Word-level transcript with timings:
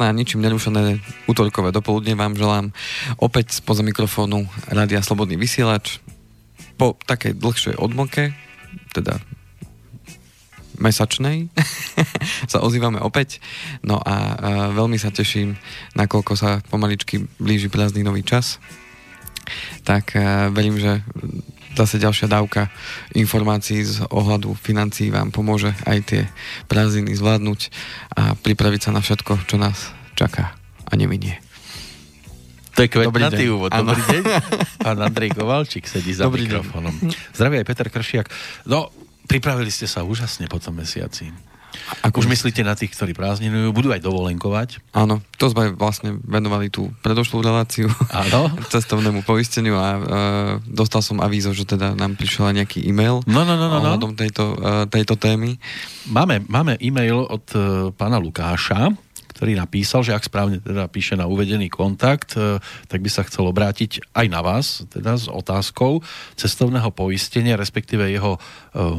Krásne 0.00 0.16
a 0.16 0.20
ničím 0.24 0.40
nerušené 0.40 0.96
útorkové 1.28 1.76
dopoludne 1.76 2.16
vám 2.16 2.32
želám 2.32 2.72
opäť 3.20 3.60
spoza 3.60 3.84
mikrofónu 3.84 4.48
Rádia 4.72 5.04
Slobodný 5.04 5.36
vysielač 5.36 6.00
po 6.80 6.96
takej 7.04 7.36
dlhšej 7.36 7.76
odmoke, 7.76 8.32
teda 8.96 9.20
mesačnej 10.80 11.52
sa 12.48 12.64
ozývame 12.64 12.96
opäť. 13.04 13.44
No 13.84 14.00
a, 14.00 14.16
a 14.16 14.16
veľmi 14.72 14.96
sa 14.96 15.12
teším, 15.12 15.60
nakoľko 15.92 16.32
sa 16.32 16.64
pomaličky 16.72 17.20
blíži 17.36 17.68
prázdninový 17.68 18.24
čas. 18.24 18.56
Tak 19.84 20.16
a, 20.16 20.48
verím, 20.48 20.80
že 20.80 21.04
zase 21.74 22.02
ďalšia 22.02 22.26
dávka 22.26 22.70
informácií 23.14 23.82
z 23.86 24.02
ohľadu 24.10 24.54
financií 24.58 25.10
vám 25.12 25.30
pomôže 25.30 25.74
aj 25.86 25.98
tie 26.06 26.22
prázdniny 26.66 27.14
zvládnuť 27.14 27.60
a 28.16 28.22
pripraviť 28.34 28.80
sa 28.88 28.90
na 28.90 29.00
všetko, 29.02 29.46
čo 29.46 29.56
nás 29.58 29.94
čaká 30.18 30.54
a 30.86 30.92
neminie. 30.98 31.38
To 32.78 32.86
je 32.86 32.88
kvetnatý 32.88 33.44
úvod. 33.50 33.70
Dobrý 33.74 33.98
deň. 33.98 34.22
Pán 34.86 34.98
Andrej 35.02 35.36
Kovalčík 35.36 35.84
sedí 35.84 36.14
za 36.16 36.24
Dobrý 36.24 36.48
mikrofónom. 36.48 36.94
Zdraví 37.36 37.60
aj 37.60 37.66
Peter 37.66 37.88
Kršiak. 37.92 38.26
No, 38.64 38.88
pripravili 39.28 39.68
ste 39.68 39.90
sa 39.90 40.06
úžasne 40.06 40.48
po 40.48 40.62
tom 40.62 40.78
mesiaci. 40.80 41.49
Ako 42.00 42.24
už 42.24 42.28
myslíte 42.32 42.64
na 42.64 42.74
tých, 42.74 42.96
ktorí 42.96 43.12
prázdninujú, 43.12 43.70
budú 43.74 43.88
aj 43.92 44.00
dovolenkovať? 44.00 44.80
Áno, 44.96 45.20
to 45.36 45.52
sme 45.52 45.74
vlastne 45.74 46.16
venovali 46.24 46.72
tú 46.72 46.90
predošlú 47.04 47.44
reláciu 47.44 47.90
Áno. 48.10 48.48
cestovnému 48.72 49.22
poisteniu 49.26 49.76
a 49.76 49.88
uh, 49.96 50.02
dostal 50.64 51.04
som 51.04 51.20
avízo, 51.20 51.52
že 51.52 51.68
teda 51.68 51.92
nám 51.94 52.16
prišiel 52.16 52.50
aj 52.50 52.54
nejaký 52.64 52.78
e-mail 52.88 53.20
no, 53.28 53.42
no, 53.44 53.54
no, 53.54 53.68
no, 53.68 53.78
no. 53.82 54.08
tejto, 54.16 54.56
uh, 54.56 54.84
tejto 54.88 55.14
témy. 55.20 55.60
Máme, 56.08 56.42
máme 56.48 56.80
e-mail 56.80 57.26
od 57.26 57.44
uh, 57.54 57.62
pána 57.94 58.16
Lukáša, 58.16 58.90
ktorý 59.40 59.56
napísal, 59.56 60.04
že 60.04 60.12
ak 60.12 60.28
správne 60.28 60.60
teda 60.60 60.84
píše 60.92 61.16
na 61.16 61.24
uvedený 61.24 61.72
kontakt, 61.72 62.36
e, 62.36 62.60
tak 62.60 63.00
by 63.00 63.08
sa 63.08 63.24
chcel 63.24 63.48
obrátiť 63.48 64.12
aj 64.12 64.26
na 64.28 64.44
vás, 64.44 64.84
teda 64.92 65.16
s 65.16 65.32
otázkou 65.32 66.04
cestovného 66.36 66.92
poistenia, 66.92 67.56
respektíve 67.56 68.04
jeho 68.12 68.36
e, 68.36 68.40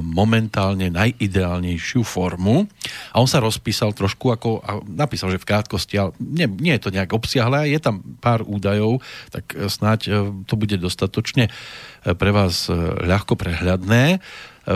momentálne 0.02 0.90
najideálnejšiu 0.90 2.02
formu. 2.02 2.66
A 3.14 3.22
on 3.22 3.30
sa 3.30 3.38
rozpísal 3.38 3.94
trošku, 3.94 4.34
ako, 4.34 4.66
a 4.66 4.82
napísal, 4.82 5.30
že 5.30 5.38
v 5.38 5.46
krátkosti, 5.46 6.02
ale 6.02 6.18
nie, 6.18 6.50
nie 6.50 6.74
je 6.74 6.90
to 6.90 6.96
nejak 6.98 7.14
obsiahle, 7.14 7.70
je 7.70 7.78
tam 7.78 8.02
pár 8.18 8.42
údajov, 8.42 8.98
tak 9.30 9.54
e, 9.54 9.70
snáď 9.70 10.10
to 10.50 10.58
bude 10.58 10.74
dostatočne 10.82 11.54
pre 12.02 12.34
vás 12.34 12.66
ľahko 13.06 13.38
prehľadné. 13.38 14.18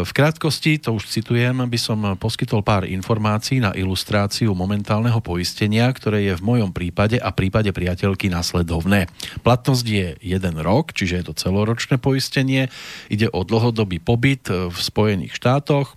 V 0.03 0.11
krátkosti, 0.11 0.83
to 0.83 0.99
už 0.99 1.07
citujem, 1.07 1.55
by 1.55 1.79
som 1.79 2.19
poskytol 2.19 2.59
pár 2.65 2.83
informácií 2.83 3.63
na 3.63 3.71
ilustráciu 3.71 4.51
momentálneho 4.51 5.23
poistenia, 5.23 5.87
ktoré 5.87 6.27
je 6.27 6.33
v 6.35 6.43
mojom 6.43 6.75
prípade 6.75 7.15
a 7.15 7.31
prípade 7.31 7.71
priateľky 7.71 8.27
následovné. 8.27 9.07
Platnosť 9.45 9.85
je 9.87 10.07
jeden 10.19 10.55
rok, 10.59 10.91
čiže 10.91 11.21
je 11.21 11.25
to 11.31 11.37
celoročné 11.39 11.95
poistenie. 11.95 12.67
Ide 13.07 13.31
o 13.31 13.47
dlhodobý 13.47 14.03
pobyt 14.03 14.51
v 14.51 14.75
Spojených 14.75 15.37
štátoch 15.37 15.95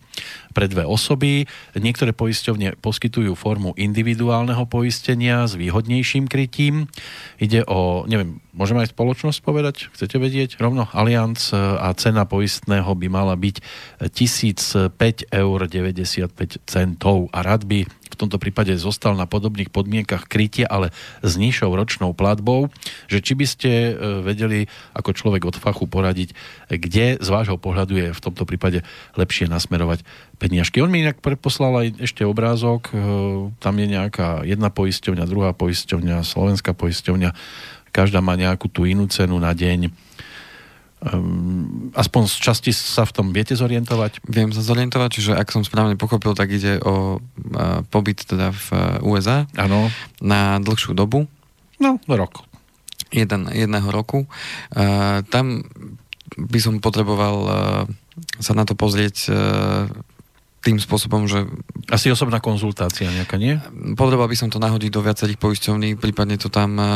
pre 0.55 0.67
dve 0.67 0.85
osoby. 0.89 1.47
Niektoré 1.77 2.17
poisťovne 2.17 2.79
poskytujú 2.81 3.35
formu 3.39 3.77
individuálneho 3.79 4.67
poistenia 4.67 5.47
s 5.47 5.55
výhodnejším 5.55 6.27
krytím. 6.27 6.91
Ide 7.39 7.63
o, 7.69 8.09
neviem, 8.11 8.43
môžeme 8.57 8.83
aj 8.83 8.91
spoločnosť 8.95 9.39
povedať? 9.45 9.93
Chcete 9.95 10.19
vedieť? 10.19 10.59
Rovno 10.59 10.91
Allianz 10.91 11.55
a 11.55 11.95
cena 11.95 12.27
poistného 12.27 12.91
by 12.95 13.07
mala 13.07 13.39
byť 13.39 13.57
1005,95 14.11 15.31
eur 15.31 15.59
a 17.29 17.39
rád 17.45 17.63
by 17.69 17.87
tomto 18.19 18.43
prípade 18.43 18.75
zostal 18.77 19.15
na 19.15 19.25
podobných 19.25 19.71
podmienkach 19.71 20.27
krytie, 20.27 20.67
ale 20.67 20.91
s 21.23 21.39
nižšou 21.39 21.71
ročnou 21.71 22.11
platbou, 22.13 22.69
že 23.07 23.23
či 23.23 23.39
by 23.39 23.47
ste 23.47 23.71
e, 23.71 23.93
vedeli 24.27 24.67
ako 24.93 25.15
človek 25.15 25.47
od 25.47 25.57
fachu 25.57 25.87
poradiť, 25.87 26.35
kde 26.69 27.23
z 27.23 27.29
vášho 27.31 27.57
pohľadu 27.57 27.95
je 27.95 28.09
v 28.11 28.21
tomto 28.21 28.43
prípade 28.43 28.83
lepšie 29.15 29.47
nasmerovať 29.47 30.03
peniažky. 30.43 30.83
On 30.83 30.91
mi 30.91 31.07
inak 31.07 31.23
preposlal 31.23 31.87
aj 31.87 32.03
ešte 32.03 32.27
obrázok, 32.27 32.91
e, 32.91 32.93
tam 33.63 33.75
je 33.79 33.87
nejaká 33.87 34.43
jedna 34.43 34.69
poisťovňa, 34.69 35.31
druhá 35.31 35.55
poisťovňa, 35.55 36.27
slovenská 36.27 36.75
poisťovňa, 36.75 37.31
každá 37.95 38.21
má 38.21 38.37
nejakú 38.37 38.69
tú 38.69 38.85
inú 38.85 39.09
cenu 39.09 39.39
na 39.41 39.55
deň 39.57 39.91
Um, 40.99 41.95
aspoň 41.95 42.27
z 42.27 42.37
časti 42.43 42.71
sa 42.75 43.07
v 43.07 43.15
tom 43.15 43.27
viete 43.31 43.55
zorientovať? 43.55 44.19
Viem 44.27 44.51
sa 44.51 44.67
zorientovať, 44.67 45.11
čiže 45.15 45.33
ak 45.39 45.55
som 45.55 45.63
správne 45.63 45.95
pochopil, 45.95 46.35
tak 46.35 46.51
ide 46.51 46.83
o 46.83 47.19
uh, 47.19 47.87
pobyt 47.87 48.27
teda 48.27 48.51
v 48.51 48.67
uh, 48.75 49.07
USA 49.07 49.47
ano. 49.55 49.95
na 50.19 50.59
dlhšiu 50.59 50.99
dobu. 50.99 51.31
No, 51.79 52.03
rok. 52.11 52.43
Jeden, 53.15 53.47
jedného 53.47 53.89
roku. 53.95 54.27
Uh, 54.75 55.23
tam 55.31 55.63
by 56.35 56.59
som 56.59 56.83
potreboval 56.83 57.37
uh, 57.47 57.53
sa 58.43 58.53
na 58.59 58.67
to 58.67 58.75
pozrieť 58.75 59.17
uh, 59.31 59.87
tým 60.69 60.77
spôsobom, 60.77 61.25
že... 61.25 61.49
Asi 61.89 62.13
osobná 62.13 62.45
konzultácia 62.45 63.09
nejaká, 63.09 63.41
nie? 63.41 63.57
Potreboval 63.97 64.29
by 64.29 64.37
som 64.37 64.53
to 64.53 64.61
nahodiť 64.61 64.93
do 64.93 65.01
viacerých 65.01 65.41
poisťovní, 65.41 65.97
prípadne 65.97 66.37
to 66.37 66.53
tam 66.53 66.77
uh, 66.77 66.87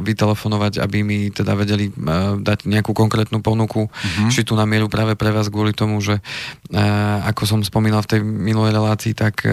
vytelefonovať, 0.00 0.80
aby 0.80 1.04
mi 1.04 1.28
teda 1.28 1.52
vedeli 1.52 1.92
uh, 1.92 2.40
dať 2.40 2.64
nejakú 2.64 2.96
konkrétnu 2.96 3.44
ponuku, 3.44 3.92
uh-huh. 3.92 4.32
či 4.32 4.48
tu 4.48 4.56
na 4.56 4.64
mieru 4.64 4.88
práve 4.88 5.12
pre 5.12 5.28
vás 5.28 5.52
kvôli 5.52 5.76
tomu, 5.76 6.00
že 6.00 6.24
uh, 6.24 7.28
ako 7.28 7.44
som 7.44 7.60
spomínal 7.60 8.00
v 8.00 8.16
tej 8.16 8.20
minulej 8.24 8.72
relácii, 8.72 9.12
tak 9.12 9.44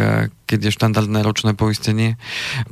keď 0.50 0.60
je 0.66 0.76
štandardné 0.82 1.22
ročné 1.22 1.54
poistenie, 1.54 2.18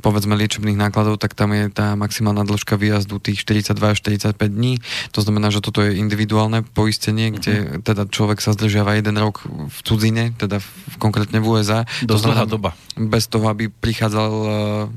povedzme 0.02 0.34
liečebných 0.34 0.74
nákladov, 0.74 1.22
tak 1.22 1.38
tam 1.38 1.54
je 1.54 1.70
tá 1.70 1.94
maximálna 1.94 2.42
dĺžka 2.42 2.74
výjazdu 2.74 3.22
tých 3.22 3.46
42 3.46 3.94
až 3.94 3.98
45 4.02 4.34
dní. 4.50 4.82
To 5.14 5.22
znamená, 5.22 5.54
že 5.54 5.62
toto 5.62 5.86
je 5.86 5.94
individuálne 5.94 6.66
poistenie, 6.66 7.30
kde 7.30 7.54
uh-huh. 7.54 7.86
teda 7.86 8.10
človek 8.10 8.42
sa 8.42 8.50
zdržiava 8.58 8.98
jeden 8.98 9.14
rok 9.14 9.46
v 9.46 9.78
cudzine, 9.86 10.34
teda 10.34 10.58
v, 10.58 10.66
konkrétne 10.96 11.38
v 11.38 11.46
USA. 11.46 11.84
Dosť 12.04 12.24
dlhá 12.24 12.44
doba. 12.48 12.70
Bez 12.98 13.30
toho, 13.30 13.46
aby 13.50 13.70
prichádzal 13.70 14.32
uh, 14.32 14.50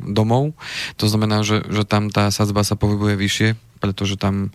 domov. 0.08 0.58
To 0.98 1.06
znamená, 1.06 1.46
že, 1.46 1.62
že 1.68 1.84
tam 1.86 2.10
tá 2.10 2.32
sadzba 2.34 2.66
sa 2.66 2.80
pohybuje 2.80 3.16
vyššie, 3.20 3.50
pretože 3.84 4.18
tam, 4.18 4.50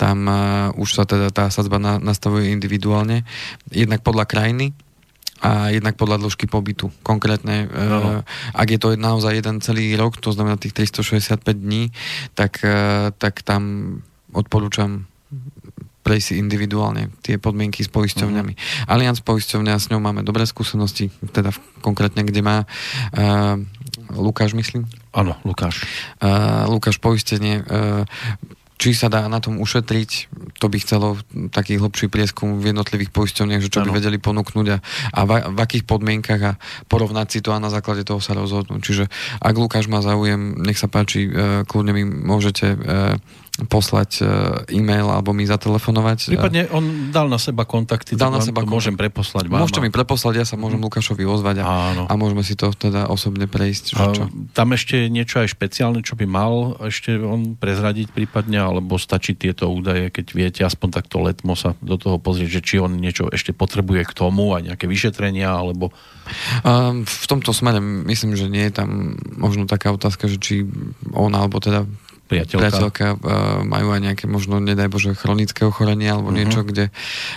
tam 0.00 0.18
uh, 0.26 0.72
už 0.78 0.88
sa 0.96 1.04
teda 1.04 1.34
tá 1.34 1.52
sadzba 1.52 1.76
na, 1.76 1.98
nastavuje 2.00 2.52
individuálne. 2.52 3.26
Jednak 3.70 4.00
podľa 4.06 4.24
krajiny, 4.28 4.72
a 5.44 5.68
jednak 5.68 6.00
podľa 6.00 6.24
dĺžky 6.24 6.48
pobytu. 6.48 6.88
Konkrétne, 7.04 7.68
no. 7.68 8.24
ak 8.56 8.68
je 8.72 8.80
to 8.80 8.96
naozaj 8.96 9.36
jeden 9.36 9.60
celý 9.60 9.92
rok, 9.92 10.16
to 10.16 10.32
znamená 10.32 10.56
tých 10.56 10.72
365 10.72 11.44
dní, 11.52 11.92
tak, 12.32 12.64
e, 12.64 13.12
tak 13.12 13.44
tam 13.44 13.62
odporúčam 14.32 15.04
prejsť 16.06 16.26
si 16.30 16.34
individuálne 16.38 17.10
tie 17.26 17.42
podmienky 17.42 17.82
s 17.82 17.90
poisťovňami. 17.90 18.52
Uh-huh. 18.54 18.92
Allianz 18.94 19.26
poisťovňa, 19.26 19.74
s 19.74 19.90
ňou 19.90 19.98
máme 19.98 20.22
dobré 20.22 20.46
skúsenosti, 20.46 21.10
teda 21.34 21.50
konkrétne, 21.82 22.22
kde 22.22 22.46
má 22.46 22.62
uh, 22.62 23.58
Lukáš, 24.14 24.54
myslím? 24.54 24.86
Áno, 25.10 25.34
Lukáš. 25.42 25.82
Uh, 26.22 26.70
Lukáš 26.70 27.02
poistenie 27.02 27.66
uh, 27.66 28.06
či 28.76 28.92
sa 28.92 29.08
dá 29.08 29.24
na 29.24 29.40
tom 29.40 29.56
ušetriť, 29.56 30.28
to 30.60 30.68
by 30.68 30.76
chcelo 30.84 31.16
taký 31.48 31.80
hlbší 31.80 32.12
prieskum 32.12 32.60
v 32.60 32.76
jednotlivých 32.76 33.08
poisťovniach, 33.08 33.64
že 33.64 33.72
čo 33.72 33.80
ano. 33.80 33.88
by 33.88 34.04
vedeli 34.04 34.20
ponúknuť 34.20 34.66
a, 34.68 34.78
a 35.16 35.20
v, 35.24 35.30
v 35.56 35.58
akých 35.64 35.84
podmienkach 35.88 36.40
a 36.44 36.52
porovnať 36.92 37.26
si 37.32 37.38
to 37.40 37.56
a 37.56 37.62
na 37.62 37.72
základe 37.72 38.04
toho 38.04 38.20
sa 38.20 38.36
rozhodnúť. 38.36 38.80
Čiže 38.84 39.04
ak 39.40 39.54
Lukáš 39.56 39.88
má 39.88 40.04
záujem, 40.04 40.60
nech 40.60 40.76
sa 40.76 40.92
páči, 40.92 41.24
e, 41.24 41.30
kľudne 41.64 41.96
mi 41.96 42.04
môžete 42.04 42.66
e, 42.68 42.78
poslať 43.64 44.20
e, 44.20 44.24
e-mail 44.76 45.08
alebo 45.08 45.32
mi 45.32 45.48
zatelefonovať. 45.48 46.36
Prípadne 46.36 46.68
on 46.68 47.08
dal 47.08 47.32
na 47.32 47.40
seba 47.40 47.64
kontakty, 47.64 48.12
dal 48.12 48.28
na 48.28 48.44
seba 48.44 48.60
môžem 48.68 48.92
preposlať 48.92 49.48
vám. 49.48 49.64
Môžete 49.64 49.80
mi 49.80 49.88
preposlať, 49.88 50.44
ja 50.44 50.46
sa 50.46 50.60
môžem 50.60 50.76
Lukášovi 50.84 51.24
ozvať 51.24 51.64
a, 51.64 52.04
a 52.04 52.12
môžeme 52.20 52.44
si 52.44 52.52
to 52.52 52.68
teda 52.76 53.08
osobne 53.08 53.48
prejsť. 53.48 53.84
Že 53.96 54.06
čo? 54.12 54.24
Tam 54.52 54.76
ešte 54.76 55.08
niečo 55.08 55.40
aj 55.40 55.56
špeciálne, 55.56 56.04
čo 56.04 56.20
by 56.20 56.26
mal 56.28 56.76
ešte 56.84 57.16
on 57.16 57.56
prezradiť 57.56 58.12
prípadne, 58.12 58.60
alebo 58.60 59.00
stačí 59.00 59.32
tieto 59.32 59.72
údaje, 59.72 60.12
keď 60.12 60.26
viete, 60.36 60.60
aspoň 60.60 60.88
takto 60.92 61.24
letmo 61.24 61.56
sa 61.56 61.72
do 61.80 61.96
toho 61.96 62.20
pozrieť, 62.20 62.60
že 62.60 62.64
či 62.64 62.74
on 62.76 63.00
niečo 63.00 63.32
ešte 63.32 63.56
potrebuje 63.56 64.04
k 64.04 64.12
tomu, 64.12 64.52
aj 64.52 64.68
nejaké 64.68 64.84
vyšetrenia, 64.84 65.48
alebo... 65.48 65.96
v 67.06 67.26
tomto 67.30 67.54
smere 67.54 67.78
myslím, 67.80 68.34
že 68.34 68.50
nie 68.50 68.66
je 68.66 68.82
tam 68.82 69.14
možno 69.38 69.70
taká 69.70 69.94
otázka, 69.94 70.26
že 70.26 70.38
či 70.42 70.54
on 71.14 71.32
alebo 71.32 71.62
teda 71.62 71.86
priateľka, 72.26 72.62
priateľka 72.62 73.06
uh, 73.14 73.18
majú 73.62 73.94
aj 73.94 74.00
nejaké 74.02 74.24
možno, 74.26 74.58
nedaj 74.58 74.90
Bože, 74.90 75.14
chronické 75.14 75.62
ochorenie 75.62 76.10
alebo 76.10 76.34
uh-huh. 76.34 76.40
niečo, 76.42 76.60
kde, 76.66 76.90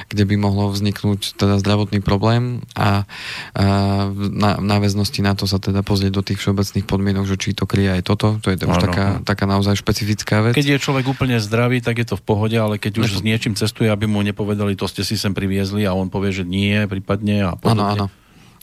kde 0.09 0.23
by 0.25 0.35
mohlo 0.35 0.73
vzniknúť 0.73 1.37
teda 1.37 1.61
zdravotný 1.61 2.01
problém 2.01 2.65
a 2.73 3.05
uh, 3.05 4.09
na, 4.13 4.57
náväznosti 4.57 5.21
na 5.21 5.37
to 5.37 5.45
sa 5.45 5.61
teda 5.61 5.85
pozrieť 5.85 6.11
do 6.17 6.23
tých 6.25 6.41
všeobecných 6.41 6.85
podmienok, 6.89 7.25
že 7.29 7.37
či 7.37 7.53
to 7.53 7.69
kryje 7.69 8.01
aj 8.01 8.01
toto, 8.09 8.41
to 8.41 8.49
je 8.49 8.57
to 8.57 8.65
už 8.65 8.77
taká, 8.81 9.05
taká 9.21 9.45
naozaj 9.45 9.77
špecifická 9.77 10.41
vec. 10.41 10.57
Keď 10.57 10.75
je 10.75 10.79
človek 10.81 11.05
úplne 11.05 11.37
zdravý, 11.37 11.79
tak 11.79 12.01
je 12.01 12.07
to 12.09 12.15
v 12.17 12.23
pohode, 12.25 12.57
ale 12.57 12.81
keď 12.81 13.05
už 13.05 13.13
Nepo... 13.13 13.17
s 13.17 13.21
niečím 13.21 13.53
cestuje, 13.53 13.87
aby 13.87 14.09
mu 14.09 14.25
nepovedali, 14.25 14.73
to 14.73 14.89
ste 14.89 15.05
si 15.05 15.15
sem 15.15 15.31
priviezli 15.31 15.85
a 15.85 15.93
on 15.93 16.09
povie, 16.09 16.33
že 16.33 16.43
nie, 16.43 16.75
prípadne 16.89 17.45
a 17.45 17.53
podobne. 17.53 18.05
Áno, 18.05 18.09
áno 18.09 18.18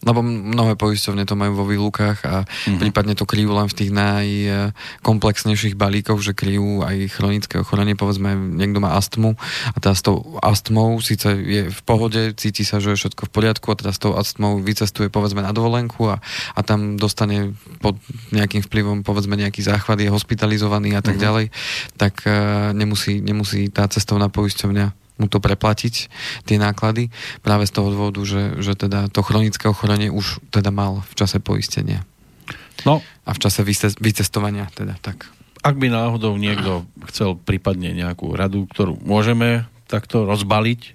lebo 0.06 0.22
mnohé 0.22 0.78
poisťovne 0.78 1.26
to 1.26 1.34
majú 1.34 1.58
vo 1.58 1.66
výlukách 1.66 2.18
a 2.22 2.46
mm-hmm. 2.46 2.78
prípadne 2.78 3.18
to 3.18 3.26
kryjú 3.26 3.50
len 3.50 3.66
v 3.66 3.74
tých 3.74 3.90
najkomplexnejších 3.90 5.74
balíkoch, 5.74 6.22
že 6.22 6.32
kryjú 6.32 6.86
aj 6.86 7.10
chronické 7.10 7.58
ochorenie, 7.58 7.98
povedzme, 7.98 8.38
niekto 8.38 8.78
má 8.78 8.94
astmu 8.94 9.34
a 9.74 9.76
teda 9.82 9.94
s 9.98 10.02
tou 10.06 10.38
astmou 10.38 11.02
síce 11.02 11.26
je 11.26 11.62
v 11.66 11.80
pohode, 11.82 12.38
cíti 12.38 12.62
sa, 12.62 12.78
že 12.78 12.94
je 12.94 13.00
všetko 13.02 13.26
v 13.26 13.34
poriadku 13.34 13.66
a 13.74 13.78
teda 13.78 13.90
s 13.90 13.98
tou 13.98 14.14
astmou 14.14 14.62
vycestuje 14.62 15.10
povedzme 15.10 15.42
na 15.42 15.50
dovolenku 15.50 16.06
a, 16.06 16.22
a 16.54 16.60
tam 16.62 16.94
dostane 16.94 17.58
pod 17.82 17.98
nejakým 18.30 18.62
vplyvom 18.62 19.02
povedzme 19.02 19.34
nejaký 19.34 19.66
záchvat, 19.66 19.98
je 19.98 20.14
hospitalizovaný 20.14 20.94
a 20.94 21.02
tak 21.02 21.18
mm-hmm. 21.18 21.26
ďalej, 21.26 21.46
tak 21.98 22.14
uh, 22.22 22.70
nemusí, 22.70 23.18
nemusí 23.18 23.66
tá 23.74 23.90
cestovná 23.90 24.30
poisťovňa 24.30 25.05
mu 25.16 25.26
to 25.28 25.40
preplatiť, 25.40 26.12
tie 26.44 26.56
náklady, 26.60 27.08
práve 27.40 27.64
z 27.64 27.72
toho 27.72 27.88
dôvodu, 27.92 28.20
že, 28.24 28.60
že 28.60 28.76
teda 28.76 29.08
to 29.08 29.24
chronické 29.24 29.68
ochorenie 29.68 30.12
už 30.12 30.44
teda 30.52 30.68
mal 30.68 31.00
v 31.04 31.12
čase 31.16 31.40
poistenia. 31.40 32.04
No. 32.84 33.00
A 33.24 33.30
v 33.32 33.40
čase 33.40 33.64
vycestovania 33.98 34.68
teda 34.76 35.00
tak. 35.00 35.26
Ak 35.64 35.80
by 35.80 35.90
náhodou 35.90 36.36
niekto 36.36 36.86
chcel 37.10 37.34
prípadne 37.34 37.90
nejakú 37.96 38.36
radu, 38.36 38.68
ktorú 38.70 39.00
môžeme 39.02 39.66
takto 39.88 40.28
rozbaliť, 40.28 40.94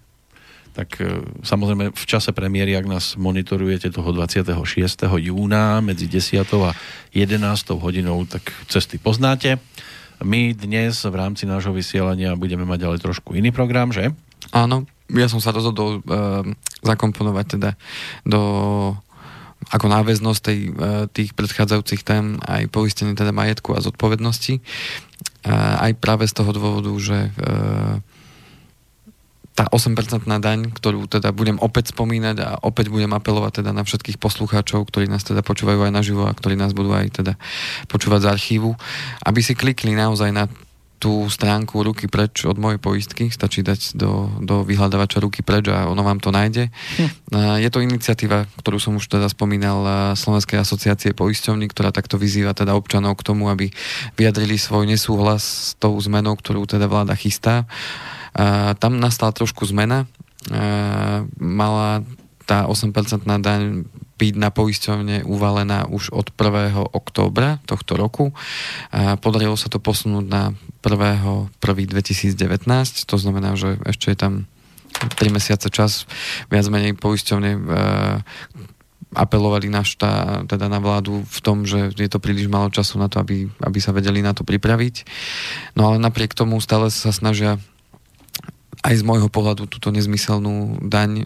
tak 0.72 1.04
e, 1.04 1.20
samozrejme 1.44 1.92
v 1.92 2.06
čase 2.08 2.32
premiéry, 2.32 2.80
ak 2.80 2.88
nás 2.88 3.06
monitorujete 3.20 3.92
toho 3.92 4.16
26. 4.16 4.56
júna 5.20 5.84
medzi 5.84 6.08
10. 6.08 6.48
a 6.64 6.72
11. 7.12 7.44
hodinou, 7.76 8.24
tak 8.24 8.56
cesty 8.72 8.96
poznáte. 8.96 9.60
My 10.22 10.54
dnes 10.54 11.02
v 11.02 11.16
rámci 11.18 11.50
nášho 11.50 11.74
vysielania 11.74 12.38
budeme 12.38 12.62
mať 12.62 12.80
ale 12.86 12.98
trošku 13.02 13.34
iný 13.34 13.50
program, 13.50 13.90
že? 13.90 14.14
Áno, 14.54 14.86
ja 15.10 15.26
som 15.26 15.42
sa 15.42 15.50
rozhodol 15.50 16.02
uh, 16.06 16.46
zakomponovať 16.86 17.46
teda 17.58 17.70
do 18.26 18.42
ako 19.70 19.86
náväznosť 19.90 20.42
tej, 20.42 20.60
uh, 20.74 21.06
tých 21.10 21.34
predchádzajúcich 21.34 22.02
tém 22.06 22.38
aj 22.46 22.70
poistenie 22.70 23.18
teda 23.18 23.34
majetku 23.34 23.74
a 23.74 23.84
zodpovednosti. 23.84 24.62
Uh, 25.42 25.90
aj 25.90 25.98
práve 25.98 26.30
z 26.30 26.34
toho 26.38 26.54
dôvodu, 26.54 26.92
že 27.02 27.34
uh, 27.34 27.98
tá 29.62 29.70
8% 29.70 30.26
daň, 30.42 30.74
ktorú 30.74 31.06
teda 31.06 31.30
budem 31.30 31.62
opäť 31.62 31.94
spomínať 31.94 32.36
a 32.42 32.50
opäť 32.66 32.90
budem 32.90 33.14
apelovať 33.14 33.62
teda 33.62 33.78
na 33.78 33.86
všetkých 33.86 34.18
poslucháčov, 34.18 34.90
ktorí 34.90 35.06
nás 35.06 35.22
teda 35.22 35.46
počúvajú 35.46 35.86
aj 35.86 35.94
naživo 35.94 36.26
a 36.26 36.34
ktorí 36.34 36.58
nás 36.58 36.74
budú 36.74 36.98
aj 36.98 37.22
teda 37.22 37.38
počúvať 37.86 38.26
z 38.26 38.28
archívu, 38.34 38.74
aby 39.22 39.40
si 39.46 39.54
klikli 39.54 39.94
naozaj 39.94 40.34
na 40.34 40.50
tú 41.02 41.26
stránku 41.30 41.82
ruky 41.82 42.06
preč 42.06 42.46
od 42.46 42.62
mojej 42.62 42.78
poistky, 42.78 43.34
stačí 43.34 43.66
dať 43.66 43.98
do, 43.98 44.30
do 44.38 44.62
vyhľadávača 44.62 45.18
ruky 45.18 45.42
preč 45.42 45.66
a 45.74 45.90
ono 45.90 46.06
vám 46.06 46.22
to 46.22 46.30
nájde. 46.30 46.70
Hm. 46.70 47.10
Je 47.58 47.70
to 47.74 47.82
iniciatíva, 47.82 48.46
ktorú 48.62 48.78
som 48.78 49.02
už 49.02 49.10
teda 49.10 49.26
spomínal 49.26 50.14
Slovenskej 50.14 50.62
asociácie 50.62 51.18
poisťovní, 51.18 51.66
ktorá 51.74 51.90
takto 51.90 52.22
vyzýva 52.22 52.54
teda 52.54 52.78
občanov 52.78 53.18
k 53.18 53.26
tomu, 53.34 53.50
aby 53.50 53.74
vyjadrili 54.14 54.62
svoj 54.62 54.86
nesúhlas 54.86 55.74
s 55.74 55.78
tou 55.82 55.98
zmenou, 55.98 56.38
ktorú 56.38 56.70
teda 56.70 56.86
vláda 56.86 57.18
chystá 57.18 57.66
tam 58.78 58.92
nastala 59.00 59.36
trošku 59.36 59.66
zmena. 59.68 60.08
Mala 61.38 62.04
tá 62.48 62.66
8% 62.68 62.92
daň 63.24 63.86
byť 64.22 64.36
na 64.38 64.54
poisťovne 64.54 65.26
uvalená 65.26 65.90
už 65.90 66.14
od 66.14 66.30
1. 66.30 66.94
októbra 66.94 67.58
tohto 67.66 67.98
roku. 67.98 68.38
Podarilo 69.22 69.58
sa 69.58 69.66
to 69.66 69.82
posunúť 69.82 70.26
na 70.30 70.54
1. 70.86 71.50
2019, 71.58 72.38
to 73.06 73.16
znamená, 73.18 73.58
že 73.58 73.82
ešte 73.82 74.14
je 74.14 74.18
tam 74.18 74.34
3 74.92 75.34
mesiace 75.34 75.70
čas, 75.74 76.06
viac 76.54 76.70
menej 76.70 76.94
poisťovne 76.98 77.52
apelovali 79.12 79.68
na, 79.68 79.84
štá, 79.84 80.46
teda 80.48 80.72
na 80.72 80.80
vládu 80.80 81.28
v 81.28 81.40
tom, 81.44 81.68
že 81.68 81.92
je 81.92 82.08
to 82.08 82.24
príliš 82.24 82.48
málo 82.48 82.72
času 82.72 82.96
na 82.96 83.12
to, 83.12 83.20
aby, 83.20 83.50
aby 83.60 83.80
sa 83.84 83.92
vedeli 83.92 84.24
na 84.24 84.32
to 84.32 84.48
pripraviť. 84.48 85.04
No 85.76 85.92
ale 85.92 86.00
napriek 86.00 86.32
tomu 86.32 86.62
stále 86.64 86.88
sa 86.88 87.12
snažia 87.12 87.60
aj 88.82 88.94
z 88.98 89.04
môjho 89.06 89.30
pohľadu 89.30 89.70
túto 89.70 89.94
nezmyselnú 89.94 90.82
daň 90.82 91.22
e, 91.22 91.26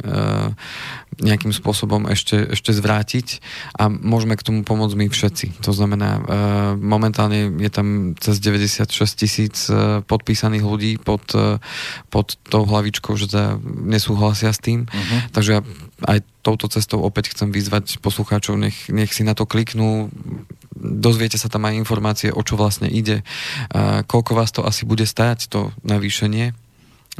nejakým 1.23 1.55
spôsobom 1.55 2.11
ešte, 2.11 2.51
ešte 2.51 2.75
zvrátiť 2.75 3.39
a 3.79 3.87
môžeme 3.87 4.35
k 4.35 4.43
tomu 4.43 4.67
pomôcť 4.67 4.95
my 4.99 5.07
všetci. 5.07 5.63
To 5.63 5.71
znamená, 5.71 6.19
e, 6.19 6.21
momentálne 6.75 7.47
je 7.55 7.71
tam 7.71 8.11
cez 8.19 8.43
96 8.43 8.91
tisíc 9.15 9.55
e, 9.71 10.03
podpísaných 10.03 10.63
ľudí 10.67 10.91
pod, 10.99 11.31
pod 12.11 12.27
tou 12.51 12.63
hlavičkou, 12.67 13.15
že 13.15 13.31
teda 13.31 13.55
nesúhlasia 13.63 14.51
s 14.51 14.59
tým. 14.59 14.83
Uh-huh. 14.91 15.19
Takže 15.31 15.49
ja 15.55 15.61
aj 16.11 16.27
touto 16.43 16.67
cestou 16.67 16.99
opäť 17.07 17.31
chcem 17.31 17.55
vyzvať 17.55 18.03
poslucháčov, 18.03 18.59
nech, 18.59 18.91
nech 18.91 19.15
si 19.15 19.23
na 19.23 19.31
to 19.31 19.47
kliknú, 19.47 20.11
dozviete 20.75 21.39
sa 21.39 21.47
tam 21.47 21.63
aj 21.71 21.79
informácie, 21.79 22.35
o 22.35 22.43
čo 22.43 22.59
vlastne 22.59 22.91
ide, 22.91 23.23
koľko 24.05 24.31
vás 24.35 24.51
to 24.51 24.61
asi 24.61 24.83
bude 24.83 25.07
stáť, 25.07 25.47
to 25.47 25.71
navýšenie 25.87 26.53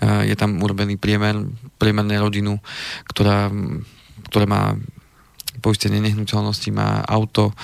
je 0.02 0.36
tam 0.36 0.60
urobený 0.60 1.00
priemer, 1.00 1.48
priemerné 1.80 2.20
rodinu, 2.20 2.60
ktorá, 3.08 3.48
ktorá 4.28 4.46
má 4.48 4.62
poistenie 5.64 6.04
nehnuteľnosti, 6.04 6.68
má 6.76 7.00
auto, 7.08 7.56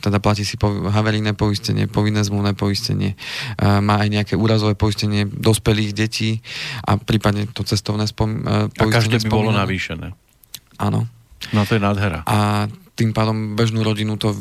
teda 0.00 0.18
platí 0.24 0.42
si 0.42 0.56
havarijné 0.64 1.36
poistenie, 1.36 1.84
povinné 1.84 2.24
zmluvné 2.24 2.56
poistenie, 2.56 3.12
má 3.60 4.00
aj 4.00 4.08
nejaké 4.08 4.34
úrazové 4.40 4.72
poistenie 4.72 5.28
dospelých 5.28 5.92
detí 5.92 6.40
a 6.88 6.96
prípadne 6.96 7.44
to 7.52 7.60
cestovné 7.60 8.08
spom- 8.08 8.40
poistenie. 8.72 8.88
A 8.88 8.96
každé 9.04 9.16
by 9.20 9.28
bolo 9.28 9.52
navýšené. 9.52 10.16
Áno. 10.80 11.04
No 11.52 11.60
to 11.68 11.76
je 11.76 11.80
nádhera. 11.84 12.24
A 12.24 12.66
tým 12.98 13.14
pádom 13.14 13.54
bežnú 13.54 13.86
rodinu 13.86 14.18
to, 14.18 14.34
e, 14.34 14.38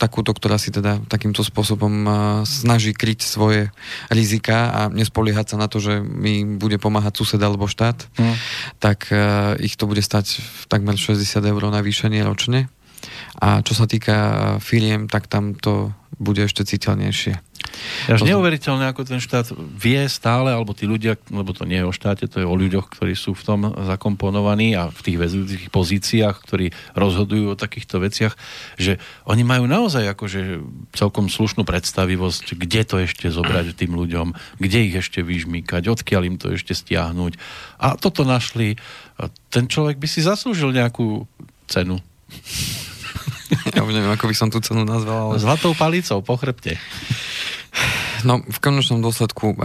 takúto, 0.00 0.32
ktorá 0.32 0.56
si 0.56 0.72
teda 0.72 0.96
takýmto 1.12 1.44
spôsobom 1.44 1.92
e, 1.92 2.10
snaží 2.48 2.96
kryť 2.96 3.20
svoje 3.20 3.68
rizika 4.08 4.72
a 4.72 4.80
nespoliehať 4.88 5.52
sa 5.52 5.56
na 5.60 5.68
to, 5.68 5.76
že 5.76 6.00
mi 6.00 6.56
bude 6.56 6.80
pomáhať 6.80 7.20
sused 7.20 7.36
alebo 7.36 7.68
štát, 7.68 8.08
mm. 8.16 8.34
tak 8.80 9.12
e, 9.12 9.60
ich 9.60 9.76
to 9.76 9.84
bude 9.84 10.00
stať 10.00 10.40
takmer 10.72 10.96
60 10.96 11.20
eur 11.36 11.62
navýšenie 11.68 12.24
ročne. 12.24 12.72
A 13.36 13.60
čo 13.60 13.76
sa 13.76 13.84
týka 13.84 14.16
firiem, 14.64 15.12
tak 15.12 15.28
tam 15.28 15.52
to 15.52 15.92
bude 16.16 16.40
ešte 16.40 16.64
citeľnejšie. 16.64 17.55
Až 18.06 18.22
neuveriteľné, 18.22 18.90
ako 18.90 19.02
ten 19.06 19.20
štát 19.20 19.50
vie 19.56 19.98
stále, 20.06 20.54
alebo 20.54 20.72
tí 20.72 20.86
ľudia, 20.86 21.18
lebo 21.28 21.50
to 21.50 21.66
nie 21.66 21.82
je 21.82 21.88
o 21.88 21.94
štáte, 21.94 22.30
to 22.30 22.40
je 22.40 22.46
o 22.46 22.54
ľuďoch, 22.54 22.88
ktorí 22.92 23.18
sú 23.18 23.34
v 23.34 23.42
tom 23.42 23.60
zakomponovaní 23.74 24.78
a 24.78 24.88
v 24.88 25.00
tých 25.02 25.18
väzujúcich 25.18 25.68
pozíciách, 25.74 26.36
ktorí 26.42 26.70
rozhodujú 26.94 27.52
o 27.52 27.58
takýchto 27.58 27.98
veciach, 28.00 28.34
že 28.78 29.02
oni 29.26 29.42
majú 29.42 29.66
naozaj 29.66 30.14
akože 30.14 30.62
celkom 30.94 31.26
slušnú 31.26 31.66
predstavivosť, 31.66 32.54
kde 32.54 32.82
to 32.86 32.96
ešte 33.02 33.26
zobrať 33.28 33.74
tým 33.74 33.92
ľuďom, 33.98 34.32
kde 34.62 34.78
ich 34.86 34.94
ešte 34.96 35.20
vyžmýkať, 35.26 35.90
odkiaľ 35.90 36.22
im 36.30 36.36
to 36.38 36.54
ešte 36.54 36.72
stiahnuť. 36.72 37.36
A 37.82 37.98
toto 37.98 38.22
našli. 38.24 38.78
Ten 39.50 39.66
človek 39.68 40.00
by 40.00 40.08
si 40.08 40.20
zaslúžil 40.24 40.72
nejakú 40.72 41.24
cenu. 41.66 41.98
Ja 43.76 43.82
už 43.86 43.92
neviem, 43.94 44.12
ako 44.12 44.26
by 44.30 44.34
som 44.36 44.48
tú 44.50 44.58
cenu 44.62 44.82
nazval. 44.82 45.34
Ale... 45.34 45.42
Zlatou 45.42 45.72
palicou 45.76 46.18
po 46.22 46.34
chrbte. 46.36 46.78
No, 48.24 48.40
v 48.42 48.58
konečnom 48.58 49.04
dôsledku 49.04 49.54
e, 49.54 49.56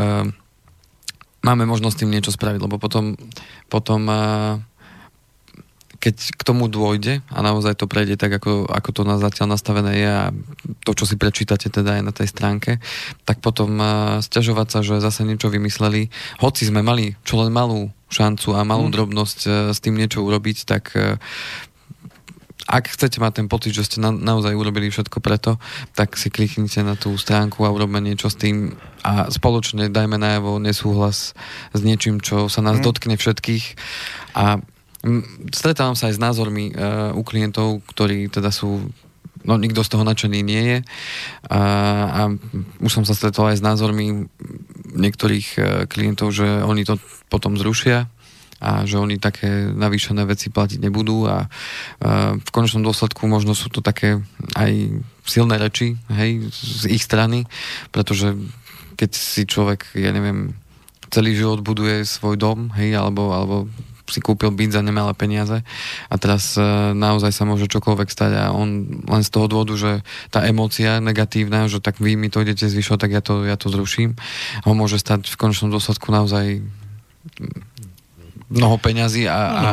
máme 1.41 1.63
možnosť 1.65 2.03
tým 2.03 2.11
niečo 2.11 2.35
spraviť, 2.35 2.59
lebo 2.61 2.77
potom, 2.77 3.15
potom 3.71 4.05
e, 4.05 4.15
keď 6.01 6.15
k 6.33 6.41
tomu 6.41 6.65
dôjde 6.65 7.21
a 7.29 7.39
naozaj 7.45 7.77
to 7.77 7.85
prejde 7.85 8.17
tak, 8.17 8.33
ako, 8.33 8.65
ako 8.65 8.89
to 8.89 9.01
na 9.05 9.21
zatiaľ 9.21 9.53
nastavené 9.53 10.01
je 10.01 10.09
a 10.09 10.25
to, 10.81 10.97
čo 10.97 11.05
si 11.05 11.13
prečítate 11.13 11.69
teda 11.69 12.01
aj 12.01 12.03
na 12.03 12.09
tej 12.09 12.27
stránke, 12.33 12.81
tak 13.21 13.37
potom 13.37 13.77
uh, 13.77 14.17
stiažovať 14.25 14.67
sa, 14.73 14.79
že 14.81 14.97
zase 14.97 15.21
niečo 15.21 15.53
vymysleli, 15.53 16.09
hoci 16.41 16.65
sme 16.65 16.81
mali 16.81 17.13
čo 17.21 17.45
len 17.45 17.53
malú 17.53 17.93
šancu 18.09 18.57
a 18.57 18.65
malú 18.65 18.89
mm. 18.89 18.93
drobnosť 18.97 19.39
uh, 19.45 19.53
s 19.69 19.77
tým 19.77 19.93
niečo 19.93 20.25
urobiť, 20.25 20.65
tak 20.65 20.83
uh, 20.97 21.21
ak 22.67 22.93
chcete 22.93 23.17
mať 23.17 23.41
ten 23.41 23.47
pocit, 23.49 23.73
že 23.73 23.87
ste 23.87 23.97
na, 23.97 24.13
naozaj 24.13 24.53
urobili 24.53 24.93
všetko 24.93 25.17
preto, 25.23 25.57
tak 25.97 26.13
si 26.17 26.29
kliknite 26.29 26.85
na 26.85 26.93
tú 26.93 27.13
stránku 27.17 27.65
a 27.65 27.73
urobme 27.73 27.97
niečo 28.03 28.29
s 28.29 28.37
tým 28.37 28.77
a 29.01 29.29
spoločne 29.33 29.89
dajme 29.89 30.21
najavo 30.21 30.61
nesúhlas 30.61 31.33
s 31.73 31.81
niečím, 31.81 32.21
čo 32.21 32.45
sa 32.47 32.61
nás 32.61 32.77
mm. 32.79 32.85
dotkne 32.85 33.15
všetkých. 33.17 33.65
A 34.37 34.61
stretávam 35.49 35.97
sa 35.97 36.13
aj 36.13 36.15
s 36.17 36.21
názormi 36.21 36.73
uh, 36.73 37.17
u 37.17 37.21
klientov, 37.25 37.81
ktorí 37.89 38.29
teda 38.29 38.53
sú 38.53 38.93
no 39.41 39.57
nikto 39.57 39.81
z 39.81 39.89
toho 39.89 40.05
nadšený 40.05 40.39
nie 40.45 40.63
je. 40.69 40.79
A, 41.49 41.61
a 42.05 42.21
už 42.77 42.91
som 42.93 43.03
sa 43.09 43.17
stretol 43.17 43.49
aj 43.49 43.57
s 43.57 43.65
názormi 43.65 44.29
niektorých 44.93 45.47
uh, 45.57 45.65
klientov, 45.89 46.29
že 46.29 46.45
oni 46.61 46.85
to 46.85 47.01
potom 47.33 47.57
zrušia 47.57 48.05
a 48.61 48.85
že 48.85 49.01
oni 49.01 49.17
také 49.17 49.73
navýšené 49.73 50.21
veci 50.29 50.53
platiť 50.53 50.79
nebudú 50.79 51.25
a, 51.25 51.49
v 52.37 52.49
konečnom 52.53 52.85
dôsledku 52.85 53.25
možno 53.25 53.57
sú 53.57 53.73
to 53.73 53.81
také 53.81 54.21
aj 54.53 55.01
silné 55.25 55.57
reči 55.57 55.97
hej, 56.13 56.53
z 56.53 56.93
ich 56.93 57.03
strany, 57.03 57.49
pretože 57.89 58.37
keď 58.95 59.11
si 59.17 59.49
človek, 59.49 59.97
ja 59.97 60.13
neviem, 60.13 60.53
celý 61.09 61.35
život 61.35 61.65
buduje 61.65 62.05
svoj 62.05 62.37
dom, 62.39 62.71
hej, 62.77 62.95
alebo, 62.95 63.33
alebo 63.33 63.55
si 64.11 64.19
kúpil 64.19 64.51
byt 64.51 64.75
za 64.75 64.83
nemalé 64.83 65.15
peniaze 65.15 65.63
a 66.11 66.15
teraz 66.19 66.59
e, 66.59 66.63
naozaj 66.91 67.31
sa 67.31 67.47
môže 67.47 67.71
čokoľvek 67.71 68.09
stať 68.11 68.31
a 68.35 68.45
on 68.51 68.99
len 69.07 69.23
z 69.23 69.29
toho 69.31 69.47
dôvodu, 69.47 69.73
že 69.79 69.91
tá 70.27 70.43
emócia 70.43 70.99
negatívna, 70.99 71.71
že 71.71 71.79
tak 71.79 72.03
vy 72.03 72.19
mi 72.19 72.27
to 72.27 72.43
idete 72.43 72.67
zvyšovať, 72.67 72.99
tak 72.99 73.11
ja 73.15 73.21
to, 73.23 73.47
ja 73.47 73.55
to 73.55 73.71
zruším, 73.71 74.19
ho 74.67 74.71
môže 74.75 74.99
stať 74.99 75.31
v 75.31 75.39
konečnom 75.39 75.71
dôsledku 75.71 76.11
naozaj 76.11 76.59
mnoho 78.51 78.75
peňazí 78.77 79.25
a, 79.31 79.39
a, 79.39 79.67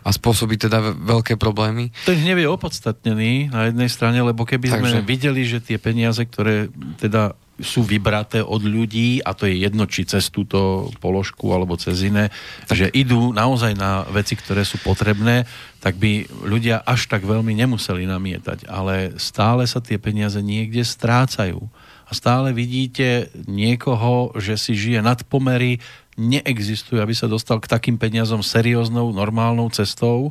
a 0.00 0.08
spôsobí 0.10 0.56
teda 0.56 0.96
veľké 0.96 1.36
problémy. 1.36 1.92
Ten 2.08 2.16
hnev 2.16 2.40
je 2.40 2.48
opodstatnený 2.48 3.52
na 3.52 3.68
jednej 3.68 3.90
strane, 3.92 4.18
lebo 4.24 4.48
keby 4.48 4.72
Takže... 4.72 4.80
sme 4.80 5.00
videli, 5.04 5.44
že 5.44 5.60
tie 5.60 5.76
peniaze, 5.76 6.24
ktoré 6.24 6.72
teda 6.96 7.36
sú 7.62 7.84
vybraté 7.86 8.42
od 8.42 8.64
ľudí 8.64 9.22
a 9.22 9.36
to 9.36 9.46
je 9.46 9.62
jedno, 9.62 9.86
či 9.86 10.08
cez 10.08 10.32
túto 10.32 10.90
položku 10.98 11.52
alebo 11.54 11.78
cez 11.78 12.02
iné, 12.02 12.32
tak. 12.66 12.74
že 12.74 12.86
idú 12.90 13.30
naozaj 13.30 13.76
na 13.78 14.08
veci, 14.10 14.34
ktoré 14.34 14.66
sú 14.66 14.82
potrebné, 14.82 15.46
tak 15.78 16.00
by 16.00 16.26
ľudia 16.42 16.82
až 16.82 17.06
tak 17.06 17.22
veľmi 17.22 17.54
nemuseli 17.54 18.08
namietať. 18.08 18.66
Ale 18.66 19.14
stále 19.20 19.68
sa 19.68 19.78
tie 19.78 20.00
peniaze 20.00 20.40
niekde 20.42 20.82
strácajú. 20.82 21.62
A 22.08 22.12
stále 22.12 22.52
vidíte 22.52 23.32
niekoho, 23.48 24.36
že 24.36 24.60
si 24.60 24.76
žije 24.76 25.00
nad 25.00 25.24
pomery, 25.24 25.80
neexistuje, 26.22 27.02
aby 27.02 27.10
sa 27.12 27.26
dostal 27.26 27.58
k 27.58 27.66
takým 27.66 27.98
peniazom 27.98 28.46
serióznou, 28.46 29.10
normálnou 29.10 29.66
cestou 29.74 30.30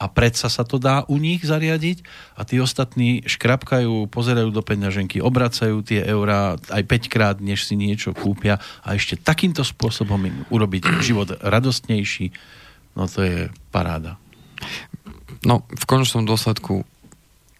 a 0.00 0.08
predsa 0.08 0.48
sa 0.48 0.64
to 0.64 0.80
dá 0.80 1.04
u 1.12 1.20
nich 1.20 1.44
zariadiť 1.44 2.02
a 2.32 2.48
tí 2.48 2.56
ostatní 2.56 3.20
škrapkajú, 3.28 4.08
pozerajú 4.08 4.48
do 4.48 4.64
peňaženky, 4.64 5.20
obracajú 5.20 5.84
tie 5.84 6.00
eurá 6.08 6.56
aj 6.72 6.82
5 6.88 7.12
krát, 7.12 7.36
než 7.38 7.68
si 7.68 7.76
niečo 7.76 8.16
kúpia 8.16 8.56
a 8.80 8.96
ešte 8.96 9.20
takýmto 9.20 9.60
spôsobom 9.60 10.18
im 10.24 10.36
urobiť 10.48 11.04
život 11.04 11.36
radostnejší, 11.44 12.32
no 12.96 13.04
to 13.06 13.20
je 13.22 13.38
paráda. 13.68 14.16
No, 15.44 15.68
v 15.68 15.84
konečnom 15.84 16.24
dôsledku 16.24 16.88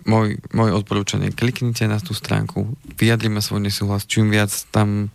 môj, 0.08 0.40
môj 0.56 0.70
odporúčanie, 0.72 1.32
kliknite 1.32 1.84
na 1.84 2.00
tú 2.00 2.16
stránku, 2.16 2.72
vyjadrime 2.96 3.44
svoj 3.44 3.68
nesúhlas, 3.68 4.08
čím 4.08 4.32
viac 4.32 4.52
tam 4.72 5.12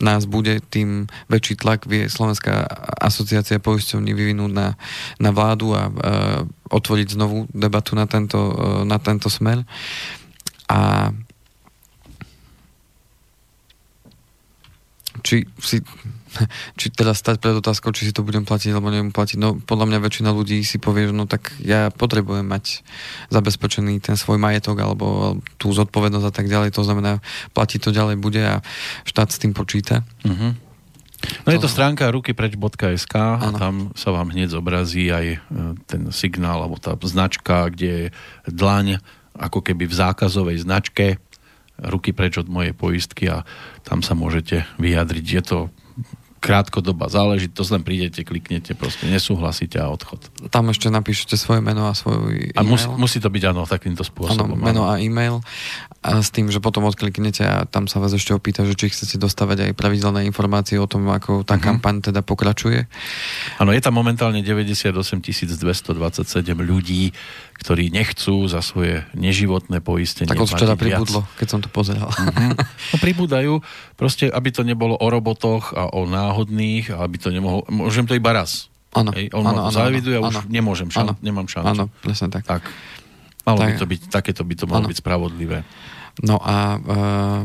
nás 0.00 0.24
bude, 0.24 0.64
tým 0.72 1.06
väčší 1.28 1.60
tlak 1.60 1.84
vie 1.84 2.08
Slovenská 2.08 2.64
asociácia 3.00 3.60
poisťovní 3.60 4.16
vyvinúť 4.16 4.52
na, 4.52 4.68
na 5.20 5.30
vládu 5.30 5.76
a, 5.76 5.86
a 5.86 5.88
otvoriť 6.72 7.14
znovu 7.14 7.44
debatu 7.52 7.92
na 7.94 8.08
tento, 8.08 8.38
na 8.88 8.96
tento 8.96 9.28
smer. 9.28 9.62
A 10.72 11.12
či 15.20 15.44
si 15.60 15.84
či 16.78 16.90
teda 16.90 17.12
stať 17.12 17.42
pred 17.42 17.54
otázkou, 17.58 17.90
či 17.94 18.10
si 18.10 18.12
to 18.14 18.22
budem 18.22 18.46
platiť 18.46 18.70
alebo 18.74 18.90
nebudem 18.90 19.14
platiť. 19.14 19.36
No 19.38 19.58
podľa 19.58 19.86
mňa 19.90 19.98
väčšina 20.02 20.30
ľudí 20.30 20.62
si 20.62 20.78
povie, 20.78 21.10
že 21.10 21.14
no 21.14 21.26
tak 21.26 21.52
ja 21.62 21.90
potrebujem 21.90 22.46
mať 22.46 22.86
zabezpečený 23.30 24.02
ten 24.02 24.14
svoj 24.14 24.38
majetok 24.38 24.80
alebo 24.82 25.38
tú 25.58 25.70
zodpovednosť 25.74 26.26
a 26.26 26.34
tak 26.34 26.46
ďalej. 26.46 26.70
To 26.74 26.82
znamená, 26.86 27.18
platiť 27.52 27.80
to 27.82 27.90
ďalej 27.90 28.16
bude 28.18 28.40
a 28.40 28.62
štát 29.06 29.30
s 29.30 29.40
tým 29.42 29.52
počíta. 29.52 30.06
Uh-huh. 30.24 30.54
No 31.44 31.48
to... 31.52 31.56
je 31.56 31.60
to 31.60 31.68
stránka 31.68 32.08
rukypreč.sk 32.08 33.14
a 33.14 33.48
tam 33.52 33.92
sa 33.92 34.08
vám 34.08 34.32
hneď 34.32 34.56
zobrazí 34.56 35.12
aj 35.12 35.26
e, 35.36 35.38
ten 35.84 36.08
signál 36.16 36.64
alebo 36.64 36.80
tá 36.80 36.96
značka, 36.96 37.68
kde 37.68 37.88
je 37.88 38.06
dlaň 38.48 39.04
ako 39.36 39.60
keby 39.60 39.84
v 39.84 39.94
zákazovej 39.94 40.64
značke 40.64 41.20
ruky 41.80 42.12
preč 42.12 42.36
od 42.36 42.48
mojej 42.48 42.76
poistky 42.76 43.32
a 43.32 43.44
tam 43.84 44.04
sa 44.04 44.12
môžete 44.12 44.68
vyjadriť. 44.76 45.26
Je 45.40 45.42
to 45.44 45.58
krátkodobá 46.40 47.12
záležitosť, 47.12 47.70
len 47.76 47.82
prídete, 47.84 48.24
kliknete, 48.24 48.72
proste 48.72 49.04
nesúhlasíte 49.04 49.76
a 49.76 49.92
odchod. 49.92 50.32
Tam 50.48 50.72
ešte 50.72 50.88
napíšete 50.88 51.36
svoje 51.36 51.60
meno 51.60 51.84
a 51.84 51.92
svoj 51.92 52.50
e-mail. 52.50 52.56
A 52.56 52.64
musí, 52.64 52.88
musí 52.96 53.18
to 53.20 53.28
byť 53.28 53.52
áno, 53.52 53.68
takýmto 53.68 54.00
spôsobom. 54.00 54.56
Áno, 54.56 54.64
meno 54.64 54.88
a 54.88 54.96
e-mail 54.96 55.44
a 56.00 56.24
s 56.24 56.32
tým, 56.32 56.48
že 56.48 56.64
potom 56.64 56.88
odkliknete 56.88 57.44
a 57.44 57.68
tam 57.68 57.84
sa 57.84 58.00
vás 58.00 58.16
ešte 58.16 58.32
opýta, 58.32 58.64
že 58.64 58.72
či 58.72 58.88
chcete 58.88 59.20
dostávať 59.20 59.68
aj 59.68 59.72
pravidelné 59.76 60.24
informácie 60.24 60.80
o 60.80 60.88
tom, 60.88 61.04
ako 61.12 61.44
tá 61.44 61.60
uh-huh. 61.60 61.76
kampaň 61.76 62.00
teda 62.00 62.24
pokračuje. 62.24 62.88
Áno, 63.60 63.76
je 63.76 63.84
tam 63.84 64.00
momentálne 64.00 64.40
98 64.40 64.96
227 64.96 65.60
ľudí, 66.56 67.12
ktorí 67.60 67.92
nechcú 67.92 68.48
za 68.48 68.64
svoje 68.64 69.04
neživotné 69.12 69.84
poistenie. 69.84 70.32
Tak 70.32 70.48
včera 70.48 70.72
pribudlo, 70.72 71.28
keď 71.36 71.48
som 71.52 71.60
to 71.60 71.68
pozeral. 71.68 72.08
Uh-huh. 72.08 72.56
No 72.56 72.96
pribúdajú, 72.96 73.52
proste, 74.00 74.32
aby 74.32 74.48
to 74.48 74.64
nebolo 74.64 74.96
o 74.96 75.06
robotoch 75.12 75.76
a 75.76 75.92
o 75.92 76.08
náhodných, 76.30 76.94
aby 76.94 77.16
to 77.18 77.34
nemohlo, 77.34 77.66
môžem 77.66 78.06
to 78.06 78.14
iba 78.14 78.30
raz. 78.30 78.70
Áno. 78.94 79.10
On 79.14 79.46
ano, 79.46 79.66
ma 79.66 79.70
zaviduje 79.70 80.18
a 80.18 80.22
už 80.22 80.50
nemôžem, 80.50 80.90
šan, 80.90 81.14
nemám 81.22 81.46
šancu. 81.46 81.66
Áno, 81.66 81.84
presne 82.02 82.30
tak. 82.30 82.42
tak. 82.46 82.62
Malo 83.46 83.58
tak. 83.62 83.66
by 83.66 83.72
to 83.78 83.86
byť, 83.86 84.00
takéto 84.10 84.42
by 84.42 84.54
to 84.58 84.64
malo 84.66 84.86
ano. 84.86 84.90
byť 84.90 84.98
spravodlivé. 84.98 85.58
No 86.26 86.42
a 86.42 86.74
e, 86.74 86.78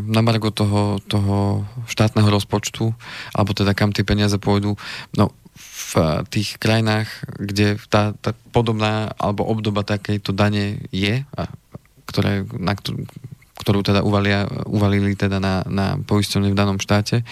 na 0.10 0.22
margo 0.26 0.50
toho, 0.50 0.98
toho 1.06 1.64
štátneho 1.86 2.28
rozpočtu, 2.34 2.90
alebo 3.38 3.54
teda 3.54 3.78
kam 3.78 3.94
tie 3.94 4.02
peniaze 4.02 4.36
pôjdu, 4.42 4.74
no 5.14 5.32
v 5.56 6.26
tých 6.34 6.60
krajinách, 6.60 7.08
kde 7.40 7.80
tá, 7.88 8.12
tá 8.20 8.36
podobná 8.52 9.16
alebo 9.16 9.48
obdoba 9.48 9.86
takejto 9.88 10.36
dane 10.36 10.84
je, 10.92 11.24
a 11.38 11.48
ktoré, 12.10 12.44
na 12.60 12.76
ktorú 13.56 13.80
teda 13.86 14.04
uvalia, 14.04 14.50
uvalili 14.68 15.16
teda 15.16 15.40
na, 15.40 15.64
na 15.64 15.96
poisťovne 15.96 16.52
v 16.52 16.60
danom 16.60 16.78
štáte, 16.82 17.24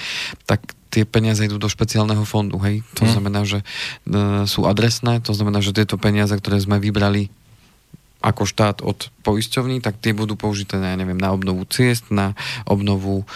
tak 0.47 0.63
tie 0.93 1.09
peniaze 1.09 1.41
idú 1.41 1.57
do 1.57 1.65
špeciálneho 1.65 2.21
fondu, 2.21 2.61
hej? 2.61 2.85
To 3.01 3.09
hmm. 3.09 3.11
znamená, 3.17 3.41
že 3.49 3.65
e, 3.65 4.45
sú 4.45 4.69
adresné, 4.69 5.17
to 5.25 5.33
znamená, 5.33 5.57
že 5.57 5.73
tieto 5.73 5.97
peniaze, 5.97 6.37
ktoré 6.37 6.61
sme 6.61 6.77
vybrali 6.77 7.33
ako 8.23 8.47
štát 8.47 8.85
od 8.85 9.11
poisťovní, 9.27 9.83
tak 9.83 9.99
tie 9.99 10.15
budú 10.15 10.39
použité 10.39 10.79
na, 10.79 10.95
ja 10.95 10.97
neviem, 11.01 11.19
na 11.19 11.35
obnovu 11.35 11.67
ciest, 11.67 12.07
na 12.07 12.37
obnovu 12.63 13.27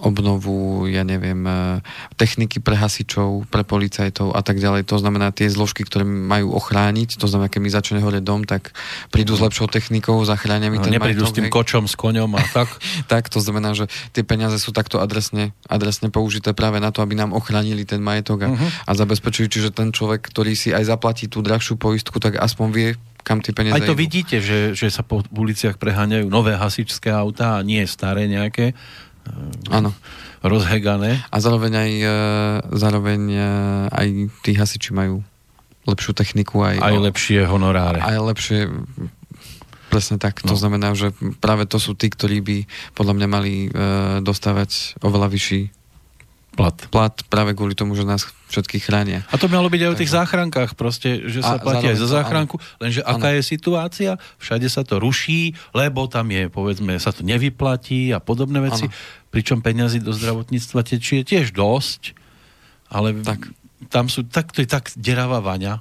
obnovu, 0.00 0.88
ja 0.88 1.04
neviem, 1.04 1.44
e, 1.44 1.84
techniky 2.16 2.58
pre 2.60 2.76
hasičov, 2.76 3.48
pre 3.52 3.62
policajtov 3.62 4.32
a 4.32 4.40
tak 4.40 4.58
ďalej. 4.58 4.88
To 4.88 4.96
znamená 4.96 5.30
tie 5.30 5.48
zložky, 5.52 5.84
ktoré 5.84 6.02
majú 6.04 6.56
ochrániť, 6.56 7.20
to 7.20 7.28
znamená, 7.28 7.52
keď 7.52 7.60
mi 7.60 7.70
začne 7.70 7.98
hore 8.00 8.24
dom, 8.24 8.48
tak 8.48 8.72
prídu 9.12 9.36
s 9.36 9.40
lepšou 9.44 9.68
technikou, 9.68 10.16
zachránia 10.24 10.72
mi 10.72 10.80
no, 10.80 10.84
ten 10.84 10.96
Neprídu 10.96 11.24
majetok, 11.24 11.32
s 11.32 11.36
tým 11.36 11.48
hej. 11.48 11.54
kočom, 11.54 11.84
s 11.86 11.94
koňom 11.94 12.30
a 12.36 12.42
tak. 12.50 12.68
tak, 13.12 13.28
to 13.28 13.38
znamená, 13.38 13.76
že 13.76 13.86
tie 14.16 14.24
peniaze 14.24 14.56
sú 14.58 14.72
takto 14.72 14.98
adresne, 14.98 15.52
adresne 15.68 16.08
použité 16.08 16.56
práve 16.56 16.80
na 16.80 16.90
to, 16.90 17.04
aby 17.04 17.14
nám 17.14 17.36
ochránili 17.36 17.84
ten 17.84 18.00
majetok 18.00 18.38
a, 18.44 18.48
uh-huh. 18.50 18.68
a 18.88 18.90
zabezpečujú, 18.96 19.46
čiže 19.46 19.70
ten 19.70 19.92
človek, 19.92 20.24
ktorý 20.24 20.56
si 20.56 20.72
aj 20.72 20.88
zaplatí 20.88 21.28
tú 21.28 21.44
drahšiu 21.44 21.76
poistku, 21.76 22.16
tak 22.18 22.40
aspoň 22.40 22.68
vie, 22.72 22.88
kam 23.22 23.44
tie 23.44 23.52
peniaze 23.52 23.76
Aj 23.76 23.84
to 23.84 23.94
idú. 23.94 24.02
vidíte, 24.02 24.40
že, 24.40 24.72
že 24.72 24.88
sa 24.88 25.04
po 25.04 25.22
uliciach 25.30 25.76
preháňajú 25.76 26.26
nové 26.26 26.56
hasičské 26.56 27.12
autá 27.12 27.60
a 27.60 27.64
nie 27.64 27.84
staré 27.84 28.26
nejaké. 28.26 28.72
Áno. 29.70 29.92
Rozhegané. 30.40 31.20
A 31.28 31.36
zároveň 31.38 31.72
aj, 31.76 31.92
e, 32.00 32.16
zároveň 32.80 33.20
e, 33.28 33.48
aj 33.92 34.08
tí 34.40 34.56
hasiči 34.56 34.96
majú 34.96 35.20
lepšiu 35.84 36.16
techniku. 36.16 36.64
Aj, 36.64 36.80
aj 36.80 36.96
lepšie 37.12 37.44
honoráre. 37.44 38.00
Aj 38.00 38.16
lepšie 38.16 38.68
Presne 39.90 40.22
tak. 40.22 40.46
No. 40.46 40.54
To 40.54 40.56
znamená, 40.56 40.94
že 40.94 41.10
práve 41.42 41.66
to 41.66 41.82
sú 41.82 41.98
tí, 41.98 42.06
ktorí 42.06 42.38
by 42.46 42.56
podľa 42.94 43.14
mňa 43.18 43.28
mali 43.28 43.54
e, 43.66 43.68
dostávať 44.22 45.02
oveľa 45.02 45.26
vyšší 45.34 45.79
plat. 46.60 46.76
Plat 46.92 47.14
práve 47.32 47.56
kvôli 47.56 47.72
tomu, 47.72 47.96
že 47.96 48.04
nás 48.04 48.28
všetkých 48.52 48.82
chránia. 48.84 49.20
A 49.32 49.40
to 49.40 49.48
malo 49.48 49.72
byť 49.72 49.80
aj 49.80 49.90
o 49.90 49.98
tých 49.98 50.12
záchrankách, 50.12 50.76
proste, 50.76 51.24
že 51.26 51.40
sa 51.40 51.56
a 51.56 51.62
platí 51.62 51.88
aj 51.88 51.96
za 51.96 52.20
záchranku, 52.20 52.60
lenže 52.76 53.00
áno. 53.02 53.16
aká 53.16 53.32
je 53.32 53.42
situácia, 53.42 54.10
všade 54.36 54.68
sa 54.68 54.84
to 54.84 55.00
ruší, 55.00 55.56
lebo 55.72 56.04
tam 56.10 56.28
je, 56.28 56.52
povedzme, 56.52 56.92
sa 57.00 57.10
to 57.10 57.24
nevyplatí 57.24 58.12
a 58.12 58.20
podobné 58.20 58.60
veci, 58.60 58.86
áno. 58.90 58.94
pričom 59.32 59.64
peniazy 59.64 60.04
do 60.04 60.12
zdravotníctva 60.12 60.84
tečie 60.84 61.24
tiež 61.24 61.56
dosť, 61.56 62.12
ale 62.92 63.16
tak. 63.24 63.48
tam 63.88 64.12
sú, 64.12 64.26
tak, 64.28 64.52
to 64.52 64.60
je 64.60 64.68
tak 64.68 64.92
deravá 65.00 65.40
vaňa, 65.40 65.80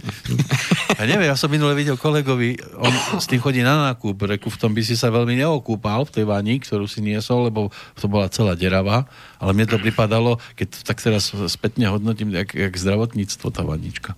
ja 0.98 1.04
neviem, 1.04 1.28
ja 1.28 1.36
som 1.36 1.52
minule 1.52 1.76
videl 1.76 2.00
kolegovi, 2.00 2.56
on 2.80 2.92
s 3.20 3.28
tým 3.28 3.38
chodí 3.38 3.60
na 3.60 3.92
nákup, 3.92 4.16
reku, 4.16 4.48
v 4.48 4.58
tom 4.60 4.72
by 4.72 4.82
si 4.82 4.96
sa 4.96 5.12
veľmi 5.12 5.36
neokúpal, 5.38 6.08
v 6.08 6.14
tej 6.20 6.24
vani, 6.26 6.58
ktorú 6.60 6.88
si 6.88 7.04
niesol, 7.04 7.52
lebo 7.52 7.68
to 7.96 8.08
bola 8.08 8.32
celá 8.32 8.56
derava, 8.56 9.04
ale 9.36 9.52
mne 9.52 9.68
to 9.68 9.76
pripadalo, 9.78 10.40
keď 10.56 10.82
tak 10.82 10.98
teraz 11.04 11.30
spätne 11.52 11.92
hodnotím, 11.92 12.32
jak, 12.32 12.56
jak 12.56 12.72
zdravotníctvo 12.72 13.46
tá 13.52 13.62
vanička. 13.62 14.16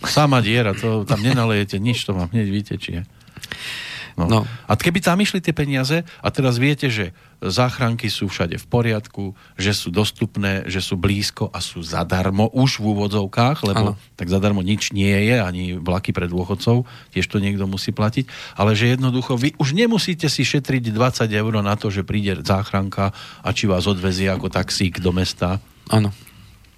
Sama 0.00 0.40
diera, 0.40 0.72
to 0.72 1.04
tam 1.04 1.20
nenalejete 1.20 1.76
nič, 1.76 2.08
to 2.08 2.16
vám 2.16 2.32
hneď 2.32 2.48
vytečie. 2.48 2.98
No. 4.20 4.26
No. 4.28 4.40
A 4.68 4.72
keby 4.76 5.00
tam 5.00 5.20
išli 5.20 5.40
tie 5.40 5.56
peniaze 5.56 6.04
a 6.20 6.28
teraz 6.28 6.60
viete, 6.60 6.92
že 6.92 7.16
záchranky 7.40 8.12
sú 8.12 8.28
všade 8.28 8.60
v 8.60 8.66
poriadku, 8.68 9.32
že 9.56 9.72
sú 9.72 9.88
dostupné, 9.88 10.68
že 10.68 10.84
sú 10.84 11.00
blízko 11.00 11.48
a 11.48 11.64
sú 11.64 11.80
zadarmo 11.80 12.52
už 12.52 12.84
v 12.84 12.92
úvodzovkách, 12.92 13.64
lebo 13.64 13.96
ano. 13.96 14.00
tak 14.14 14.28
zadarmo 14.28 14.60
nič 14.60 14.92
nie 14.92 15.16
je, 15.28 15.40
ani 15.40 15.80
vlaky 15.80 16.12
pre 16.12 16.28
dôchodcov, 16.28 16.84
tiež 17.16 17.26
to 17.26 17.40
niekto 17.40 17.64
musí 17.64 17.96
platiť, 17.96 18.28
ale 18.60 18.76
že 18.76 18.92
jednoducho 18.92 19.40
vy 19.40 19.56
už 19.56 19.72
nemusíte 19.72 20.28
si 20.28 20.44
šetriť 20.44 20.92
20 20.92 21.32
eur 21.32 21.52
na 21.64 21.74
to, 21.80 21.88
že 21.88 22.04
príde 22.04 22.36
záchranka 22.44 23.16
a 23.40 23.48
či 23.56 23.64
vás 23.64 23.88
odvezie 23.88 24.28
ako 24.28 24.52
taxík 24.52 25.00
do 25.00 25.10
mesta. 25.16 25.58
Áno. 25.88 26.12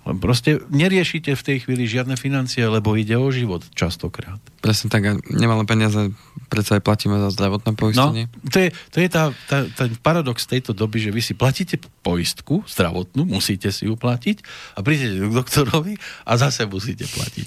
Proste 0.02 0.59
neriešite 0.66 1.30
v 1.38 1.42
tej 1.47 1.56
chvíli 1.62 1.87
žiadne 1.87 2.18
financie, 2.18 2.66
lebo 2.66 2.99
ide 2.99 3.14
o 3.14 3.30
život 3.30 3.62
častokrát. 3.78 4.42
Presne 4.59 4.90
tak, 4.90 5.02
a 5.06 5.12
nemalé 5.30 5.62
peniaze 5.62 6.11
predsa 6.50 6.78
aj 6.78 6.82
platíme 6.82 7.23
za 7.23 7.30
zdravotné 7.30 7.71
poistenie. 7.78 8.26
No, 8.26 8.50
to 8.50 8.59
je, 8.66 8.68
to 8.90 8.99
je 8.99 9.09
tá, 9.09 9.30
tá, 9.47 9.62
tá 9.71 9.87
paradox 10.02 10.42
tejto 10.42 10.75
doby, 10.75 10.99
že 10.99 11.14
vy 11.14 11.23
si 11.23 11.38
platíte 11.38 11.78
poistku 12.02 12.66
zdravotnú, 12.66 13.23
musíte 13.23 13.71
si 13.71 13.87
ju 13.87 13.94
platiť 13.94 14.42
a 14.75 14.82
prídete 14.82 15.23
k 15.23 15.30
doktorovi 15.30 15.94
a 16.26 16.32
zase 16.35 16.66
musíte 16.66 17.06
platiť. 17.06 17.47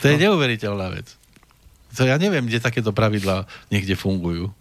To 0.00 0.06
je 0.06 0.16
no. 0.18 0.22
neuveriteľná 0.30 0.86
vec. 0.94 1.18
To 1.98 2.06
ja 2.06 2.14
neviem, 2.14 2.46
kde 2.46 2.62
takéto 2.62 2.94
pravidlá 2.94 3.50
niekde 3.74 3.98
fungujú. 3.98 4.54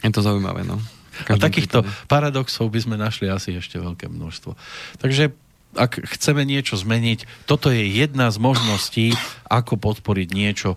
Je 0.00 0.08
to 0.08 0.24
zaujímavé, 0.24 0.64
no. 0.64 0.80
A 1.28 1.36
takýchto 1.36 1.84
prípade. 1.84 2.08
paradoxov 2.08 2.72
by 2.72 2.80
sme 2.80 2.96
našli 2.96 3.28
asi 3.28 3.52
ešte 3.52 3.76
veľké 3.76 4.08
množstvo. 4.08 4.56
Takže 4.96 5.36
ak 5.72 6.04
chceme 6.16 6.44
niečo 6.44 6.76
zmeniť, 6.76 7.48
toto 7.48 7.72
je 7.72 7.80
jedna 7.80 8.28
z 8.28 8.36
možností, 8.36 9.06
ako 9.48 9.80
podporiť 9.80 10.28
niečo, 10.32 10.76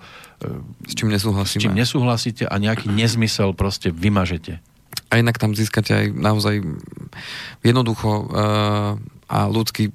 s 0.87 0.93
čím 0.95 1.11
nesúhlasíme. 1.11 1.61
S 1.61 1.65
čím 1.67 1.75
nesúhlasíte 1.75 2.43
a 2.47 2.55
nejaký 2.59 2.91
nezmysel 2.91 3.51
proste 3.55 3.91
vymažete. 3.91 4.59
A 5.11 5.19
inak 5.19 5.37
tam 5.37 5.55
získate 5.55 5.91
aj 5.91 6.05
naozaj 6.15 6.63
jednoducho 7.61 8.09
uh, 8.09 8.23
a 9.27 9.39
ľudský 9.47 9.91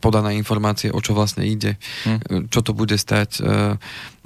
podané 0.00 0.40
informácie, 0.40 0.88
o 0.88 1.00
čo 1.00 1.12
vlastne 1.12 1.44
ide, 1.44 1.76
hm. 2.08 2.48
čo 2.48 2.64
to 2.64 2.72
bude 2.72 2.96
stať, 2.96 3.40
uh, 3.40 3.76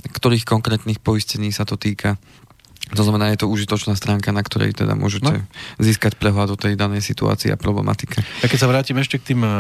ktorých 0.07 0.47
konkrétnych 0.47 1.03
poistení 1.03 1.51
sa 1.51 1.67
to 1.67 1.75
týka. 1.75 2.19
To 2.95 3.03
znamená, 3.05 3.33
je 3.35 3.45
to 3.45 3.51
užitočná 3.53 3.93
stránka, 3.99 4.33
na 4.33 4.41
ktorej 4.41 4.73
teda 4.73 4.97
môžete 4.97 5.45
no. 5.45 5.45
získať 5.77 6.17
prehľad 6.17 6.55
o 6.55 6.61
tej 6.61 6.79
danej 6.79 7.05
situácii 7.05 7.53
a 7.53 7.61
problematike. 7.61 8.25
A 8.41 8.47
keď 8.49 8.59
sa 8.59 8.71
vrátim 8.71 8.97
ešte 8.97 9.21
k 9.21 9.35
tým 9.35 9.43
e, 9.45 9.51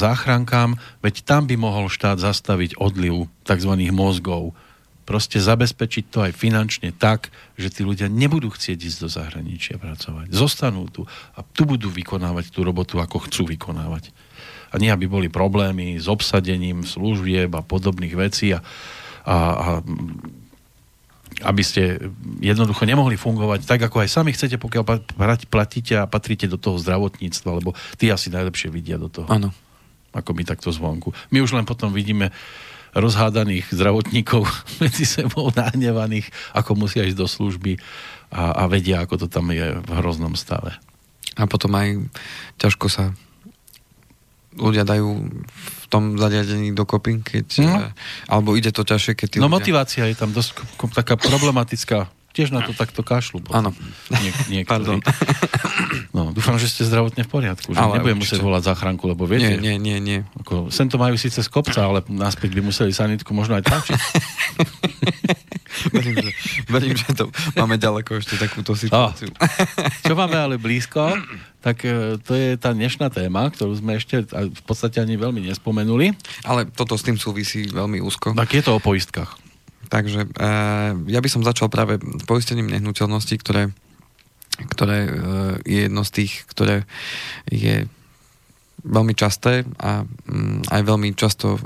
záchrankám, 0.00 0.80
veď 1.04 1.14
tam 1.28 1.44
by 1.44 1.56
mohol 1.60 1.92
štát 1.92 2.16
zastaviť 2.16 2.80
odliv 2.80 3.28
tzv. 3.44 3.72
mozgov. 3.92 4.56
Proste 5.04 5.42
zabezpečiť 5.42 6.04
to 6.08 6.18
aj 6.22 6.32
finančne 6.38 6.94
tak, 6.94 7.34
že 7.58 7.68
tí 7.68 7.82
ľudia 7.82 8.06
nebudú 8.06 8.48
chcieť 8.54 8.78
ísť 8.78 8.98
do 9.02 9.08
zahraničia 9.10 9.76
pracovať. 9.76 10.30
Zostanú 10.30 10.86
tu 10.86 11.04
a 11.34 11.42
tu 11.42 11.66
budú 11.66 11.90
vykonávať 11.90 12.54
tú 12.54 12.62
robotu, 12.62 13.02
ako 13.02 13.26
chcú 13.26 13.50
vykonávať. 13.50 14.14
A 14.70 14.78
nie, 14.78 14.86
aby 14.86 15.10
boli 15.10 15.26
problémy 15.26 15.98
s 15.98 16.06
obsadením 16.06 16.86
služieb 16.86 17.50
a 17.58 17.66
podobných 17.66 18.14
vecí 18.14 18.54
a, 18.54 18.62
a, 19.26 19.36
a 19.36 19.70
aby 21.40 21.62
ste 21.64 22.12
jednoducho 22.40 22.84
nemohli 22.84 23.16
fungovať 23.16 23.64
tak, 23.64 23.80
ako 23.88 24.04
aj 24.04 24.08
sami 24.12 24.30
chcete, 24.36 24.60
pokiaľ 24.60 24.84
platíte 25.48 25.96
a 25.96 26.08
patríte 26.08 26.46
do 26.46 26.60
toho 26.60 26.76
zdravotníctva, 26.76 27.50
lebo 27.60 27.72
tí 27.96 28.12
asi 28.12 28.28
najlepšie 28.28 28.68
vidia 28.68 29.00
do 29.00 29.08
toho. 29.08 29.28
Áno. 29.28 29.50
Ako 30.10 30.34
my 30.34 30.42
takto 30.42 30.74
zvonku. 30.74 31.14
My 31.30 31.40
už 31.40 31.54
len 31.54 31.64
potom 31.64 31.94
vidíme 31.94 32.34
rozhádaných 32.94 33.70
zdravotníkov 33.70 34.42
medzi 34.82 35.06
sebou, 35.06 35.48
nahnevaných, 35.54 36.28
ako 36.52 36.74
musia 36.74 37.06
ísť 37.06 37.18
do 37.18 37.28
služby 37.30 37.78
a, 38.34 38.66
a 38.66 38.70
vedia, 38.70 39.02
ako 39.02 39.26
to 39.26 39.26
tam 39.30 39.50
je 39.54 39.78
v 39.78 39.90
hroznom 39.98 40.34
stave. 40.34 40.74
A 41.38 41.46
potom 41.46 41.72
aj 41.78 42.10
ťažko 42.58 42.86
sa 42.90 43.14
ľudia 44.58 44.82
dajú 44.82 45.08
v 45.50 45.84
tom 45.90 46.18
zariadení 46.18 46.74
dokopy, 46.74 47.22
keď, 47.22 47.46
no. 47.66 47.74
Alebo 48.30 48.54
ide 48.54 48.70
to 48.70 48.82
ťažšie, 48.82 49.14
keď 49.14 49.26
tí 49.26 49.36
No 49.38 49.46
ľudia... 49.46 49.56
motivácia 49.62 50.04
je 50.06 50.16
tam 50.18 50.30
dosť 50.30 50.58
taká 50.94 51.14
problematická. 51.18 52.10
Tiež 52.30 52.54
na 52.54 52.62
to 52.62 52.70
takto 52.70 53.02
kašľú. 53.02 53.50
Áno. 53.50 53.74
Nie, 54.50 54.62
Pardon. 54.64 55.02
No, 56.10 56.34
dúfam, 56.34 56.58
že 56.58 56.66
ste 56.66 56.82
zdravotne 56.82 57.22
v 57.22 57.30
poriadku, 57.30 57.70
že 57.70 57.78
ale 57.78 58.02
nebudem 58.02 58.18
musieť 58.18 58.42
volať 58.42 58.74
záchranku, 58.74 59.06
lebo 59.06 59.30
viete... 59.30 59.58
Nie, 59.58 59.78
nie, 59.78 59.78
nie. 59.78 59.98
nie. 60.02 60.18
Ako, 60.42 60.66
sem 60.66 60.90
to 60.90 60.98
majú 60.98 61.14
síce 61.14 61.38
z 61.38 61.46
kopca, 61.46 61.86
ale 61.86 62.02
naspäť 62.10 62.50
by 62.58 62.66
museli 62.66 62.90
sanitku 62.90 63.30
možno 63.30 63.58
aj 63.58 63.70
tlačiť. 63.70 64.00
verím, 65.94 66.16
že, 66.18 66.30
verím, 66.66 66.94
že 66.98 67.10
to 67.14 67.30
máme 67.54 67.78
ďaleko 67.78 68.18
ešte 68.18 68.36
takúto 68.36 68.74
situáciu. 68.74 69.30
Oh. 69.30 69.46
Čo 70.02 70.18
máme 70.18 70.34
ale 70.34 70.58
blízko, 70.58 71.14
tak 71.62 71.86
e, 71.86 72.18
to 72.20 72.32
je 72.34 72.58
tá 72.58 72.74
dnešná 72.74 73.08
téma, 73.08 73.48
ktorú 73.48 73.78
sme 73.78 73.96
ešte 73.96 74.26
v 74.30 74.62
podstate 74.66 74.98
ani 74.98 75.14
veľmi 75.14 75.46
nespomenuli. 75.46 76.12
Ale 76.44 76.66
toto 76.68 76.98
s 76.98 77.06
tým 77.06 77.16
súvisí 77.16 77.70
veľmi 77.70 78.02
úzko. 78.02 78.34
Tak 78.34 78.50
je 78.50 78.62
to 78.66 78.76
o 78.76 78.80
poistkách. 78.82 79.49
Takže 79.90 80.20
e, 80.22 80.28
ja 81.10 81.20
by 81.20 81.28
som 81.28 81.42
začal 81.42 81.66
práve 81.66 81.98
poistením 82.30 82.70
nehnuteľností, 82.70 83.34
ktoré, 83.42 83.74
ktoré 84.70 84.98
e, 85.02 85.10
je 85.66 85.80
jedno 85.90 86.06
z 86.06 86.10
tých, 86.22 86.32
ktoré 86.46 86.86
je 87.50 87.90
veľmi 88.80 89.12
časté 89.12 89.68
a 89.76 90.06
mm, 90.06 90.70
aj 90.70 90.80
veľmi 90.86 91.12
často 91.18 91.56
e, 91.56 91.60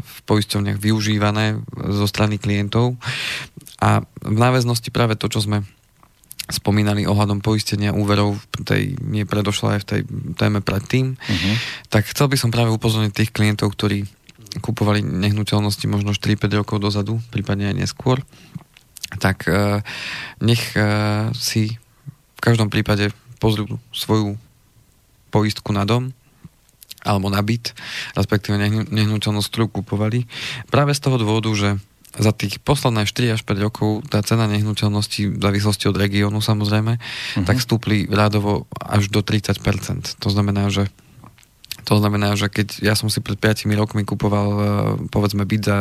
v 0.00 0.16
poisťovniach 0.24 0.80
využívané 0.80 1.60
zo 1.92 2.06
strany 2.08 2.40
klientov. 2.40 2.96
A 3.78 4.02
v 4.24 4.38
náväznosti 4.40 4.88
práve 4.88 5.14
to, 5.14 5.30
čo 5.30 5.44
sme 5.44 5.62
spomínali 6.48 7.04
ohľadom 7.04 7.44
poistenia 7.44 7.92
úverov 7.92 8.40
v 8.40 8.64
tej 8.64 8.82
nie 9.04 9.28
predošla 9.28 9.76
aj 9.76 9.80
v 9.84 9.88
tej 9.88 10.00
téme 10.40 10.64
predtým, 10.64 11.12
uh-huh. 11.12 11.54
tak 11.92 12.08
chcel 12.08 12.32
by 12.32 12.40
som 12.40 12.48
práve 12.48 12.72
upozorniť 12.72 13.12
tých 13.12 13.30
klientov, 13.36 13.76
ktorí 13.76 14.08
kupovali 14.60 15.04
nehnuteľnosti 15.04 15.84
možno 15.86 16.16
4-5 16.16 16.60
rokov 16.64 16.80
dozadu, 16.80 17.20
prípadne 17.28 17.72
aj 17.72 17.76
neskôr, 17.84 18.24
tak 19.20 19.48
uh, 19.48 19.80
nech 20.40 20.72
uh, 20.76 21.32
si 21.36 21.76
v 22.38 22.40
každom 22.40 22.72
prípade 22.72 23.10
pozrú 23.42 23.80
svoju 23.90 24.38
poistku 25.28 25.70
na 25.74 25.84
dom 25.84 26.12
alebo 27.06 27.30
na 27.30 27.38
byt, 27.40 27.72
respektíve 28.18 28.58
nehnuteľnosť, 28.90 29.48
ktorú 29.48 29.66
kupovali. 29.70 30.26
Práve 30.68 30.92
z 30.92 31.00
toho 31.00 31.16
dôvodu, 31.16 31.50
že 31.54 31.78
za 32.18 32.34
tých 32.34 32.58
posledné 32.58 33.06
4 33.06 33.38
až 33.38 33.40
5 33.46 33.66
rokov 33.68 33.90
tá 34.10 34.18
cena 34.26 34.50
nehnuteľnosti 34.50 35.38
v 35.38 35.40
závislosti 35.40 35.86
od 35.86 35.96
regiónu 35.96 36.42
samozrejme, 36.42 36.98
uh-huh. 36.98 37.46
tak 37.46 37.62
stúpli 37.62 38.10
rádovo 38.10 38.66
až 38.80 39.12
do 39.12 39.22
30%. 39.22 39.60
To 40.18 40.28
znamená, 40.28 40.72
že 40.72 40.90
to 41.88 41.96
znamená, 41.96 42.36
že 42.36 42.52
keď 42.52 42.84
ja 42.84 42.92
som 42.92 43.08
si 43.08 43.24
pred 43.24 43.40
5 43.40 43.64
rokmi 43.72 44.04
kupoval 44.04 44.48
e, 44.52 44.62
povedzme 45.08 45.48
byt 45.48 45.62
za 45.64 45.78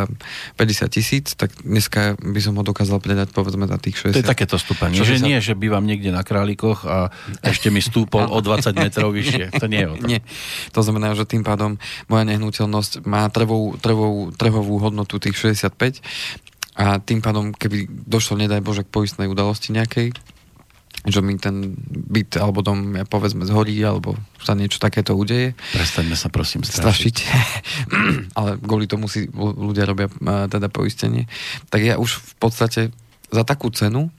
50 0.56 0.88
tisíc, 0.88 1.36
tak 1.36 1.52
dneska 1.68 2.16
by 2.16 2.40
som 2.40 2.56
ho 2.56 2.64
dokázal 2.64 3.04
predať 3.04 3.36
povedzme 3.36 3.68
za 3.68 3.76
tých 3.76 4.16
60. 4.16 4.16
To 4.16 4.24
je 4.24 4.32
takéto 4.32 4.56
stúpanie, 4.56 5.04
že 5.04 5.20
nie, 5.20 5.36
že 5.44 5.52
bývam 5.52 5.84
niekde 5.84 6.16
na 6.16 6.24
Králikoch 6.24 6.88
a 6.88 7.12
ešte 7.44 7.68
mi 7.68 7.84
stúpol 7.84 8.24
o 8.32 8.40
20 8.40 8.72
metrov 8.80 9.12
vyššie. 9.12 9.60
To 9.60 9.68
nie 9.68 9.84
je 9.84 9.90
o 9.92 9.96
tom. 10.00 10.08
Nie. 10.08 10.24
To 10.72 10.80
znamená, 10.80 11.12
že 11.12 11.28
tým 11.28 11.44
pádom 11.44 11.76
moja 12.08 12.24
nehnuteľnosť 12.24 13.04
má 13.04 13.28
trvovú, 13.28 13.76
trvovú, 13.76 14.32
trhovú 14.32 14.80
hodnotu 14.80 15.20
tých 15.20 15.36
65 15.36 16.00
a 16.80 17.04
tým 17.04 17.20
pádom, 17.20 17.52
keby 17.52 17.90
došlo, 18.08 18.40
nedaj 18.40 18.64
Bože, 18.64 18.88
k 18.88 18.94
poistnej 18.96 19.28
udalosti 19.28 19.76
nejakej, 19.76 20.16
že 21.08 21.24
mi 21.24 21.40
ten 21.40 21.72
byt 21.88 22.36
alebo 22.36 22.60
dom, 22.60 23.00
ja 23.00 23.08
povedzme, 23.08 23.48
zhorí, 23.48 23.80
alebo 23.80 24.20
sa 24.44 24.54
niečo 24.54 24.78
takéto 24.84 25.16
udeje. 25.16 25.56
Prestaňme 25.72 26.20
sa 26.20 26.28
prosím 26.28 26.68
strašiť. 26.68 27.16
strašiť. 27.16 27.16
Ale 28.40 28.60
kvôli 28.60 28.92
tomu 28.92 29.08
si 29.08 29.32
ľudia 29.34 29.88
robia 29.88 30.12
teda 30.52 30.68
poistenie. 30.68 31.32
Tak 31.72 31.80
ja 31.80 31.96
už 31.96 32.20
v 32.20 32.34
podstate 32.38 32.82
za 33.32 33.48
takú 33.48 33.72
cenu, 33.72 34.12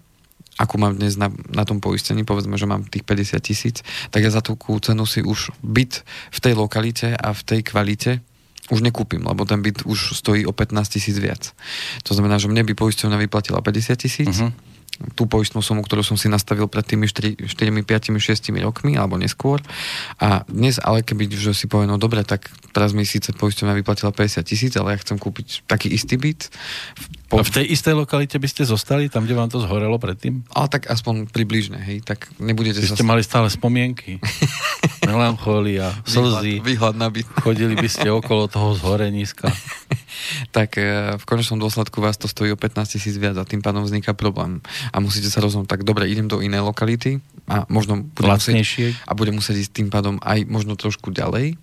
akú 0.57 0.81
mám 0.81 0.97
dnes 0.97 1.21
na, 1.21 1.29
na 1.53 1.69
tom 1.69 1.79
poistení, 1.79 2.25
povedzme, 2.25 2.57
že 2.57 2.67
mám 2.67 2.89
tých 2.89 3.05
50 3.05 3.39
tisíc, 3.45 3.77
tak 4.09 4.25
ja 4.25 4.33
za 4.33 4.41
takú 4.41 4.81
cenu 4.81 5.05
si 5.05 5.21
už 5.21 5.53
byt 5.61 6.03
v 6.33 6.39
tej 6.41 6.55
lokalite 6.57 7.13
a 7.15 7.37
v 7.37 7.43
tej 7.45 7.61
kvalite 7.69 8.25
už 8.69 8.85
nekúpim, 8.85 9.25
lebo 9.25 9.49
ten 9.49 9.65
byt 9.65 9.89
už 9.89 10.13
stojí 10.13 10.45
o 10.45 10.53
15 10.53 10.77
tisíc 10.93 11.17
viac. 11.17 11.57
To 12.05 12.13
znamená, 12.13 12.37
že 12.37 12.53
mne 12.53 12.69
by 12.69 12.77
poisťovňa 12.77 13.17
vyplatila 13.29 13.65
50 13.65 13.97
tisíc, 13.97 14.29
uh-huh 14.29 14.77
tú 15.15 15.31
poistnú 15.31 15.63
sumu, 15.63 15.87
ktorú 15.87 16.03
som 16.03 16.19
si 16.19 16.27
nastavil 16.27 16.67
pred 16.67 16.83
tými 16.83 17.07
4, 17.07 17.47
4 17.47 17.55
5, 17.87 18.19
6 18.19 18.65
rokmi 18.65 18.99
alebo 18.99 19.15
neskôr. 19.15 19.63
A 20.19 20.43
dnes 20.51 20.83
ale 20.83 21.07
keby 21.07 21.31
že 21.31 21.55
si 21.55 21.71
povie, 21.71 21.87
no 21.87 22.01
dobre, 22.01 22.27
tak 22.27 22.51
teraz 22.75 22.91
mi 22.95 23.07
síce 23.07 23.31
poisťovňa 23.35 23.79
vyplatila 23.79 24.11
50 24.11 24.43
tisíc, 24.43 24.73
ale 24.75 24.95
ja 24.95 25.03
chcem 25.03 25.17
kúpiť 25.17 25.67
taký 25.71 25.91
istý 25.95 26.19
byt. 26.19 26.51
Po... 27.29 27.37
A 27.37 27.45
v 27.45 27.61
tej 27.61 27.67
istej 27.77 27.93
lokalite 27.93 28.41
by 28.41 28.49
ste 28.49 28.65
zostali, 28.65 29.13
tam, 29.13 29.29
kde 29.29 29.37
vám 29.37 29.53
to 29.53 29.61
zhorelo 29.61 30.01
predtým? 30.01 30.49
Ale 30.49 30.73
tak 30.73 30.89
aspoň 30.89 31.29
približne, 31.29 31.77
hej, 31.77 32.01
tak 32.01 32.25
nebudete 32.41 32.81
by 32.81 32.89
ste 32.89 33.05
sa... 33.05 33.09
mali 33.09 33.21
stále 33.21 33.53
spomienky. 33.53 34.17
Melancholia, 35.09 35.93
slzy. 36.09 36.65
Výhľad, 36.65 36.65
výhľad 36.65 36.95
na 36.97 37.09
byt. 37.13 37.29
Chodili 37.45 37.77
by 37.77 37.89
ste 37.89 38.09
okolo 38.09 38.49
toho 38.49 38.73
zhoreniska. 38.81 39.53
tak 40.57 40.81
e, 40.81 41.21
v 41.21 41.25
konečnom 41.29 41.61
dôsledku 41.61 42.01
vás 42.01 42.17
to 42.17 42.33
stojí 42.33 42.49
o 42.49 42.57
15 42.57 42.97
tisíc 42.97 43.21
viac 43.21 43.37
a 43.37 43.45
tým 43.45 43.61
pádom 43.61 43.85
vzniká 43.85 44.17
problém. 44.17 44.65
A 44.89 44.97
musíte 44.97 45.29
sa 45.29 45.45
rozhodnúť, 45.45 45.69
tak 45.69 45.85
dobre, 45.85 46.09
idem 46.09 46.33
do 46.33 46.41
inej 46.41 46.65
lokality 46.65 47.21
a 47.45 47.69
možno 47.69 48.09
budem 48.17 48.41
musieť, 48.41 48.97
a 49.05 49.13
budem 49.13 49.37
musieť 49.37 49.69
ísť 49.69 49.73
tým 49.85 49.89
pádom 49.93 50.17
aj 50.25 50.49
možno 50.49 50.81
trošku 50.81 51.13
ďalej. 51.13 51.61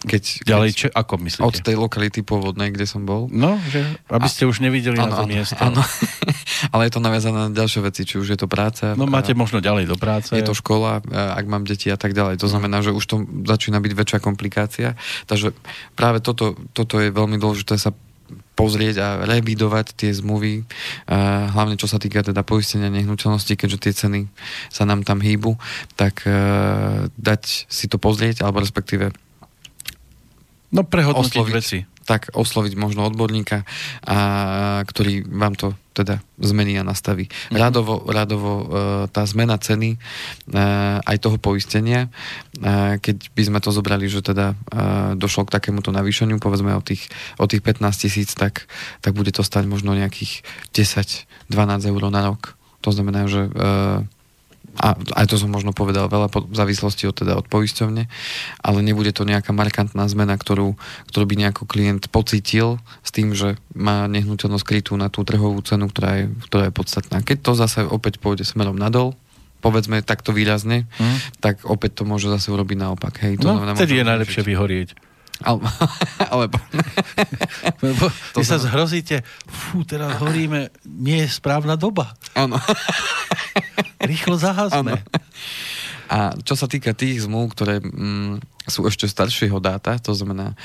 Keď, 0.00 0.48
Ďalej, 0.48 0.68
keď, 0.72 0.78
čo, 0.80 0.86
ako 0.96 1.14
myslíte? 1.20 1.44
Od 1.44 1.56
tej 1.60 1.76
lokality 1.76 2.24
pôvodnej, 2.24 2.72
kde 2.72 2.88
som 2.88 3.04
bol. 3.04 3.28
No, 3.28 3.60
že 3.68 3.84
aby 4.08 4.28
ste 4.32 4.48
už 4.48 4.64
nevideli 4.64 4.96
áno, 4.96 5.12
na 5.12 5.16
to 5.20 5.24
miesto. 5.28 5.60
Áno, 5.60 5.84
ale 6.72 6.88
je 6.88 6.92
to 6.96 7.04
naviazané 7.04 7.36
na 7.36 7.52
ďalšie 7.52 7.84
veci, 7.84 8.08
či 8.08 8.16
už 8.16 8.32
je 8.32 8.38
to 8.40 8.48
práca. 8.48 8.96
No 8.96 9.04
máte 9.04 9.36
možno 9.36 9.60
ďalej 9.60 9.92
do 9.92 10.00
práce. 10.00 10.32
Je 10.32 10.40
to 10.40 10.56
škola, 10.56 11.04
ak 11.12 11.44
mám 11.44 11.68
deti 11.68 11.92
a 11.92 12.00
tak 12.00 12.16
ďalej. 12.16 12.40
To 12.40 12.48
znamená, 12.48 12.80
že 12.80 12.96
už 12.96 13.04
to 13.04 13.28
začína 13.44 13.76
byť 13.84 13.92
väčšia 13.92 14.18
komplikácia. 14.24 14.96
Takže 15.28 15.52
práve 15.92 16.24
toto, 16.24 16.56
toto 16.72 16.96
je 16.96 17.12
veľmi 17.12 17.36
dôležité 17.36 17.76
sa 17.76 17.92
pozrieť 18.56 18.96
a 19.00 19.08
revidovať 19.24 19.96
tie 19.96 20.12
zmluvy, 20.12 20.68
hlavne 21.52 21.80
čo 21.80 21.88
sa 21.88 21.96
týka 21.96 22.20
teda 22.20 22.44
poistenia 22.44 22.92
nehnuteľnosti, 22.92 23.56
keďže 23.56 23.78
tie 23.80 23.92
ceny 23.92 24.20
sa 24.68 24.84
nám 24.84 25.02
tam 25.02 25.20
hýbu, 25.24 25.56
tak 25.96 26.24
dať 27.16 27.42
si 27.66 27.84
to 27.88 27.96
pozrieť, 27.96 28.44
alebo 28.44 28.60
respektíve 28.60 29.10
No 30.70 30.86
prehodnotiť 30.86 31.34
osloviť, 31.34 31.54
veci. 31.54 31.78
Tak 32.06 32.34
osloviť 32.34 32.78
možno 32.78 33.06
odborníka, 33.06 33.66
a, 34.06 34.16
ktorý 34.86 35.26
vám 35.26 35.58
to 35.58 35.74
teda 35.90 36.22
zmení 36.38 36.78
a 36.78 36.86
nastaví. 36.86 37.26
Mm-hmm. 37.26 37.58
Radovo, 37.58 37.94
radovo 38.06 38.52
e, 38.54 38.64
tá 39.10 39.26
zmena 39.26 39.58
ceny 39.58 39.94
e, 39.94 39.98
aj 41.02 41.16
toho 41.18 41.36
poistenia, 41.36 42.06
e, 42.06 42.96
keď 43.02 43.34
by 43.34 43.42
sme 43.50 43.58
to 43.58 43.74
zobrali, 43.74 44.06
že 44.06 44.22
teda 44.22 44.54
došlo 45.18 45.50
k 45.50 45.54
takémuto 45.60 45.90
navýšeniu, 45.90 46.38
povedzme 46.38 46.72
o 46.72 46.82
tých, 46.82 47.10
o 47.36 47.44
tých 47.50 47.60
15 47.60 48.02
tisíc, 48.06 48.32
tak, 48.32 48.70
tak 49.02 49.12
bude 49.12 49.34
to 49.34 49.42
stať 49.42 49.66
možno 49.66 49.92
nejakých 49.92 50.46
10-12 50.72 51.50
eur 51.90 52.02
na 52.08 52.22
rok. 52.30 52.54
To 52.80 52.94
znamená, 52.94 53.28
že 53.28 53.50
a 54.78 54.94
aj 54.94 55.26
to 55.26 55.36
som 55.40 55.50
možno 55.50 55.74
povedal 55.74 56.06
veľa 56.06 56.30
v 56.30 56.54
závislosti 56.54 57.10
od, 57.10 57.16
teda 57.16 57.34
od 57.34 57.46
poisťovne, 57.50 58.06
ale 58.62 58.78
nebude 58.86 59.10
to 59.10 59.26
nejaká 59.26 59.50
markantná 59.50 60.06
zmena, 60.06 60.38
ktorú, 60.38 60.78
ktorú 61.10 61.24
by 61.26 61.34
nejako 61.42 61.66
klient 61.66 62.06
pocítil 62.12 62.78
s 63.02 63.10
tým, 63.10 63.34
že 63.34 63.58
má 63.74 64.06
nehnuteľnosť 64.06 64.64
krytú 64.66 64.94
na 64.94 65.10
tú 65.10 65.26
trhovú 65.26 65.58
cenu, 65.66 65.90
ktorá 65.90 66.22
je, 66.22 66.24
ktorá 66.46 66.70
je 66.70 66.74
podstatná. 66.74 67.18
Keď 67.20 67.38
to 67.42 67.52
zase 67.58 67.82
opäť 67.82 68.22
pôjde 68.22 68.46
smerom 68.46 68.78
nadol, 68.78 69.18
povedzme 69.60 70.00
takto 70.00 70.32
výrazne, 70.32 70.88
mm. 70.96 71.42
tak 71.42 71.68
opäť 71.68 72.00
to 72.00 72.02
môže 72.08 72.30
zase 72.32 72.48
urobiť 72.48 72.78
naopak. 72.80 73.20
Hej, 73.20 73.44
to 73.44 73.52
no, 73.52 73.60
vtedy 73.76 74.00
je 74.00 74.04
najlepšie 74.08 74.42
vyhorieť. 74.46 75.09
Ale, 75.40 75.60
alebo... 76.32 76.56
Lebo 77.80 78.04
vy 78.36 78.44
sa 78.44 78.60
zhrozíte, 78.60 79.24
fú, 79.48 79.82
teraz 79.88 80.20
horíme, 80.20 80.68
nie 80.84 81.24
je 81.24 81.28
správna 81.32 81.80
doba. 81.80 82.12
Áno. 82.36 82.60
Rýchlo 84.10 84.36
zahasme. 84.36 85.00
A 86.10 86.34
čo 86.42 86.58
sa 86.58 86.66
týka 86.66 86.90
tých 86.90 87.24
zmluv, 87.24 87.54
ktoré 87.54 87.78
mm, 87.78 88.66
sú 88.66 88.82
ešte 88.84 89.06
staršieho 89.06 89.62
dáta, 89.62 89.94
to 90.02 90.10
znamená 90.10 90.58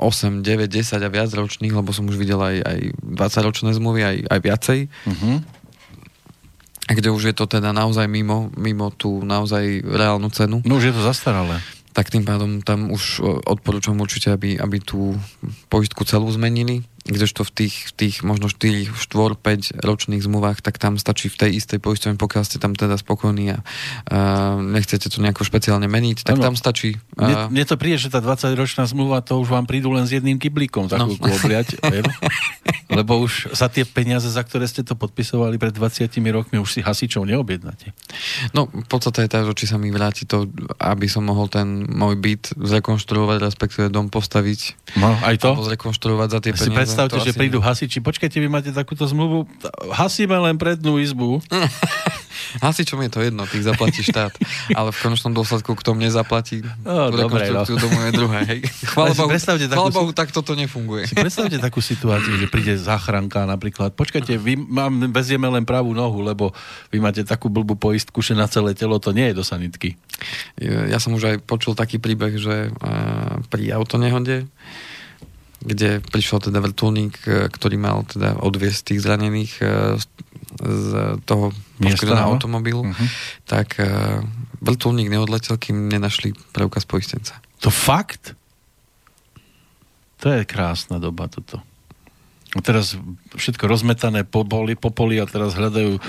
8, 0.00 0.40
9, 0.40 0.70
10 0.70 1.04
a 1.04 1.08
viac 1.12 1.30
ročných, 1.30 1.74
lebo 1.76 1.92
som 1.92 2.08
už 2.08 2.16
videl 2.16 2.40
aj, 2.40 2.56
aj 2.64 2.78
20 3.04 3.46
ročné 3.46 3.70
zmluvy, 3.76 4.00
aj, 4.02 4.16
aj 4.24 4.40
viacej, 4.40 4.78
a 6.86 6.94
kde 6.94 7.10
už 7.10 7.22
je 7.28 7.34
to 7.34 7.50
teda 7.50 7.74
naozaj 7.74 8.06
mimo, 8.06 8.46
mimo 8.54 8.94
tú 8.94 9.18
naozaj 9.26 9.82
reálnu 9.82 10.30
cenu. 10.30 10.62
No 10.62 10.78
už 10.78 10.88
je 10.88 10.94
to 10.94 11.02
zastaralé 11.02 11.58
tak 11.96 12.12
tým 12.12 12.28
pádom 12.28 12.60
tam 12.60 12.92
už 12.92 13.24
odporúčam 13.48 13.96
určite, 13.96 14.28
aby, 14.28 14.60
aby 14.60 14.84
tú 14.84 15.16
poistku 15.72 16.04
celú 16.04 16.28
zmenili, 16.28 16.84
kdežto 17.06 17.46
v 17.46 17.50
tých, 17.64 17.74
v 17.90 17.92
tých 17.94 18.14
možno 18.26 18.50
4, 18.50 18.90
4, 18.90 19.38
5 19.38 19.80
ročných 19.80 20.22
zmluvách, 20.22 20.58
tak 20.60 20.82
tam 20.82 20.98
stačí 20.98 21.30
v 21.30 21.38
tej 21.38 21.50
istej 21.62 21.78
poisťovni, 21.78 22.18
pokiaľ 22.18 22.42
ste 22.42 22.58
tam 22.58 22.74
teda 22.74 22.98
spokojní 22.98 23.54
a 23.54 23.58
uh, 23.62 24.58
nechcete 24.58 25.06
to 25.06 25.22
nejako 25.22 25.46
špeciálne 25.46 25.86
meniť, 25.86 26.26
tak 26.26 26.42
ano. 26.42 26.52
tam 26.52 26.54
stačí. 26.58 26.98
Uh, 27.14 27.22
mne, 27.22 27.34
mne 27.54 27.64
to 27.64 27.78
príde, 27.78 28.02
že 28.02 28.10
tá 28.10 28.18
20-ročná 28.18 28.84
zmluva, 28.90 29.22
to 29.22 29.38
už 29.38 29.48
vám 29.54 29.70
prídu 29.70 29.94
len 29.94 30.04
s 30.04 30.18
jedným 30.18 30.42
kyblíkom 30.42 30.90
za 30.90 30.98
no. 30.98 31.14
obliať, 31.14 31.78
lebo 32.98 33.22
už 33.22 33.54
za 33.54 33.70
tie 33.70 33.86
peniaze, 33.86 34.26
za 34.26 34.42
ktoré 34.42 34.66
ste 34.66 34.82
to 34.82 34.98
podpisovali 34.98 35.56
pred 35.62 35.70
20 35.70 36.10
rokmi, 36.34 36.58
už 36.58 36.70
si 36.74 36.80
hasičov 36.82 37.22
neobjednáte. 37.22 37.94
No, 38.50 38.66
podstate 38.86 39.26
je 39.26 39.30
tá, 39.30 39.44
že 39.44 39.52
či 39.52 39.66
sa 39.68 39.76
mi 39.76 39.92
vráti 39.92 40.24
to, 40.24 40.48
aby 40.80 41.06
som 41.06 41.28
mohol 41.28 41.52
ten 41.52 41.84
môj 41.86 42.16
byt 42.16 42.56
zrekonštruovať, 42.56 43.38
respektíve 43.44 43.92
dom 43.92 44.08
postaviť. 44.08 44.60
No, 44.96 45.12
aj 45.20 45.36
to? 45.38 45.52
zrekonštruovať 45.52 46.28
za 46.32 46.40
tie 46.40 46.52
peniaze 46.56 46.95
predstavte, 46.96 47.18
že 47.20 47.36
prídu 47.36 47.60
nie. 47.60 47.66
hasiči. 47.68 47.98
Počkajte, 48.00 48.40
vy 48.40 48.48
máte 48.48 48.70
takúto 48.72 49.04
zmluvu, 49.04 49.44
hasíme 49.92 50.34
len 50.40 50.56
prednú 50.56 50.96
izbu. 50.96 51.44
Hasičom 52.60 53.00
je 53.04 53.10
to 53.12 53.20
jedno, 53.20 53.44
tých 53.44 53.68
zaplatí 53.68 54.00
štát. 54.00 54.32
Ale 54.72 54.92
v 54.92 54.96
konečnom 54.96 55.32
dôsledku, 55.36 55.76
kto 55.76 55.92
mne 55.92 56.08
zaplatí 56.08 56.64
oh, 56.84 57.12
rekonstrukciu 57.12 57.76
no. 57.76 57.82
domu 57.84 57.98
je 58.00 58.10
druhé. 58.12 58.40
Hej. 58.48 58.60
Chvála 58.92 59.12
Bohu, 59.12 59.30
chvála 59.32 59.90
Bohu, 59.92 60.10
tak 60.16 60.32
toto 60.32 60.56
nefunguje. 60.56 61.10
Si 61.10 61.16
predstavte 61.16 61.58
takú 61.60 61.84
situáciu, 61.84 62.36
že 62.40 62.46
príde 62.48 62.76
záchranka 62.80 63.44
napríklad. 63.44 63.92
Počkajte, 63.92 64.40
vy 64.40 64.56
mám, 64.56 65.12
vezieme 65.12 65.48
len 65.50 65.64
pravú 65.68 65.92
nohu, 65.92 66.24
lebo 66.24 66.52
vy 66.92 66.98
máte 67.00 67.24
takú 67.26 67.52
blbú 67.52 67.76
poistku, 67.76 68.24
že 68.24 68.32
na 68.32 68.48
celé 68.48 68.72
telo 68.72 68.96
to 68.96 69.12
nie 69.12 69.32
je 69.32 69.34
do 69.36 69.44
sanitky. 69.44 69.98
Ja 70.60 70.96
som 70.96 71.12
už 71.12 71.36
aj 71.36 71.36
počul 71.44 71.76
taký 71.76 72.00
príbeh, 72.00 72.40
že 72.40 72.72
uh, 72.72 73.42
pri 73.52 73.74
autonehode 73.76 74.48
kde 75.60 76.04
prišiel 76.04 76.42
teda 76.42 76.60
vrtulník, 76.60 77.16
e, 77.24 77.48
ktorý 77.48 77.76
mal 77.80 78.04
teda 78.04 78.36
odviesť 78.40 78.92
tých 78.92 79.00
zranených 79.00 79.52
e, 79.60 79.64
z 80.56 80.88
toho 81.28 81.52
poškodeného 81.80 82.28
automobilu, 82.32 82.82
uh-huh. 82.88 83.08
tak 83.48 83.80
e, 83.80 84.20
vrtulník 84.60 85.08
neodletel, 85.08 85.56
kým 85.56 85.88
nenašli 85.88 86.32
preukaz 86.52 86.84
poistenca. 86.88 87.40
To 87.64 87.72
fakt? 87.72 88.36
To 90.24 90.32
je 90.32 90.48
krásna 90.48 90.96
doba 90.96 91.28
toto. 91.28 91.60
A 92.56 92.64
teraz 92.64 92.96
všetko 93.36 93.68
rozmetané 93.68 94.24
po 94.24 94.40
poli, 94.48 94.80
po 94.80 94.88
poli 94.88 95.20
a 95.20 95.28
teraz 95.28 95.52
hľadajú 95.52 96.00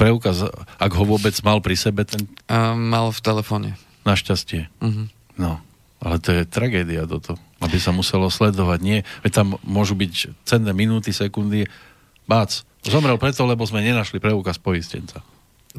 preukaz, 0.00 0.48
ak 0.80 0.92
ho 0.96 1.04
vôbec 1.04 1.36
mal 1.44 1.60
pri 1.60 1.76
sebe 1.76 2.08
ten... 2.08 2.24
A 2.48 2.72
mal 2.72 3.12
v 3.12 3.20
telefóne. 3.20 3.70
Našťastie. 4.08 4.72
Uh-huh. 4.80 5.12
No, 5.36 5.60
ale 6.00 6.16
to 6.24 6.32
je 6.32 6.48
tragédia 6.48 7.04
toto 7.04 7.36
aby 7.60 7.76
sa 7.76 7.92
muselo 7.92 8.32
sledovať. 8.32 8.78
Nie, 8.80 8.98
veď 9.20 9.32
tam 9.44 9.46
môžu 9.62 9.94
byť 9.96 10.44
cenné 10.48 10.72
minúty, 10.72 11.12
sekundy. 11.12 11.68
Bác, 12.24 12.64
zomrel 12.84 13.20
preto, 13.20 13.44
lebo 13.44 13.68
sme 13.68 13.84
nenašli 13.84 14.18
preukaz 14.18 14.56
poistenca. 14.56 15.20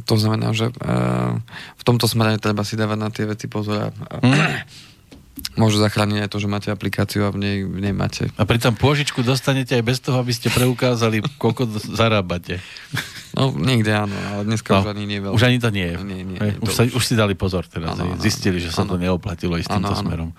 To 0.07 0.15
znamená, 0.15 0.55
že 0.55 0.71
uh, 0.71 1.35
v 1.75 1.83
tomto 1.83 2.07
smere 2.07 2.39
treba 2.39 2.63
si 2.63 2.79
dávať 2.79 2.97
na 2.99 3.09
tie 3.11 3.27
veci 3.27 3.51
pozor. 3.51 3.91
Hmm. 4.23 4.63
Môže 5.59 5.83
zachrániť 5.83 6.25
aj 6.25 6.29
to, 6.31 6.37
že 6.39 6.47
máte 6.47 6.69
aplikáciu 6.71 7.27
a 7.27 7.29
v 7.29 7.37
nej, 7.41 7.57
v 7.67 7.79
nej 7.83 7.91
máte. 7.91 8.31
A 8.39 8.47
pri 8.47 8.55
tom 8.55 8.73
pôžičku 8.73 9.19
dostanete 9.19 9.75
aj 9.75 9.83
bez 9.83 9.97
toho, 9.99 10.17
aby 10.21 10.31
ste 10.31 10.47
preukázali, 10.47 11.19
koľko 11.41 11.67
zarábate. 11.91 12.63
No, 13.31 13.51
niekde 13.55 13.95
áno, 13.95 14.11
ale 14.11 14.43
dneska 14.43 14.75
no, 14.75 14.83
už 14.83 14.91
ani 14.91 15.03
nie 15.07 15.19
veľa. 15.23 15.33
Už 15.35 15.43
ani 15.47 15.57
to 15.59 15.69
nie 15.71 15.87
je. 15.87 15.95
Nie, 16.03 16.23
nie, 16.23 16.35
nie, 16.35 16.55
už, 16.59 16.71
sa, 16.71 16.83
už 16.83 17.03
si 17.03 17.15
dali 17.15 17.31
pozor 17.35 17.63
teraz. 17.63 17.95
Ano, 17.95 18.15
ano, 18.15 18.19
Zistili, 18.19 18.59
že 18.59 18.75
sa 18.75 18.83
ano. 18.83 18.95
to 18.95 18.95
neoplatilo 18.99 19.55
ísť 19.55 19.71
týmto 19.71 19.95
ano, 19.95 20.01
smerom. 20.03 20.29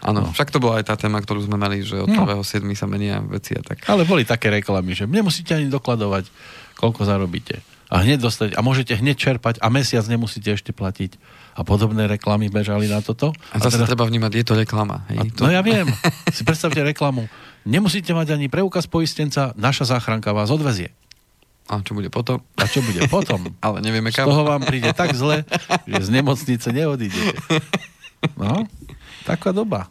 Áno, 0.00 0.20
no. 0.24 0.32
však 0.32 0.48
to 0.48 0.56
bola 0.56 0.80
aj 0.80 0.88
tá 0.88 0.96
téma, 0.96 1.20
ktorú 1.20 1.44
sme 1.44 1.60
mali, 1.60 1.84
že 1.84 2.00
od 2.00 2.08
no. 2.08 2.24
1.7. 2.24 2.64
sa 2.72 2.88
menia 2.88 3.20
veci 3.20 3.52
a 3.56 3.60
tak. 3.60 3.84
Ale 3.88 4.08
boli 4.08 4.24
také 4.24 4.48
reklamy, 4.48 4.96
že 4.96 5.04
nemusíte 5.04 5.52
ani 5.52 5.68
dokladovať, 5.68 6.32
koľko 6.80 7.04
zarobíte. 7.04 7.60
A 7.92 8.00
hneď 8.00 8.24
dostať, 8.24 8.56
a 8.56 8.60
môžete 8.64 8.96
hneď 8.96 9.20
čerpať 9.20 9.60
a 9.60 9.68
mesiac 9.68 10.06
nemusíte 10.08 10.48
ešte 10.56 10.72
platiť 10.72 11.39
a 11.54 11.60
podobné 11.66 12.06
reklamy 12.06 12.48
bežali 12.48 12.86
na 12.86 13.02
toto. 13.02 13.34
A 13.50 13.58
zase 13.58 13.78
a 13.78 13.84
teda... 13.84 13.94
treba 13.94 14.04
vnímať, 14.06 14.30
je 14.32 14.46
to 14.46 14.54
reklama. 14.54 15.06
Hej? 15.10 15.18
A, 15.18 15.22
to... 15.34 15.40
No 15.46 15.50
ja 15.50 15.62
viem. 15.64 15.86
si 16.36 16.42
predstavte 16.46 16.80
reklamu. 16.80 17.26
Nemusíte 17.66 18.16
mať 18.16 18.38
ani 18.38 18.48
preukaz 18.48 18.88
poistenca, 18.88 19.52
naša 19.58 19.96
záchranka 19.96 20.32
vás 20.32 20.48
odvezie. 20.48 20.94
A 21.70 21.78
čo 21.86 21.94
bude 21.94 22.10
potom? 22.10 22.42
A 22.58 22.66
čo 22.66 22.82
bude 22.82 23.06
potom? 23.06 23.54
Ale 23.64 23.78
nevieme 23.78 24.10
kam. 24.10 24.26
Z 24.26 24.34
toho 24.34 24.42
vám 24.42 24.66
príde 24.66 24.90
tak 24.90 25.14
zle, 25.14 25.46
že 25.86 26.02
z 26.02 26.10
nemocnice 26.10 26.74
neodídete. 26.74 27.38
No, 28.34 28.66
taká 29.22 29.54
doba. 29.54 29.86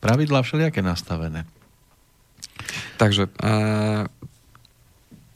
Pravidlá 0.00 0.40
všelijaké 0.40 0.80
nastavené. 0.80 1.44
Takže, 2.96 3.28
uh, 3.28 4.08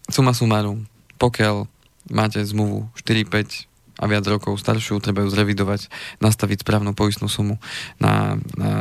suma 0.09 0.33
sumarum, 0.33 0.89
pokiaľ 1.21 1.69
máte 2.09 2.41
zmluvu 2.41 2.89
4-5 2.97 3.74
a 4.05 4.11
viac 4.11 4.29
rokov 4.29 4.61
staršiu, 4.61 5.01
treba 5.01 5.25
ju 5.25 5.33
zrevidovať, 5.33 5.89
nastaviť 6.21 6.61
správnu 6.61 6.93
poistnú 6.93 7.33
sumu 7.33 7.57
na, 7.97 8.37
na, 8.53 8.73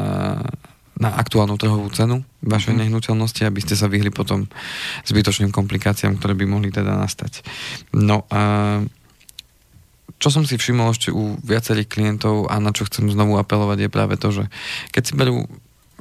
na 1.00 1.10
aktuálnu 1.16 1.56
trhovú 1.56 1.88
cenu 1.96 2.28
vašej 2.44 2.76
mm. 2.76 2.80
nehnuteľnosti, 2.84 3.48
aby 3.48 3.64
ste 3.64 3.80
sa 3.80 3.88
vyhli 3.88 4.12
potom 4.12 4.52
zbytočným 5.08 5.56
komplikáciám, 5.56 6.20
ktoré 6.20 6.36
by 6.36 6.46
mohli 6.46 6.76
teda 6.76 7.00
nastať. 7.00 7.40
No 7.96 8.28
a 8.28 8.42
čo 10.20 10.28
som 10.28 10.44
si 10.44 10.60
všimol 10.60 10.92
ešte 10.92 11.10
u 11.16 11.40
viacerých 11.40 11.88
klientov 11.88 12.52
a 12.52 12.60
na 12.60 12.76
čo 12.76 12.84
chcem 12.88 13.08
znovu 13.08 13.40
apelovať 13.40 13.88
je 13.88 13.90
práve 13.92 14.16
to, 14.20 14.28
že 14.32 14.44
keď 14.92 15.04
si 15.08 15.14
berú 15.16 15.48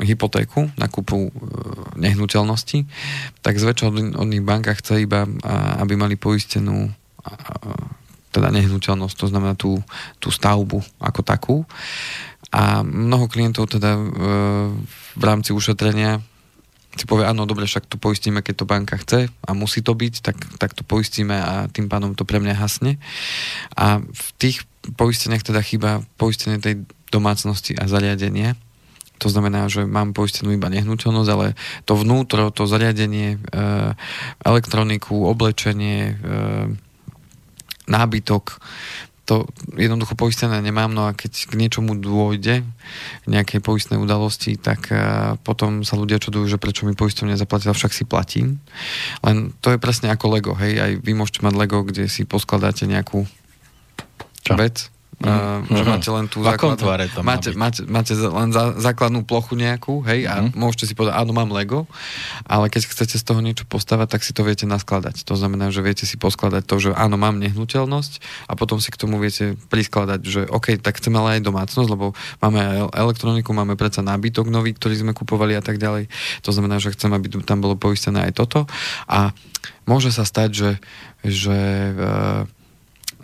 hypotéku 0.03 0.73
na 0.75 0.91
kúpu 0.91 1.29
e, 1.29 1.31
nehnuteľnosti, 2.01 2.87
tak 3.45 3.59
zväčša 3.61 4.19
od 4.19 4.27
nich 4.27 4.43
banka 4.43 4.75
chce 4.75 5.05
iba, 5.05 5.29
aby 5.79 5.95
mali 5.95 6.19
poistenú 6.19 6.91
teda 8.33 8.49
nehnuteľnosť, 8.49 9.17
to 9.17 9.27
znamená 9.29 9.55
tú, 9.55 9.79
tú 10.17 10.33
stavbu 10.33 10.81
ako 10.99 11.21
takú. 11.21 11.57
A 12.53 12.81
mnoho 12.85 13.29
klientov 13.29 13.69
teda 13.69 13.97
e, 13.97 14.03
v 15.17 15.23
rámci 15.25 15.53
ušetrenia 15.53 16.21
si 16.93 17.09
povie, 17.09 17.25
áno, 17.25 17.49
dobre, 17.49 17.65
však 17.65 17.89
to 17.89 17.97
poistíme, 17.97 18.45
keď 18.45 18.55
to 18.65 18.69
banka 18.69 18.97
chce 19.01 19.33
a 19.33 19.51
musí 19.57 19.81
to 19.81 19.97
byť, 19.97 20.15
tak, 20.21 20.37
tak 20.61 20.77
to 20.77 20.85
poistíme 20.85 21.33
a 21.33 21.65
tým 21.73 21.89
pádom 21.89 22.13
to 22.13 22.29
pre 22.29 22.37
mňa 22.37 22.53
hasne. 22.61 23.01
A 23.73 24.05
v 24.05 24.29
tých 24.37 24.69
poisteniach 25.01 25.41
teda 25.41 25.65
chýba 25.65 26.05
poistenie 26.21 26.61
tej 26.61 26.85
domácnosti 27.09 27.73
a 27.81 27.89
zariadenie. 27.89 28.61
To 29.25 29.33
znamená, 29.33 29.71
že 29.73 29.89
mám 29.89 30.13
poistenú 30.13 30.53
iba 30.53 30.69
nehnuteľnosť, 30.69 31.31
ale 31.33 31.57
to 31.89 31.97
vnútro, 31.97 32.53
to 32.53 32.69
zariadenie, 32.69 33.39
e, 33.39 33.65
elektroniku, 34.45 35.17
oblečenie, 35.31 36.01
e, 36.13 36.15
nábytok, 37.87 38.61
to 39.23 39.47
jednoducho 39.79 40.19
poistené 40.19 40.59
nemám, 40.59 40.91
no 40.91 41.07
a 41.07 41.15
keď 41.15 41.47
k 41.47 41.53
niečomu 41.55 41.95
dôjde, 41.95 42.67
nejakej 43.31 43.63
poistnej 43.63 44.03
udalosti, 44.03 44.59
tak 44.59 44.91
uh, 44.91 45.39
potom 45.47 45.87
sa 45.87 45.95
ľudia 45.95 46.19
čudujú, 46.19 46.51
že 46.51 46.59
prečo 46.59 46.85
mi 46.85 46.99
poistom 46.99 47.31
nezaplatila, 47.31 47.71
však 47.71 47.95
si 47.95 48.03
platím. 48.03 48.59
Len 49.23 49.55
to 49.63 49.71
je 49.71 49.79
presne 49.79 50.11
ako 50.11 50.27
Lego, 50.35 50.53
hej, 50.59 50.75
aj 50.83 50.93
vy 51.07 51.13
môžete 51.15 51.47
mať 51.47 51.55
Lego, 51.55 51.87
kde 51.87 52.11
si 52.11 52.27
poskladáte 52.27 52.83
nejakú 52.91 53.23
Čo? 54.43 54.59
vec, 54.59 54.91
Uh, 55.23 55.63
že 55.71 55.87
máte 55.87 56.11
len 56.11 56.27
tú 56.27 56.43
základnú, 56.43 56.83
máte, 57.23 57.55
máte, 57.55 57.87
máte 57.87 58.13
len 58.19 58.51
za, 58.51 58.75
základnú 58.75 59.23
plochu 59.23 59.55
nejakú, 59.55 60.03
hej, 60.03 60.27
a 60.27 60.43
mm. 60.43 60.59
môžete 60.59 60.91
si 60.91 60.95
povedať, 60.99 61.15
áno, 61.15 61.31
mám 61.31 61.47
Lego, 61.55 61.87
ale 62.43 62.67
keď 62.67 62.91
chcete 62.91 63.15
z 63.15 63.23
toho 63.23 63.39
niečo 63.39 63.63
postavať, 63.63 64.19
tak 64.19 64.27
si 64.27 64.35
to 64.35 64.43
viete 64.43 64.67
naskladať. 64.67 65.23
To 65.31 65.39
znamená, 65.39 65.71
že 65.71 65.79
viete 65.79 66.11
si 66.11 66.19
poskladať 66.19 66.67
to, 66.67 66.75
že 66.83 66.91
áno, 66.99 67.15
mám 67.15 67.39
nehnuteľnosť 67.39 68.13
a 68.51 68.59
potom 68.59 68.83
si 68.83 68.91
k 68.91 68.99
tomu 68.99 69.23
viete 69.23 69.55
priskladať, 69.71 70.21
že 70.27 70.41
OK, 70.51 70.83
tak 70.83 70.99
chceme 70.99 71.23
ale 71.23 71.39
aj 71.39 71.47
domácnosť, 71.47 71.89
lebo 71.89 72.19
máme 72.43 72.59
aj 72.59 72.79
elektroniku, 72.91 73.55
máme 73.55 73.79
predsa 73.79 74.03
nábytok 74.03 74.51
nový, 74.51 74.75
ktorý 74.75 75.07
sme 75.07 75.13
kupovali 75.15 75.55
a 75.55 75.63
tak 75.63 75.79
ďalej. 75.79 76.11
To 76.43 76.51
znamená, 76.51 76.83
že 76.83 76.91
chcem, 76.99 77.15
aby 77.15 77.31
tam 77.47 77.63
bolo 77.63 77.79
poistené 77.79 78.27
aj 78.27 78.43
toto 78.43 78.67
a 79.07 79.31
môže 79.87 80.11
sa 80.11 80.27
stať, 80.27 80.51
že, 80.51 80.71
že 81.23 81.59
uh, 81.95 82.43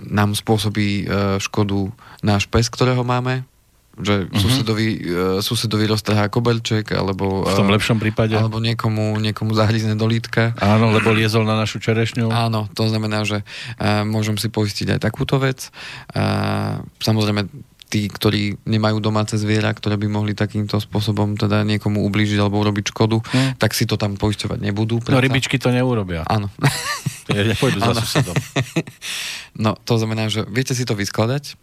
nám 0.02 0.38
spôsobí 0.38 1.04
e, 1.04 1.04
škodu 1.42 1.90
náš 2.22 2.46
pes, 2.46 2.70
ktorého 2.70 3.02
máme, 3.02 3.42
že 3.98 4.30
uh-huh. 4.30 4.38
susedovi, 4.38 4.88
uh, 5.02 5.42
susedovi 5.42 5.90
roztrhá 5.90 6.30
kobelček, 6.30 6.94
alebo... 6.94 7.42
V 7.42 7.58
tom 7.58 7.66
uh, 7.66 7.74
lepšom 7.74 7.98
prípade. 7.98 8.38
Alebo 8.38 8.62
niekomu, 8.62 9.18
niekomu 9.18 9.58
zahryzne 9.58 9.98
do 9.98 10.06
lítka. 10.06 10.54
Áno, 10.62 10.94
lebo 10.94 11.11
liezol 11.11 11.42
na 11.42 11.58
našu 11.58 11.82
čerešňu. 11.82 12.30
Áno, 12.30 12.70
to 12.78 12.87
znamená, 12.87 13.26
že 13.26 13.42
môžem 14.06 14.38
si 14.38 14.46
poistiť 14.54 14.94
aj 14.94 15.00
takúto 15.02 15.42
vec. 15.42 15.74
Samozrejme, 17.02 17.50
tí, 17.88 18.07
ktorí 18.07 18.61
nemajú 18.68 19.01
domáce 19.01 19.40
zviera, 19.40 19.72
ktoré 19.72 19.96
by 19.96 20.09
mohli 20.12 20.37
takýmto 20.37 20.77
spôsobom 20.77 21.40
teda 21.40 21.64
niekomu 21.64 22.05
ublížiť 22.05 22.38
alebo 22.38 22.61
urobiť 22.61 22.92
škodu, 22.92 23.16
hmm. 23.24 23.51
tak 23.57 23.72
si 23.72 23.88
to 23.88 23.96
tam 23.96 24.20
poisťovať 24.20 24.61
nebudú. 24.61 25.01
Preto... 25.01 25.16
No 25.16 25.24
rybičky 25.24 25.57
to 25.57 25.72
neurobia. 25.72 26.22
Áno. 26.29 26.53
Nepôjdu 27.33 27.81
za 27.81 27.92
susedom. 27.96 28.37
No, 29.59 29.74
to 29.74 29.98
znamená, 29.98 30.31
že 30.31 30.46
viete 30.46 30.70
si 30.70 30.87
to 30.87 30.94
vyskladať, 30.94 31.59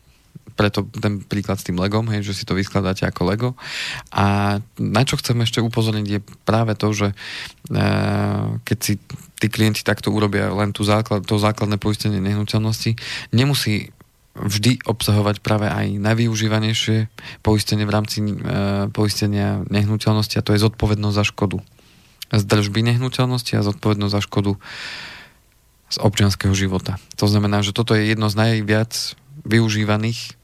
preto 0.56 0.84
ten 0.88 1.24
príklad 1.24 1.60
s 1.60 1.68
tým 1.68 1.80
Legom, 1.80 2.08
hej, 2.12 2.28
že 2.28 2.36
si 2.36 2.44
to 2.44 2.56
vyskladáte 2.56 3.08
ako 3.08 3.22
Lego. 3.28 3.50
A 4.12 4.60
na 4.76 5.02
čo 5.08 5.16
chcem 5.16 5.36
ešte 5.44 5.64
upozorniť 5.64 6.08
je 6.08 6.20
práve 6.44 6.76
to, 6.76 6.92
že 6.92 7.08
e, 7.12 7.16
keď 8.64 8.78
si 8.84 9.00
tí 9.40 9.48
klienti 9.48 9.84
takto 9.84 10.12
urobia 10.12 10.52
len 10.52 10.72
tú 10.72 10.88
základ, 10.88 11.28
to 11.28 11.40
základné 11.40 11.76
poistenie 11.80 12.24
nehnuteľnosti, 12.24 12.96
nemusí 13.32 13.95
vždy 14.36 14.84
obsahovať 14.84 15.40
práve 15.40 15.72
aj 15.72 15.96
najvyužívanejšie 15.96 17.08
poistenie 17.40 17.88
v 17.88 17.94
rámci 17.96 18.18
e, 18.20 18.32
poistenia 18.92 19.64
nehnuteľnosti 19.72 20.36
a 20.36 20.46
to 20.46 20.52
je 20.54 20.64
zodpovednosť 20.64 21.16
za 21.16 21.26
škodu. 21.26 21.58
Z 22.36 22.44
držby 22.44 22.84
nehnuteľnosti 22.84 23.56
a 23.56 23.66
zodpovednosť 23.66 24.14
za 24.14 24.22
škodu 24.22 24.60
z 25.88 25.98
občianského 26.02 26.52
života. 26.52 27.00
To 27.16 27.32
znamená, 27.32 27.64
že 27.64 27.72
toto 27.72 27.96
je 27.96 28.12
jedno 28.12 28.28
z 28.28 28.36
najviac 28.36 28.92
využívaných 29.46 30.36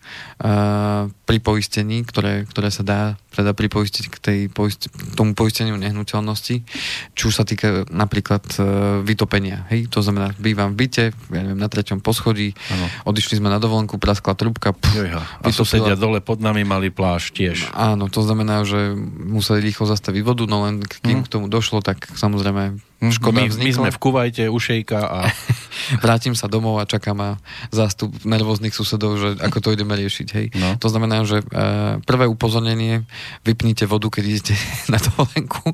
pri 1.25 1.37
poistení, 1.39 2.01
ktoré, 2.01 2.49
ktoré 2.49 2.73
sa 2.73 2.81
dá 2.81 3.01
teda 3.31 3.55
pripoistiť 3.55 4.05
k 4.11 4.15
tej 4.19 4.39
poist- 4.51 4.91
tomu 5.15 5.31
poisteniu 5.31 5.79
nehnuteľnosti, 5.79 6.67
čo 7.15 7.31
sa 7.31 7.47
týka 7.47 7.87
napríklad 7.87 8.43
uh, 8.59 8.65
vytopenia. 9.05 9.63
Hej? 9.71 9.87
To 9.95 10.03
znamená, 10.03 10.35
bývam 10.35 10.75
v 10.75 10.83
byte, 10.83 11.05
ja 11.15 11.41
neviem, 11.45 11.61
na 11.61 11.71
treťom 11.71 12.03
poschodí, 12.03 12.51
ano. 12.73 12.85
odišli 13.07 13.39
sme 13.39 13.47
na 13.47 13.61
dovolenku, 13.61 13.95
praskla 14.01 14.35
trubka. 14.35 14.75
Pff, 14.75 15.15
a 15.15 15.47
susedia 15.53 15.95
dole 15.95 16.19
pod 16.19 16.43
nami 16.43 16.67
mali 16.67 16.91
pláž 16.91 17.31
tiež. 17.31 17.71
Áno, 17.71 18.11
to 18.11 18.19
znamená, 18.25 18.67
že 18.67 18.91
museli 19.23 19.63
rýchlo 19.63 19.87
zastaviť 19.87 20.21
vodu, 20.27 20.43
no 20.43 20.67
len 20.67 20.83
kým 20.83 21.23
hmm. 21.23 21.25
k 21.29 21.31
tomu 21.31 21.47
došlo, 21.47 21.79
tak 21.79 22.11
samozrejme 22.11 22.90
Mhm. 23.01 23.11
Škoda 23.17 23.41
my, 23.41 23.49
my 23.49 23.71
sme 23.73 23.89
v 23.89 23.97
Kuvajte 23.97 24.43
u 24.47 24.57
šejka 24.61 24.99
a... 25.01 25.19
Vrátim 26.05 26.37
sa 26.37 26.45
domov 26.45 26.77
a 26.77 26.85
čakám 26.85 27.17
a 27.17 27.29
zástup 27.73 28.13
nervóznych 28.21 28.71
susedov, 28.71 29.17
že 29.17 29.29
ako 29.41 29.57
to 29.57 29.69
ideme 29.73 29.97
riešiť. 29.97 30.27
Hej. 30.37 30.45
No. 30.53 30.77
To 30.77 30.87
znamená, 30.93 31.25
že 31.25 31.41
uh, 31.41 31.97
prvé 32.05 32.29
upozornenie, 32.29 33.09
vypnite 33.41 33.89
vodu, 33.89 34.05
keď 34.13 34.23
idete 34.29 34.53
na 34.93 35.01
dovolenku. 35.01 35.73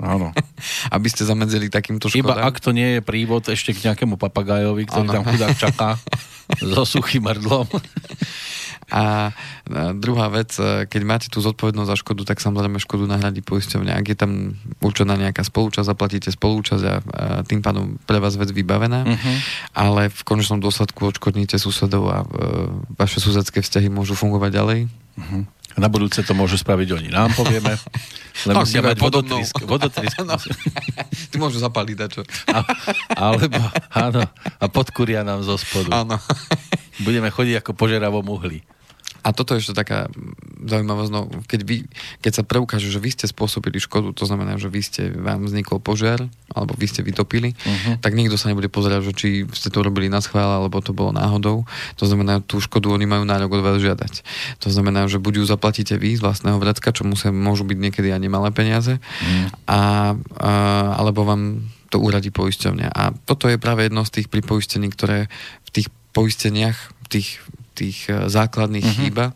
Áno. 0.00 0.32
Aby 0.96 1.08
ste 1.12 1.28
zamedzili 1.28 1.68
takýmto 1.68 2.08
škodám. 2.08 2.24
Iba 2.24 2.34
ak 2.48 2.56
to 2.64 2.72
nie 2.72 2.98
je 2.98 3.00
prívod 3.04 3.44
ešte 3.52 3.76
k 3.76 3.92
nejakému 3.92 4.16
papagájovi, 4.16 4.88
ktorý 4.88 5.06
ano. 5.12 5.14
tam 5.20 5.24
chudák 5.28 5.56
čaká 5.60 5.88
so 6.58 6.82
suchým 6.88 7.28
mrdlom. 7.28 7.68
A 8.90 9.30
druhá 9.94 10.26
vec, 10.28 10.50
e, 10.58 10.84
keď 10.90 11.02
máte 11.06 11.26
tú 11.30 11.38
zodpovednosť 11.38 11.90
za 11.90 11.96
škodu, 12.02 12.22
tak 12.26 12.42
samozrejme 12.42 12.82
škodu 12.82 13.06
nahradí 13.06 13.40
poisťovňa. 13.40 13.94
Ak 13.94 14.06
je 14.10 14.18
tam 14.18 14.58
určená 14.82 15.14
nejaká 15.14 15.46
spolúčasť, 15.46 15.86
zaplatíte 15.86 16.30
spolúčasť 16.34 16.84
a, 16.84 16.94
tým 17.46 17.62
pádom 17.62 17.96
pre 18.02 18.18
vás 18.18 18.34
vec 18.34 18.50
vybavená, 18.50 19.06
uh-huh. 19.06 19.36
ale 19.72 20.10
v 20.10 20.20
konečnom 20.26 20.58
dôsledku 20.58 21.06
odškodníte 21.06 21.56
susedov 21.56 22.04
a 22.10 22.18
e, 22.22 22.26
vaše 22.98 23.22
susedské 23.22 23.62
vzťahy 23.62 23.86
môžu 23.88 24.18
fungovať 24.18 24.50
ďalej. 24.50 24.80
Uh-huh. 24.90 25.42
Na 25.78 25.86
budúce 25.86 26.26
to 26.26 26.34
môžu 26.34 26.58
spraviť 26.58 26.88
oni. 26.98 27.08
Nám 27.14 27.30
povieme. 27.38 27.78
Len 28.48 28.54
no, 28.56 28.66
musia 28.66 28.82
mať 28.82 28.98
vodotrisk. 28.98 29.54
vodotrisk. 29.62 30.16
no. 30.28 30.34
Ty 31.30 31.36
môžu 31.38 31.62
zapaliť 31.62 31.96
dačo. 31.96 32.22
A, 32.50 32.64
alebo, 33.14 33.60
áno, 33.94 34.26
a 34.58 34.64
podkuria 34.66 35.22
nám 35.22 35.46
zo 35.46 35.54
spodu. 35.54 36.02
Áno. 36.02 36.18
Budeme 37.04 37.30
chodiť 37.30 37.62
ako 37.62 37.70
požeravom 37.78 38.26
uhli. 38.26 38.66
A 39.20 39.36
toto 39.36 39.52
je 39.52 39.60
ešte 39.60 39.76
taká 39.76 40.08
zaujímavosť, 40.64 41.10
no, 41.12 41.28
keď, 41.48 41.60
vy, 41.64 41.76
keď 42.20 42.32
sa 42.40 42.42
preukáže, 42.44 42.88
že 42.88 43.00
vy 43.00 43.10
ste 43.12 43.26
spôsobili 43.28 43.80
škodu, 43.80 44.12
to 44.12 44.24
znamená, 44.28 44.56
že 44.60 44.72
vy 44.72 44.80
ste, 44.80 45.12
vám 45.12 45.48
vznikol 45.48 45.80
požiar, 45.80 46.24
alebo 46.52 46.76
vy 46.76 46.86
ste 46.88 47.00
vytopili, 47.00 47.52
uh-huh. 47.56 48.00
tak 48.00 48.16
nikto 48.16 48.36
sa 48.36 48.52
nebude 48.52 48.68
pozerať, 48.68 49.10
že 49.10 49.12
či 49.16 49.28
ste 49.52 49.72
to 49.72 49.84
robili 49.84 50.12
na 50.12 50.20
schvál, 50.20 50.60
alebo 50.60 50.80
to 50.84 50.92
bolo 50.92 51.16
náhodou. 51.16 51.64
To 51.96 52.04
znamená, 52.04 52.44
tú 52.44 52.60
škodu 52.60 52.92
oni 52.92 53.08
majú 53.08 53.24
nárok 53.24 53.60
od 53.60 53.64
vás 53.64 53.76
žiadať. 53.80 54.24
To 54.64 54.68
znamená, 54.68 55.08
že 55.08 55.20
buď 55.20 55.40
ju 55.40 55.44
zaplatíte 55.48 55.96
vy 55.96 56.16
z 56.16 56.24
vlastného 56.24 56.60
vrecka, 56.60 56.92
čo 56.92 57.08
musia, 57.08 57.32
môžu 57.32 57.64
byť 57.64 57.78
niekedy 57.80 58.08
ani 58.12 58.28
malé 58.28 58.52
peniaze, 58.52 59.00
uh-huh. 59.00 59.46
a, 59.64 59.80
a, 60.40 60.52
alebo 61.00 61.24
vám 61.24 61.64
to 61.90 61.98
úradí 61.98 62.30
poisťovňa. 62.30 62.88
A 62.94 63.10
toto 63.26 63.50
je 63.50 63.58
práve 63.58 63.90
jedno 63.90 64.06
z 64.06 64.22
tých 64.22 64.28
pripoistení, 64.30 64.88
ktoré 64.94 65.26
v 65.66 65.70
tých 65.74 65.88
poisteniach, 66.14 66.78
v 67.06 67.18
tých 67.18 67.42
tých 67.74 68.10
e, 68.10 68.28
základných 68.28 68.84
uh-huh. 68.84 68.98
chýba 69.00 69.26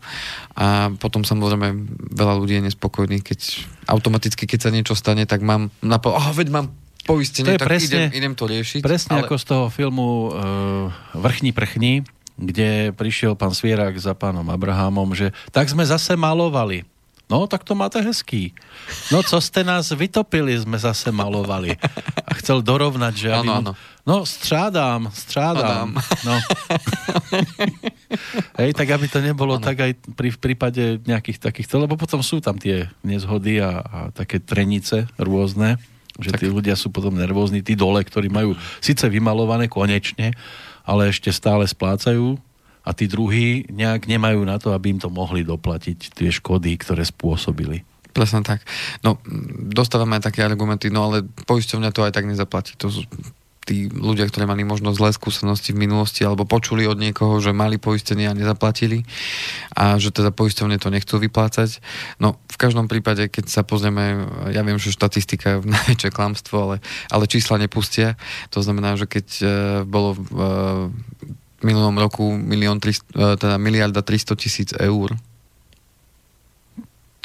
a 0.55 0.91
potom 0.95 1.23
samozrejme 1.23 1.67
veľa 2.13 2.33
ľudí 2.37 2.59
je 2.59 2.67
nespokojných, 2.71 3.23
keď 3.23 3.39
automaticky, 3.89 4.45
keď 4.45 4.59
sa 4.67 4.73
niečo 4.73 4.95
stane, 4.95 5.27
tak 5.27 5.41
mám 5.41 5.73
na 5.83 5.97
po... 5.97 6.13
oh, 6.13 6.29
veď 6.35 6.47
mám 6.51 6.67
poistenie, 7.05 7.55
tak 7.61 7.69
presne, 7.69 8.09
idem, 8.09 8.17
idem 8.17 8.33
to 8.33 8.45
riešiť. 8.49 8.81
Presne 8.81 9.21
ale... 9.21 9.29
ako 9.29 9.35
z 9.37 9.45
toho 9.45 9.65
filmu 9.69 10.33
uh, 10.33 10.89
Vrchní 11.13 11.53
prchní, 11.53 12.01
kde 12.35 12.91
prišiel 12.97 13.37
pán 13.37 13.53
Svierak 13.53 13.95
za 14.01 14.17
pánom 14.17 14.43
Abrahamom, 14.49 15.13
že 15.13 15.31
tak 15.53 15.69
sme 15.69 15.85
zase 15.85 16.17
malovali. 16.17 16.83
No, 17.25 17.49
tak 17.49 17.65
to 17.65 17.73
máte 17.73 17.97
hezký. 18.05 18.53
No, 19.09 19.25
co 19.25 19.41
ste 19.41 19.65
nás 19.65 19.89
vytopili, 19.89 20.53
sme 20.61 20.77
zase 20.77 21.09
malovali. 21.09 21.73
A 22.21 22.31
chcel 22.37 22.61
dorovnať, 22.61 23.13
že... 23.17 23.29
Ano, 23.33 23.53
ano. 23.65 23.71
No, 24.05 24.21
střádám, 24.21 25.09
střádám. 25.09 25.97
No. 26.21 26.35
Hej, 28.61 28.77
tak 28.77 28.87
aby 28.93 29.09
to 29.09 29.17
nebolo 29.25 29.57
ano. 29.57 29.65
tak 29.65 29.81
aj 29.81 29.91
pri 30.13 30.29
v 30.29 30.37
prípade 30.37 31.01
nejakých 31.01 31.41
takýchto, 31.41 31.81
lebo 31.81 31.97
potom 31.97 32.21
sú 32.21 32.37
tam 32.37 32.61
tie 32.61 32.85
nezhody 33.01 33.57
a, 33.57 33.81
a 33.81 33.99
také 34.13 34.37
trenice 34.37 35.09
rôzne, 35.17 35.81
že 36.21 36.29
tak. 36.29 36.45
tí 36.45 36.47
ľudia 36.53 36.77
sú 36.77 36.93
potom 36.93 37.17
nervózni, 37.17 37.65
tí 37.65 37.73
dole, 37.73 38.05
ktorí 38.05 38.29
majú 38.29 38.53
síce 38.77 39.09
vymalované 39.09 39.65
konečne, 39.65 40.37
ale 40.85 41.09
ešte 41.09 41.33
stále 41.33 41.65
splácajú 41.65 42.37
a 42.85 42.93
tí 42.93 43.09
druhí 43.09 43.65
nejak 43.73 44.05
nemajú 44.05 44.45
na 44.45 44.61
to, 44.61 44.71
aby 44.71 44.93
im 44.93 44.99
to 45.01 45.09
mohli 45.09 45.41
doplatiť 45.41 46.13
tie 46.13 46.29
škody, 46.29 46.77
ktoré 46.77 47.01
spôsobili. 47.01 47.81
Presne 48.15 48.47
tak. 48.47 48.63
No, 49.03 49.19
dostávame 49.73 50.15
aj 50.15 50.31
také 50.31 50.39
argumenty, 50.39 50.87
no 50.87 51.11
ale 51.11 51.27
poisťovňa 51.27 51.91
to 51.91 52.07
aj 52.07 52.15
tak 52.15 52.29
nezaplatí. 52.29 52.79
To 52.79 52.87
tí 53.65 53.89
ľudia, 53.89 54.29
ktorí 54.29 54.45
mali 54.45 54.61
možno 54.61 54.93
zlé 54.93 55.09
skúsenosti 55.09 55.73
v 55.73 55.81
minulosti 55.89 56.21
alebo 56.21 56.45
počuli 56.45 56.85
od 56.85 57.01
niekoho, 57.01 57.41
že 57.41 57.49
mali 57.49 57.81
poistenie 57.81 58.29
a 58.29 58.37
nezaplatili 58.37 59.03
a 59.73 59.97
že 59.97 60.13
teda 60.13 60.29
poistovne 60.29 60.77
to 60.77 60.93
nechcú 60.93 61.17
vyplácať. 61.17 61.81
No 62.21 62.37
v 62.45 62.57
každom 62.61 62.85
prípade, 62.85 63.25
keď 63.27 63.49
sa 63.49 63.65
pozrieme, 63.65 64.29
ja 64.53 64.61
viem, 64.61 64.77
že 64.77 64.93
štatistika 64.93 65.59
je 65.59 65.65
najväčšie 65.75 66.13
klamstvo, 66.13 66.55
ale, 66.61 66.75
ale 67.09 67.25
čísla 67.25 67.57
nepustia. 67.57 68.15
To 68.53 68.61
znamená, 68.61 68.95
že 68.95 69.09
keď 69.09 69.27
uh, 69.41 69.49
bolo 69.83 70.13
uh, 70.13 70.93
minulom 71.65 71.97
roku 71.97 72.37
milión, 72.37 72.77
uh, 72.77 73.33
teda 73.33 73.57
miliarda 73.57 74.05
300 74.05 74.37
tisíc 74.37 74.69
eur 74.77 75.17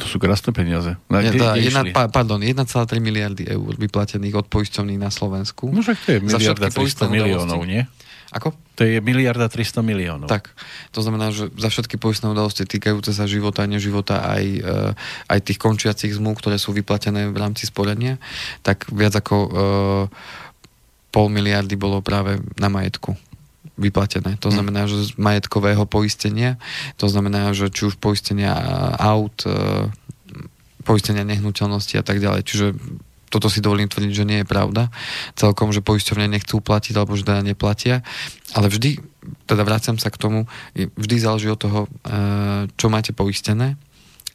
to 0.00 0.08
sú 0.08 0.16
krásne 0.16 0.48
peniaze. 0.56 0.96
Na, 1.12 1.20
ja, 1.20 1.28
teda, 1.28 1.60
jedna, 1.60 1.84
pa, 1.92 2.08
pardon, 2.08 2.40
1,3 2.40 2.64
miliardy 3.04 3.44
eur 3.44 3.76
vyplatených 3.76 4.32
od 4.32 4.46
poisťovní 4.48 4.96
na 4.96 5.12
Slovensku. 5.12 5.68
No 5.68 5.84
však 5.84 5.98
to 6.00 6.08
je 6.16 6.18
miliarda 6.24 6.72
300 6.72 7.12
miliónov, 7.12 7.60
nie? 7.68 7.84
Ako? 8.32 8.56
To 8.78 8.86
je 8.86 9.02
miliarda 9.04 9.50
300 9.52 9.84
miliónov. 9.84 10.30
Tak, 10.30 10.54
to 10.94 11.04
znamená, 11.04 11.34
že 11.34 11.52
za 11.52 11.68
všetky 11.68 12.00
poistné 12.00 12.32
udalosti 12.32 12.64
týkajúce 12.64 13.12
sa 13.12 13.28
života 13.28 13.66
a 13.66 13.68
neživota 13.68 14.24
aj, 14.24 14.44
e, 14.62 14.72
aj 15.28 15.38
tých 15.44 15.58
končiacich 15.60 16.14
zmluv, 16.16 16.38
ktoré 16.38 16.56
sú 16.56 16.70
vyplatené 16.72 17.28
v 17.28 17.36
rámci 17.36 17.66
sporenia, 17.68 18.22
tak 18.62 18.86
viac 18.88 19.18
ako 19.18 19.36
e, 19.36 19.50
pol 21.10 21.26
miliardy 21.28 21.74
bolo 21.74 22.00
práve 22.00 22.38
na 22.56 22.70
majetku 22.70 23.18
vyplatené. 23.80 24.36
To 24.44 24.52
hm. 24.52 24.54
znamená, 24.60 24.84
že 24.86 25.10
z 25.10 25.10
majetkového 25.16 25.88
poistenia, 25.88 26.60
to 27.00 27.08
znamená, 27.08 27.56
že 27.56 27.72
či 27.72 27.88
už 27.88 27.96
poistenia 27.96 28.52
aut, 29.00 29.48
e, 29.48 29.88
poistenia 30.84 31.24
nehnuteľnosti 31.24 31.96
a 31.96 32.04
tak 32.04 32.20
ďalej. 32.20 32.44
Čiže 32.44 32.66
toto 33.30 33.46
si 33.46 33.62
dovolím 33.62 33.86
tvrdiť, 33.86 34.12
že 34.12 34.28
nie 34.28 34.42
je 34.42 34.46
pravda. 34.46 34.90
Celkom, 35.38 35.70
že 35.70 35.86
poisťovne 35.86 36.26
nechcú 36.26 36.58
platiť 36.58 36.98
alebo 36.98 37.14
že 37.14 37.22
teda 37.22 37.46
neplatia. 37.46 38.02
Ale 38.52 38.66
vždy, 38.66 38.98
teda 39.46 39.62
vraciam 39.62 39.96
sa 39.96 40.10
k 40.10 40.18
tomu, 40.18 40.50
vždy 40.74 41.16
záleží 41.22 41.46
od 41.46 41.60
toho, 41.62 41.80
e, 41.86 41.88
čo 42.74 42.90
máte 42.90 43.14
poistené 43.14 43.78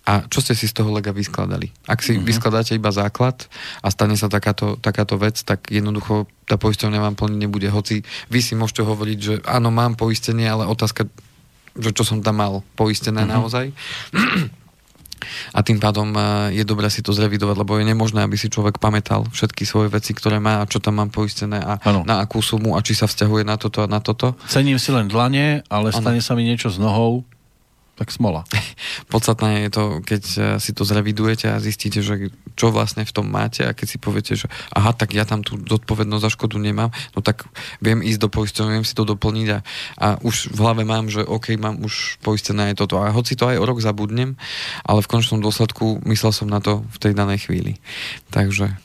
a 0.06 0.22
čo 0.30 0.38
ste 0.38 0.54
si 0.54 0.70
z 0.70 0.78
toho 0.78 0.94
lega 0.94 1.10
vyskladali? 1.10 1.74
Ak 1.90 2.06
si 2.06 2.14
mm-hmm. 2.14 2.30
vyskladáte 2.30 2.78
iba 2.78 2.94
základ 2.94 3.50
a 3.82 3.90
stane 3.90 4.14
sa 4.14 4.30
takáto, 4.30 4.78
takáto 4.78 5.18
vec, 5.18 5.42
tak 5.42 5.74
jednoducho 5.74 6.30
tá 6.46 6.62
poisťovňa 6.62 7.00
vám 7.02 7.16
plniť 7.18 7.40
nebude. 7.42 7.66
Hoci 7.74 8.06
vy 8.30 8.40
si 8.40 8.54
môžete 8.54 8.86
hovoriť, 8.86 9.18
že 9.18 9.34
áno, 9.50 9.74
mám 9.74 9.98
poistenie, 9.98 10.46
ale 10.46 10.70
otázka, 10.70 11.10
že 11.74 11.90
čo 11.90 12.06
som 12.06 12.22
tam 12.22 12.38
mal 12.38 12.54
poistené 12.78 13.26
mm-hmm. 13.26 13.34
naozaj. 13.34 13.66
A 15.58 15.66
tým 15.66 15.82
pádom 15.82 16.14
e, 16.14 16.54
je 16.54 16.64
dobré 16.68 16.86
si 16.92 17.02
to 17.02 17.10
zrevidovať, 17.10 17.56
lebo 17.58 17.82
je 17.82 17.88
nemožné, 17.88 18.22
aby 18.22 18.38
si 18.38 18.52
človek 18.52 18.78
pamätal 18.78 19.26
všetky 19.34 19.66
svoje 19.66 19.90
veci, 19.90 20.14
ktoré 20.14 20.38
má 20.38 20.62
a 20.62 20.70
čo 20.70 20.78
tam 20.78 21.02
mám 21.02 21.10
poistené 21.10 21.58
a 21.58 21.82
ano. 21.82 22.06
na 22.06 22.22
akú 22.22 22.46
sumu 22.46 22.78
a 22.78 22.84
či 22.86 22.94
sa 22.94 23.10
vzťahuje 23.10 23.42
na 23.42 23.58
toto 23.58 23.82
a 23.82 23.88
na 23.90 24.04
toto. 24.04 24.38
Cením 24.46 24.78
si 24.78 24.94
len 24.94 25.10
dlane, 25.10 25.66
ale 25.66 25.90
stane 25.90 26.22
ano. 26.22 26.28
sa 26.28 26.38
mi 26.38 26.46
niečo 26.46 26.70
s 26.70 26.78
nohou, 26.78 27.26
tak 27.96 28.12
smola. 28.12 28.44
Podstatné 29.14 29.68
je 29.68 29.70
to, 29.72 29.84
keď 30.04 30.24
eh, 30.24 30.40
si 30.60 30.72
to 30.76 30.84
zrevidujete 30.84 31.50
a 31.50 31.64
zistíte, 31.64 32.04
že 32.04 32.30
čo 32.56 32.72
vlastne 32.72 33.04
v 33.04 33.12
tom 33.16 33.28
máte 33.28 33.64
a 33.64 33.76
keď 33.76 33.88
si 33.88 33.98
poviete, 34.00 34.34
že 34.36 34.48
aha, 34.72 34.96
tak 34.96 35.12
ja 35.16 35.28
tam 35.28 35.44
tú 35.44 35.60
zodpovednosť 35.60 36.24
za 36.24 36.32
škodu 36.32 36.56
nemám, 36.60 36.92
no 37.16 37.20
tak 37.20 37.48
viem 37.84 38.00
ísť 38.00 38.28
do 38.28 38.30
poisťovne, 38.32 38.80
viem 38.80 38.88
si 38.88 38.96
to 38.96 39.04
doplniť 39.04 39.48
a, 39.52 39.60
a 40.00 40.08
už 40.24 40.56
v 40.56 40.60
hlave 40.60 40.84
mám, 40.88 41.12
že 41.12 41.24
OK, 41.24 41.56
mám 41.60 41.84
už 41.84 42.20
poistené 42.24 42.72
aj 42.72 42.86
toto. 42.86 43.00
A 43.00 43.12
hoci 43.12 43.36
to 43.36 43.48
aj 43.52 43.60
o 43.60 43.68
rok 43.68 43.84
zabudnem, 43.84 44.40
ale 44.88 45.04
v 45.04 45.12
končnom 45.12 45.44
dôsledku 45.44 46.04
myslel 46.08 46.32
som 46.32 46.48
na 46.48 46.64
to 46.64 46.84
v 46.96 46.98
tej 47.02 47.14
danej 47.16 47.48
chvíli. 47.48 47.80
Takže 48.32 48.85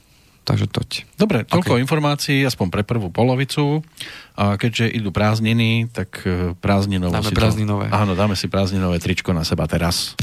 Takže 0.51 0.67
toť. 0.67 0.91
Dobre, 1.15 1.47
toľko 1.47 1.79
okay. 1.79 1.83
informácií, 1.87 2.39
aspoň 2.43 2.75
pre 2.75 2.83
prvú 2.83 3.07
polovicu. 3.07 3.87
A 4.35 4.59
keďže 4.59 4.91
idú 4.91 5.15
prázdniny, 5.15 5.87
tak 5.95 6.27
e, 6.27 6.59
prázdninové 6.59 7.23
dáme 7.23 7.31
si 7.31 7.39
prázdninové. 7.39 7.87
To, 7.87 7.95
áno, 7.95 8.13
dáme 8.19 8.35
si 8.35 8.51
prázdninové 8.51 8.99
tričko 8.99 9.31
na 9.31 9.47
seba 9.47 9.71
teraz. 9.71 10.19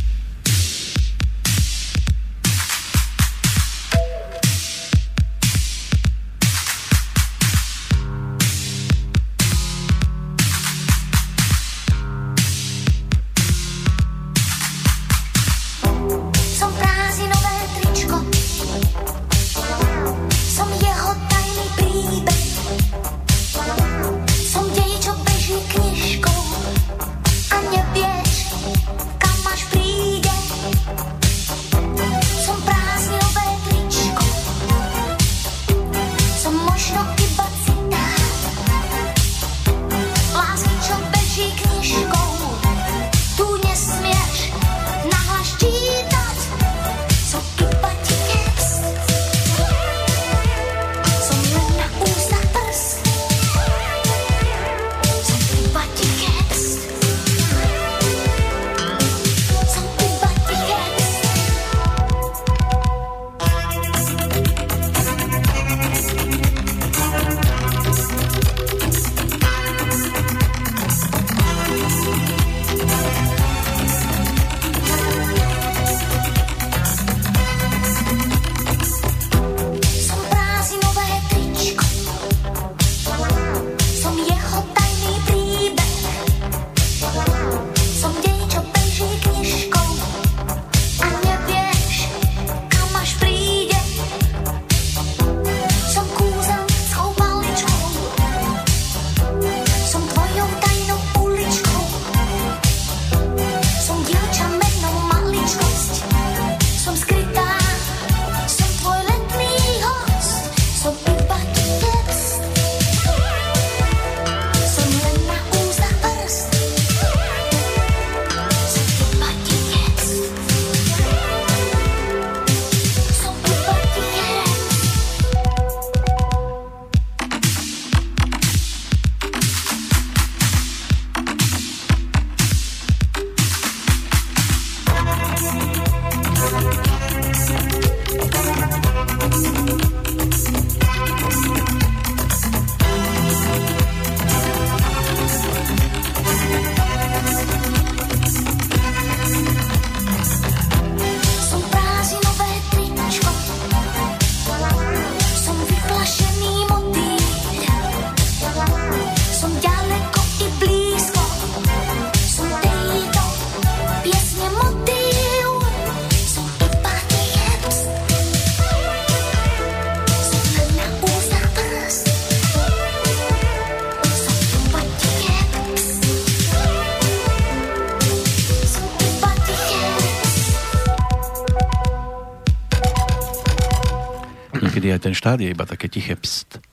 Štát 185.27 185.43
je 185.43 185.51
iba 185.51 185.67
také 185.67 185.91
tiché 185.91 186.15
pst. 186.15 186.63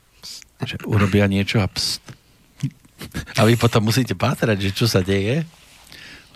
Že 0.63 0.87
urobia 0.87 1.27
niečo 1.27 1.59
a 1.59 1.67
pst. 1.67 1.99
A 3.35 3.43
vy 3.43 3.59
potom 3.59 3.83
musíte 3.83 4.15
pátrať, 4.15 4.71
že 4.71 4.71
čo 4.71 4.87
sa 4.87 5.03
deje, 5.03 5.43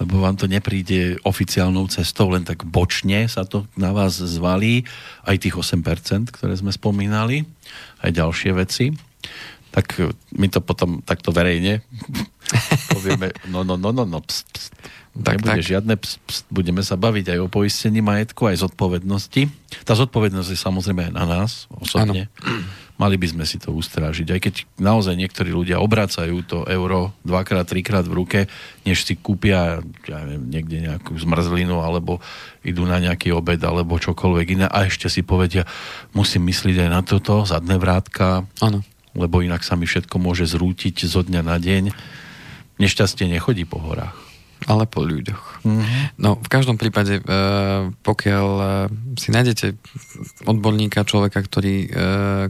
lebo 0.04 0.20
vám 0.20 0.36
to 0.36 0.44
nepríde 0.44 1.16
oficiálnou 1.24 1.88
cestou, 1.88 2.28
len 2.36 2.44
tak 2.44 2.68
bočne 2.68 3.24
sa 3.32 3.48
to 3.48 3.72
na 3.80 3.96
vás 3.96 4.20
zvalí, 4.20 4.84
aj 5.24 5.48
tých 5.48 5.56
8%, 5.56 6.36
ktoré 6.36 6.60
sme 6.60 6.76
spomínali, 6.76 7.48
aj 8.04 8.12
ďalšie 8.12 8.52
veci. 8.52 8.92
Tak 9.72 10.04
my 10.36 10.52
to 10.52 10.60
potom 10.60 11.00
takto 11.00 11.32
verejne 11.32 11.88
povieme, 13.00 13.32
no, 13.48 13.64
no, 13.64 13.80
no, 13.80 13.96
no, 13.96 14.04
no, 14.04 14.20
pst, 14.20 14.44
pst. 14.52 14.59
Tak, 15.18 15.42
Nebude 15.42 15.62
tak. 15.62 15.68
žiadne, 15.68 15.94
pst, 15.98 16.18
pst, 16.30 16.46
budeme 16.54 16.86
sa 16.86 16.96
baviť 16.96 17.34
aj 17.34 17.40
o 17.44 17.48
poistení 17.52 18.00
majetku, 18.00 18.46
aj 18.46 18.62
zodpovednosti. 18.62 19.50
Tá 19.84 19.98
zodpovednosť 19.98 20.50
je 20.54 20.60
samozrejme 20.60 21.10
aj 21.10 21.14
na 21.14 21.26
nás 21.26 21.66
osobne. 21.74 22.30
Ano 22.46 22.88
mali 23.00 23.16
by 23.16 23.32
sme 23.32 23.46
si 23.48 23.56
to 23.56 23.72
ustrážiť. 23.72 24.28
Aj 24.28 24.40
keď 24.44 24.68
naozaj 24.76 25.16
niektorí 25.16 25.56
ľudia 25.56 25.80
obrácajú 25.80 26.44
to 26.44 26.68
euro 26.68 27.16
dvakrát, 27.24 27.64
trikrát 27.64 28.04
v 28.04 28.18
ruke, 28.20 28.40
než 28.84 29.08
si 29.08 29.16
kúpia 29.16 29.80
ja 30.04 30.18
neviem, 30.28 30.52
niekde 30.52 30.84
nejakú 30.84 31.16
zmrzlinu, 31.16 31.80
alebo 31.80 32.20
idú 32.60 32.84
na 32.84 33.00
nejaký 33.00 33.32
obed, 33.32 33.64
alebo 33.64 33.96
čokoľvek 33.96 34.48
iné 34.60 34.68
a 34.68 34.84
ešte 34.84 35.08
si 35.08 35.24
povedia, 35.24 35.64
musím 36.12 36.52
myslieť 36.52 36.86
aj 36.86 36.90
na 36.92 37.02
toto, 37.02 37.48
zadné 37.48 37.80
vrátka, 37.80 38.44
ano. 38.60 38.84
lebo 39.16 39.40
inak 39.40 39.64
sa 39.64 39.80
mi 39.80 39.88
všetko 39.88 40.20
môže 40.20 40.44
zrútiť 40.52 41.08
zo 41.08 41.24
dňa 41.24 41.42
na 41.42 41.56
deň. 41.56 41.96
Nešťastie 42.84 43.32
nechodí 43.32 43.64
po 43.64 43.80
horách 43.80 44.29
ale 44.68 44.84
po 44.90 45.08
ľuďoch. 45.08 45.64
Mm-hmm. 45.64 46.20
No, 46.20 46.36
v 46.36 46.50
každom 46.52 46.76
prípade, 46.76 47.20
e, 47.20 47.24
pokiaľ 48.04 48.48
e, 48.60 48.66
si 49.16 49.32
nájdete 49.32 49.80
odborníka, 50.44 51.08
človeka, 51.08 51.40
ktorý, 51.40 51.88
e, 51.88 51.90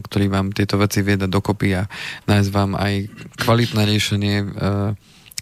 ktorý 0.02 0.26
vám 0.26 0.50
tieto 0.50 0.74
veci 0.80 1.06
vie 1.06 1.14
dať 1.14 1.30
dokopy 1.30 1.68
a 1.78 1.86
nájsť 2.26 2.50
vám 2.50 2.74
aj 2.74 2.94
kvalitné 3.38 3.82
riešenie 3.86 4.36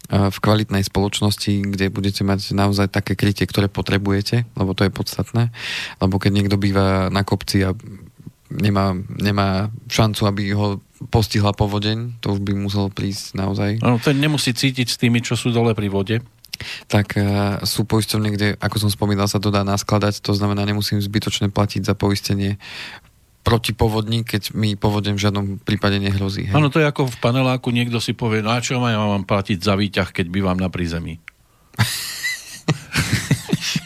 v 0.09 0.37
kvalitnej 0.41 0.81
spoločnosti, 0.81 1.69
kde 1.69 1.93
budete 1.93 2.25
mať 2.25 2.57
naozaj 2.57 2.89
také 2.89 3.13
krytie, 3.13 3.45
ktoré 3.45 3.69
potrebujete, 3.69 4.49
lebo 4.57 4.73
to 4.73 4.89
je 4.89 4.89
podstatné. 4.89 5.53
Lebo 6.01 6.17
keď 6.17 6.31
niekto 6.33 6.57
býva 6.57 7.13
na 7.13 7.21
kopci 7.21 7.61
a 7.61 7.77
nemá, 8.49 8.97
nemá 9.21 9.69
šancu, 9.85 10.25
aby 10.25 10.49
ho 10.57 10.81
postihla 11.13 11.53
povodeň, 11.53 12.17
to 12.25 12.33
už 12.33 12.41
by 12.41 12.57
musel 12.57 12.89
prísť 12.89 13.37
naozaj. 13.37 13.85
Áno, 13.85 14.01
ten 14.01 14.17
nemusí 14.17 14.49
cítiť 14.49 14.87
s 14.89 14.97
tými, 14.97 15.21
čo 15.21 15.37
sú 15.37 15.53
dole 15.53 15.77
pri 15.77 15.93
vode 15.93 16.17
tak 16.91 17.15
uh, 17.15 17.61
sú 17.63 17.85
poisťovne, 17.85 18.29
kde, 18.35 18.47
ako 18.59 18.87
som 18.87 18.89
spomínal, 18.91 19.31
sa 19.31 19.41
to 19.41 19.49
dá 19.49 19.65
naskladať, 19.65 20.21
to 20.23 20.35
znamená, 20.35 20.63
nemusím 20.63 20.99
zbytočne 20.99 21.49
platiť 21.49 21.87
za 21.87 21.95
poistenie 21.97 22.61
proti 23.43 23.73
povodní, 23.73 24.27
keď 24.27 24.53
mi 24.53 24.75
povodem 24.75 25.17
v 25.17 25.23
žiadnom 25.25 25.45
prípade 25.63 25.97
nehrozí. 25.97 26.51
Áno, 26.51 26.69
to 26.69 26.83
je 26.83 26.85
ako 26.85 27.09
v 27.09 27.17
paneláku, 27.17 27.71
niekto 27.71 27.97
si 28.03 28.13
povie, 28.13 28.43
no 28.43 28.53
a 28.53 28.61
čo 28.61 28.77
ja 28.77 28.99
mám 28.99 29.25
platiť 29.25 29.63
za 29.63 29.79
výťah, 29.79 30.11
keď 30.11 30.25
bývam 30.29 30.59
na 30.59 30.69
prízemí? 30.69 31.17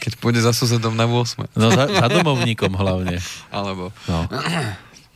keď 0.04 0.20
pôjde 0.20 0.44
za 0.44 0.52
susedom 0.52 0.98
na 0.98 1.08
8. 1.08 1.56
No 1.56 1.72
za, 1.72 1.88
za 1.88 2.08
domovníkom 2.12 2.76
hlavne. 2.76 3.24
Alebo... 3.54 3.96
No. 4.10 4.28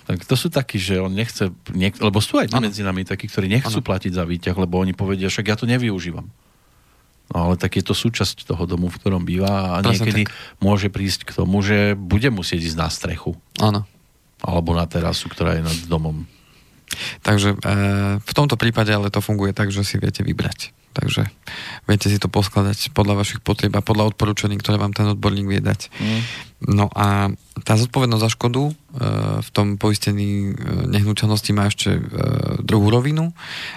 Tak 0.08 0.24
to 0.24 0.40
sú 0.40 0.48
takí, 0.48 0.80
že 0.80 1.04
on 1.04 1.12
nechce, 1.12 1.52
niek- 1.76 2.00
lebo 2.00 2.24
sú 2.24 2.40
aj 2.40 2.56
medzi 2.64 2.80
nami 2.80 3.04
takí, 3.04 3.28
ktorí 3.28 3.52
nechcú 3.52 3.84
ano. 3.84 3.88
platiť 3.92 4.16
za 4.16 4.24
výťah, 4.24 4.56
lebo 4.56 4.80
oni 4.80 4.96
povedia, 4.96 5.28
však 5.28 5.52
ja 5.52 5.60
to 5.60 5.68
nevyužívam. 5.68 6.32
No 7.34 7.52
ale 7.52 7.60
tak 7.60 7.76
je 7.76 7.84
to 7.84 7.92
súčasť 7.92 8.48
toho 8.48 8.64
domu, 8.64 8.88
v 8.88 8.98
ktorom 8.98 9.28
býva 9.28 9.78
a 9.78 9.84
niekedy 9.84 10.28
tak. 10.28 10.34
môže 10.64 10.88
prísť 10.88 11.28
k 11.28 11.36
tomu, 11.44 11.60
že 11.60 11.98
bude 12.00 12.32
musieť 12.32 12.72
ísť 12.72 12.78
na 12.80 12.88
strechu. 12.88 13.36
Áno. 13.60 13.84
Alebo 14.40 14.72
na 14.72 14.88
terasu, 14.88 15.28
ktorá 15.28 15.60
je 15.60 15.68
nad 15.68 15.80
domom. 15.92 16.24
Takže 17.20 17.50
e, 17.52 17.58
v 18.24 18.34
tomto 18.34 18.56
prípade 18.56 18.96
ale 18.96 19.12
to 19.12 19.20
funguje 19.20 19.52
tak, 19.52 19.76
že 19.76 19.84
si 19.84 20.00
viete 20.00 20.24
vybrať. 20.24 20.72
Takže 20.98 21.30
viete 21.86 22.10
si 22.10 22.18
to 22.18 22.26
poskladať 22.26 22.90
podľa 22.90 23.22
vašich 23.22 23.46
potrieb 23.46 23.70
a 23.78 23.86
podľa 23.86 24.18
odporúčaní, 24.18 24.58
ktoré 24.58 24.82
vám 24.82 24.98
ten 24.98 25.06
odborník 25.06 25.46
vie 25.46 25.62
dať. 25.62 25.94
Mm. 26.02 26.22
No 26.66 26.90
a 26.90 27.30
tá 27.62 27.78
zodpovednosť 27.78 28.24
za 28.26 28.34
škodu 28.34 28.62
e, 28.66 28.74
v 29.46 29.50
tom 29.54 29.78
poistení 29.78 30.50
e, 30.50 30.52
nehnuteľnosti 30.90 31.52
má 31.54 31.70
ešte 31.70 32.02
e, 32.02 32.02
druhú 32.66 32.90
rovinu 32.90 33.30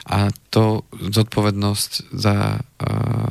a 0.08 0.32
to 0.48 0.88
zodpovednosť 0.96 2.08
za 2.08 2.56
e, 2.56 2.58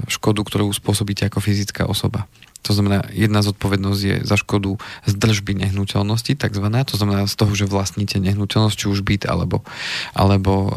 škodu, 0.06 0.46
ktorú 0.46 0.70
spôsobíte 0.70 1.26
ako 1.26 1.42
fyzická 1.42 1.90
osoba. 1.90 2.30
To 2.70 2.78
znamená, 2.78 3.10
jedna 3.10 3.42
zodpovednosť 3.42 4.02
je 4.06 4.16
za 4.22 4.38
škodu 4.38 4.78
z 5.08 5.14
držby 5.18 5.58
nehnuteľnosti, 5.66 6.38
takzvaná, 6.38 6.86
to 6.86 7.00
znamená 7.00 7.26
z 7.26 7.36
toho, 7.40 7.56
že 7.58 7.66
vlastníte 7.66 8.22
nehnuteľnosť, 8.22 8.76
či 8.76 8.86
už 8.86 9.02
byt 9.02 9.26
alebo, 9.26 9.66
alebo 10.14 10.54
e, 10.54 10.70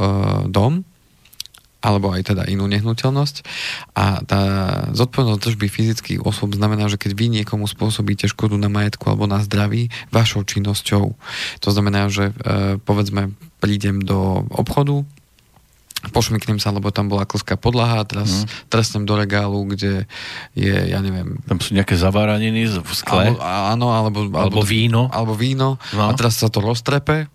dom 0.49 0.89
alebo 1.83 2.15
aj 2.15 2.33
teda 2.33 2.47
inú 2.47 2.71
nehnuteľnosť. 2.71 3.37
A 3.99 4.23
tá 4.23 4.41
zodpovednosť 4.95 5.43
držby 5.43 5.67
fyzických 5.67 6.21
osôb 6.23 6.55
znamená, 6.55 6.87
že 6.87 6.97
keď 6.97 7.13
vy 7.19 7.27
niekomu 7.43 7.67
spôsobíte 7.67 8.31
škodu 8.31 8.55
na 8.55 8.71
majetku 8.71 9.11
alebo 9.11 9.27
na 9.27 9.43
zdraví 9.43 9.91
vašou 10.15 10.47
činnosťou, 10.47 11.19
to 11.59 11.69
znamená, 11.75 12.07
že 12.07 12.31
e, 12.31 12.79
povedzme 12.79 13.35
prídem 13.59 13.99
do 13.99 14.47
obchodu, 14.55 15.03
pošmyknem 16.11 16.59
sa, 16.59 16.75
lebo 16.75 16.91
tam 16.91 17.07
bola 17.07 17.23
klská 17.23 17.55
podlaha 17.55 18.03
a 18.03 18.09
teraz 18.09 18.43
mm. 18.43 18.47
trestnem 18.67 19.05
do 19.07 19.15
regálu, 19.15 19.63
kde 19.71 20.11
je, 20.59 20.75
ja 20.75 20.99
neviem... 20.99 21.39
Tam 21.47 21.63
sú 21.63 21.79
nejaké 21.79 21.95
zaváraniny 21.95 22.67
v 22.83 22.91
skle? 22.91 23.39
Alebo, 23.39 23.39
áno, 23.39 23.87
alebo, 23.95 24.19
alebo, 24.27 24.39
alebo 24.39 24.61
víno. 24.67 25.07
Alebo 25.15 25.39
víno 25.39 25.79
no. 25.95 26.11
a 26.11 26.13
teraz 26.19 26.43
sa 26.43 26.51
to 26.51 26.59
roztrepe 26.59 27.31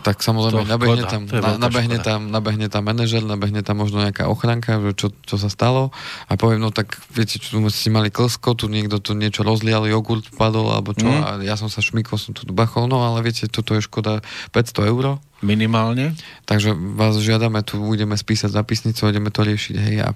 tak 0.00 0.24
samozrejme 0.24 0.64
nabehne, 0.64 1.04
tam, 1.04 1.28
na, 1.28 1.60
nabehne, 1.60 1.98
tam, 2.00 2.20
nabehne 2.32 2.66
tam 2.72 2.82
manažer, 2.88 3.22
nabehne 3.22 3.60
tam 3.60 3.84
možno 3.84 4.00
nejaká 4.00 4.26
ochranka, 4.26 4.80
že 4.80 4.96
čo, 4.96 5.08
čo 5.22 5.36
sa 5.36 5.52
stalo 5.52 5.92
a 6.26 6.34
poviem, 6.40 6.64
no 6.64 6.72
tak 6.72 6.98
viete, 7.12 7.36
tu 7.36 7.60
ste 7.68 7.92
mali 7.92 8.08
klsko, 8.08 8.56
tu 8.56 8.66
niekto 8.72 8.98
tu 8.98 9.12
niečo 9.12 9.44
rozlial, 9.44 9.84
jogurt 9.86 10.26
padol 10.34 10.72
alebo 10.72 10.96
čo 10.96 11.06
mm. 11.06 11.20
a 11.22 11.28
ja 11.44 11.54
som 11.60 11.68
sa 11.68 11.84
šmykol, 11.84 12.16
som 12.16 12.32
tu 12.32 12.48
bachol, 12.50 12.88
no 12.88 13.04
ale 13.04 13.20
viete, 13.22 13.46
toto 13.46 13.76
je 13.76 13.84
škoda 13.84 14.24
500 14.56 14.90
eur. 14.90 15.04
Minimálne. 15.42 16.14
Takže 16.46 16.70
vás 16.72 17.18
žiadame, 17.18 17.66
tu 17.66 17.82
budeme 17.82 18.14
spísať 18.14 18.54
zapisnicu, 18.54 19.10
ideme 19.10 19.34
to 19.34 19.42
riešiť, 19.42 19.74
hej, 19.74 19.96
a 20.06 20.08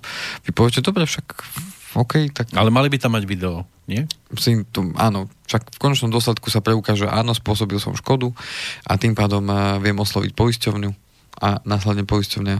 vy 0.47 0.51
poviete, 0.55 0.81
dobre, 0.81 1.05
však 1.05 1.27
OK, 1.95 2.35
tak... 2.35 2.51
Ale 2.57 2.75
mali 2.75 2.91
by 2.91 2.99
tam 2.99 3.15
mať 3.15 3.25
video, 3.29 3.63
nie? 3.87 4.03
To, 4.75 4.91
áno, 4.99 5.31
však 5.47 5.77
v 5.77 5.79
konečnom 5.79 6.11
dôsledku 6.11 6.51
sa 6.51 6.59
preukáže, 6.59 7.07
áno, 7.07 7.31
spôsobil 7.37 7.79
som 7.79 7.95
škodu 7.95 8.35
a 8.83 8.99
tým 8.99 9.15
pádom 9.15 9.47
uh, 9.47 9.79
viem 9.79 9.95
osloviť 9.95 10.35
poisťovňu 10.35 10.91
a 11.45 11.63
následne 11.63 12.03
poisťovňa 12.03 12.57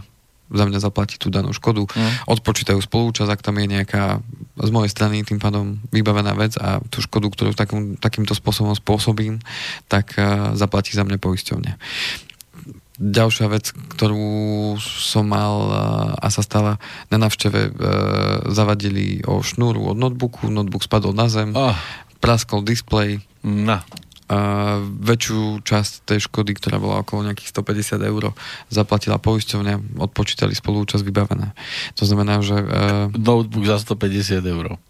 za 0.47 0.63
mňa 0.63 0.79
zaplatí 0.79 1.19
tú 1.19 1.27
danú 1.27 1.51
škodu, 1.51 1.91
mm. 1.91 2.31
odpočítajú 2.31 2.79
spolúčasť, 2.79 3.31
ak 3.35 3.43
tam 3.43 3.59
je 3.59 3.67
nejaká 3.67 4.23
z 4.63 4.71
mojej 4.71 4.91
strany 4.95 5.27
tým 5.27 5.43
pádom 5.43 5.83
vybavená 5.91 6.39
vec 6.39 6.55
a 6.55 6.79
tú 6.87 7.03
škodu, 7.03 7.27
ktorú 7.35 7.51
takým, 7.51 7.99
takýmto 7.99 8.31
spôsobom 8.31 8.71
spôsobím, 8.79 9.43
tak 9.91 10.15
uh, 10.15 10.55
zaplatí 10.55 10.95
za 10.95 11.03
mňa 11.03 11.19
poisťovňa. 11.19 11.73
Ďalšia 12.97 13.47
vec, 13.53 13.77
ktorú 13.93 14.75
som 14.81 15.29
mal 15.29 15.69
a 16.17 16.27
sa 16.33 16.41
stala 16.41 16.81
na 17.13 17.21
návšteve, 17.21 17.61
e, 17.61 17.71
zavadili 18.49 19.21
o 19.29 19.45
šnúru 19.45 19.93
od 19.93 20.01
notebooku, 20.01 20.49
notebook 20.49 20.81
spadol 20.81 21.13
na 21.13 21.29
zem, 21.29 21.53
oh. 21.53 21.77
praskol 22.25 22.65
displej. 22.65 23.21
Na. 23.45 23.85
A 24.27 24.81
väčšiu 24.83 25.61
časť 25.63 26.09
tej 26.09 26.25
škody, 26.25 26.57
ktorá 26.57 26.81
bola 26.81 27.05
okolo 27.05 27.29
nejakých 27.29 27.53
150 27.53 28.01
eur, 28.01 28.33
zaplatila 28.73 29.21
poisťovňa, 29.21 30.01
odpočítali 30.01 30.57
spolúčasť 30.57 31.05
vybavená. 31.05 31.53
To 32.01 32.09
znamená, 32.09 32.41
že... 32.41 32.57
E, 32.57 32.67
notebook 33.13 33.69
za 33.69 33.77
150 33.77 34.41
eur 34.41 34.81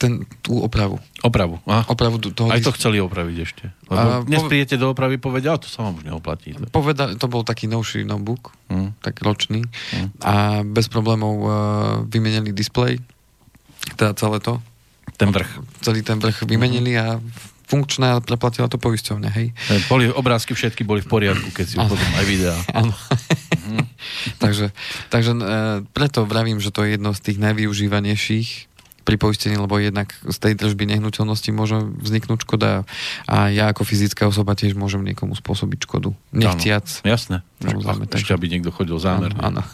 ten, 0.00 0.24
tú 0.40 0.64
opravu. 0.64 0.96
Opravu. 1.20 1.60
Aha. 1.68 1.84
Opravu 1.92 2.16
toho 2.16 2.48
Aj 2.48 2.60
to 2.64 2.72
chceli 2.72 3.04
opraviť 3.04 3.36
ešte. 3.36 3.64
Lebo 3.92 4.08
a, 4.08 4.24
dnes 4.24 4.40
po... 4.40 4.48
príjete 4.48 4.80
do 4.80 4.96
opravy 4.96 5.20
povedia, 5.20 5.60
to 5.60 5.68
sa 5.68 5.84
vám 5.84 6.00
už 6.00 6.08
neoplatí. 6.08 6.56
Poveda, 6.72 7.12
to 7.20 7.28
bol 7.28 7.44
taký 7.44 7.68
novší 7.68 8.08
notebook, 8.08 8.56
hmm. 8.72 8.96
tak 9.04 9.20
ročný. 9.20 9.68
Hmm. 9.92 10.08
A 10.24 10.34
bez 10.64 10.88
problémov 10.88 11.34
uh, 11.44 11.50
vymenili 12.08 12.56
displej, 12.56 12.96
teda 14.00 14.16
celé 14.16 14.40
to. 14.40 14.56
Ten 15.20 15.28
vrch. 15.28 15.60
Celý 15.84 16.00
ten 16.00 16.16
vrch 16.16 16.48
vymenili 16.48 16.96
hmm. 16.96 17.02
a 17.04 17.06
funkčné 17.68 18.16
a 18.16 18.24
preplatila 18.24 18.72
to 18.72 18.80
poisťovne, 18.80 19.28
hej. 19.28 19.52
Boli, 19.92 20.08
obrázky 20.08 20.56
všetky 20.56 20.88
boli 20.88 21.04
v 21.04 21.12
poriadku, 21.12 21.52
keď 21.52 21.66
si 21.68 21.76
potom 21.76 22.10
aj 22.16 22.24
videá. 22.24 22.56
Áno. 22.80 22.96
Mhm. 23.68 23.84
takže 24.40 24.72
takže 25.12 25.36
e, 25.36 25.44
preto 25.92 26.24
vravím, 26.24 26.56
že 26.64 26.72
to 26.72 26.88
je 26.88 26.96
jedno 26.96 27.12
z 27.12 27.20
tých 27.20 27.38
najvyužívanejších 27.44 28.68
pri 29.08 29.16
poistení, 29.16 29.56
lebo 29.56 29.80
jednak 29.80 30.12
z 30.20 30.36
tej 30.36 30.52
držby 30.52 30.84
nehnuteľnosti 30.84 31.48
môže 31.56 31.80
vzniknúť 32.04 32.44
škoda 32.44 32.84
a 33.24 33.48
ja 33.48 33.72
ako 33.72 33.88
fyzická 33.88 34.28
osoba 34.28 34.52
tiež 34.52 34.76
môžem 34.76 35.00
niekomu 35.00 35.32
spôsobiť 35.32 35.88
škodu. 35.88 36.12
Nechtiac. 36.36 36.84
Áno, 37.00 37.16
jasné. 37.16 37.36
Samozrejme, 37.64 38.04
tak... 38.04 38.20
Ešte, 38.20 38.36
aby 38.36 38.52
niekto 38.52 38.68
chodil 38.68 39.00
zámerne. 39.00 39.40
Áno. 39.40 39.64
áno. 39.64 39.72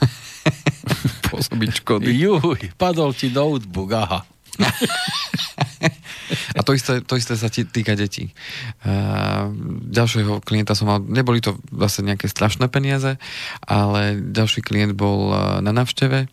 Pôsobiť 1.34 1.82
škody. 1.82 2.14
Juj, 2.14 2.70
padol 2.78 3.10
ti 3.10 3.34
notebook, 3.34 3.90
aha. 3.98 4.22
a 6.54 6.60
to 6.62 6.78
isté, 6.78 7.02
to 7.02 7.18
isté 7.18 7.34
sa 7.34 7.50
týka 7.50 7.98
detí. 7.98 8.30
Uh, 8.86 9.50
ďalšieho 9.90 10.46
klienta 10.46 10.78
som 10.78 10.86
mal, 10.86 11.02
neboli 11.02 11.42
to 11.42 11.58
zase 11.74 12.06
nejaké 12.06 12.30
strašné 12.30 12.70
peniaze, 12.70 13.18
ale 13.66 14.14
ďalší 14.14 14.62
klient 14.62 14.94
bol 14.94 15.34
na 15.58 15.74
návšteve. 15.74 16.30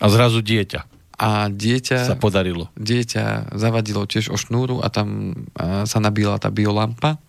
A 0.00 0.06
zrazu 0.08 0.44
dieťa. 0.44 0.89
A 1.20 1.52
dieťa... 1.52 2.08
Sa 2.08 2.16
podarilo. 2.16 2.72
Dieťa 2.80 3.52
zavadilo 3.52 4.08
tiež 4.08 4.32
o 4.32 4.40
šnúru 4.40 4.80
a 4.80 4.88
tam 4.88 5.36
sa 5.84 6.00
nabíla 6.00 6.40
tá 6.40 6.48
biolampa 6.48 7.20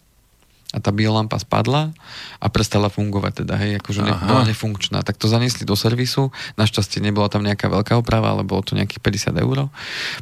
a 0.72 0.80
tá 0.80 0.96
biolampa 0.96 1.36
spadla 1.36 1.92
a 2.40 2.48
prestala 2.48 2.88
fungovať 2.88 3.44
teda, 3.44 3.60
hej, 3.60 3.84
akože 3.84 4.08
ne, 4.08 4.16
bola 4.16 4.48
nefunkčná. 4.48 5.04
Tak 5.04 5.20
to 5.20 5.28
zaniesli 5.28 5.68
do 5.68 5.76
servisu, 5.76 6.32
našťastie 6.56 7.04
nebola 7.04 7.28
tam 7.28 7.44
nejaká 7.44 7.68
veľká 7.68 8.00
oprava, 8.00 8.32
ale 8.32 8.48
bolo 8.48 8.64
to 8.64 8.80
nejakých 8.80 9.04
50 9.36 9.44
eur. 9.44 9.68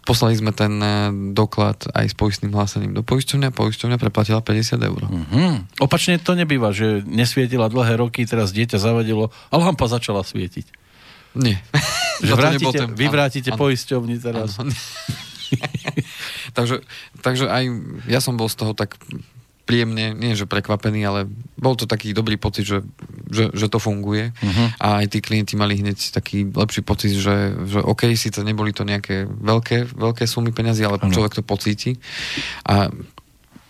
Poslali 0.10 0.34
sme 0.34 0.50
ten 0.50 0.74
e, 0.82 0.90
doklad 1.38 1.94
aj 1.94 2.06
s 2.10 2.16
poistným 2.18 2.50
hlásením 2.50 2.98
do 2.98 3.06
poisťovne 3.06 3.54
a 3.54 3.54
poisťovňa 3.54 4.02
preplatila 4.02 4.42
50 4.42 4.90
eur. 4.90 5.02
Uh-huh. 5.06 5.62
Opačne 5.86 6.18
to 6.18 6.34
nebýva, 6.34 6.74
že 6.74 7.06
nesvietila 7.06 7.70
dlhé 7.70 8.02
roky, 8.02 8.26
teraz 8.26 8.50
dieťa 8.50 8.82
zavadilo 8.82 9.30
a 9.30 9.56
lampa 9.62 9.86
začala 9.86 10.26
svietiť. 10.26 10.89
Nie. 11.38 11.62
Že 12.20 12.36
vrátite, 12.36 12.80
ten... 12.84 12.90
vy 13.00 13.06
vrátite 13.08 13.52
ano, 13.56 13.60
poisťovni 13.64 14.20
teraz. 14.20 14.60
Ano. 14.60 14.76
takže, 16.58 16.84
takže 17.24 17.48
aj 17.48 17.64
ja 18.12 18.20
som 18.20 18.36
bol 18.36 18.52
z 18.52 18.60
toho 18.60 18.76
tak 18.76 19.00
príjemne, 19.64 20.18
nie 20.18 20.34
že 20.34 20.50
prekvapený, 20.50 21.06
ale 21.06 21.30
bol 21.54 21.78
to 21.78 21.86
taký 21.86 22.10
dobrý 22.10 22.42
pocit, 22.42 22.66
že, 22.66 22.82
že, 23.30 23.54
že 23.54 23.70
to 23.70 23.78
funguje 23.78 24.34
uh-huh. 24.34 24.68
a 24.82 25.06
aj 25.06 25.14
tí 25.14 25.20
klienti 25.22 25.54
mali 25.54 25.78
hneď 25.78 26.10
taký 26.10 26.50
lepší 26.50 26.82
pocit, 26.82 27.14
že, 27.14 27.54
že 27.70 27.80
OK, 27.86 28.10
síce 28.18 28.42
neboli 28.42 28.74
to 28.74 28.82
nejaké 28.82 29.30
veľké, 29.30 29.94
veľké 29.94 30.26
sumy 30.26 30.50
peniazy, 30.50 30.82
ale 30.90 30.98
uh-huh. 30.98 31.14
človek 31.14 31.38
to 31.38 31.44
pocíti 31.46 32.02
a 32.66 32.90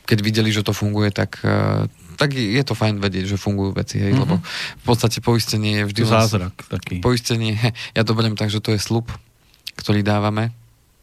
keď 0.08 0.20
videli, 0.24 0.50
že 0.50 0.64
to 0.66 0.72
funguje, 0.72 1.12
tak, 1.12 1.44
eh, 1.44 1.86
tak 2.20 2.36
je 2.36 2.60
to 2.68 2.76
fajn 2.76 3.00
vedieť, 3.00 3.32
že 3.32 3.38
fungujú 3.40 3.72
veci, 3.72 3.96
hej, 4.04 4.12
uh-huh. 4.12 4.28
lebo 4.28 4.36
v 4.44 4.84
podstate 4.84 5.24
poistenie 5.24 5.80
je 5.80 5.84
vždy... 5.88 6.02
Zázrak 6.04 6.56
taký. 6.68 7.00
Poistenie, 7.00 7.56
ja 7.98 8.04
to 8.04 8.12
beriem 8.12 8.36
tak, 8.36 8.52
že 8.52 8.60
to 8.60 8.76
je 8.76 8.80
slub, 8.84 9.08
ktorý 9.80 10.04
dávame 10.04 10.52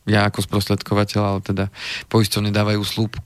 ja 0.07 0.31
ako 0.31 0.39
sprostredkovateľ, 0.47 1.21
ale 1.21 1.41
teda 1.43 1.65
poisťovne 2.07 2.55
dávajú 2.55 2.81
slúb 2.87 3.19
e, 3.19 3.21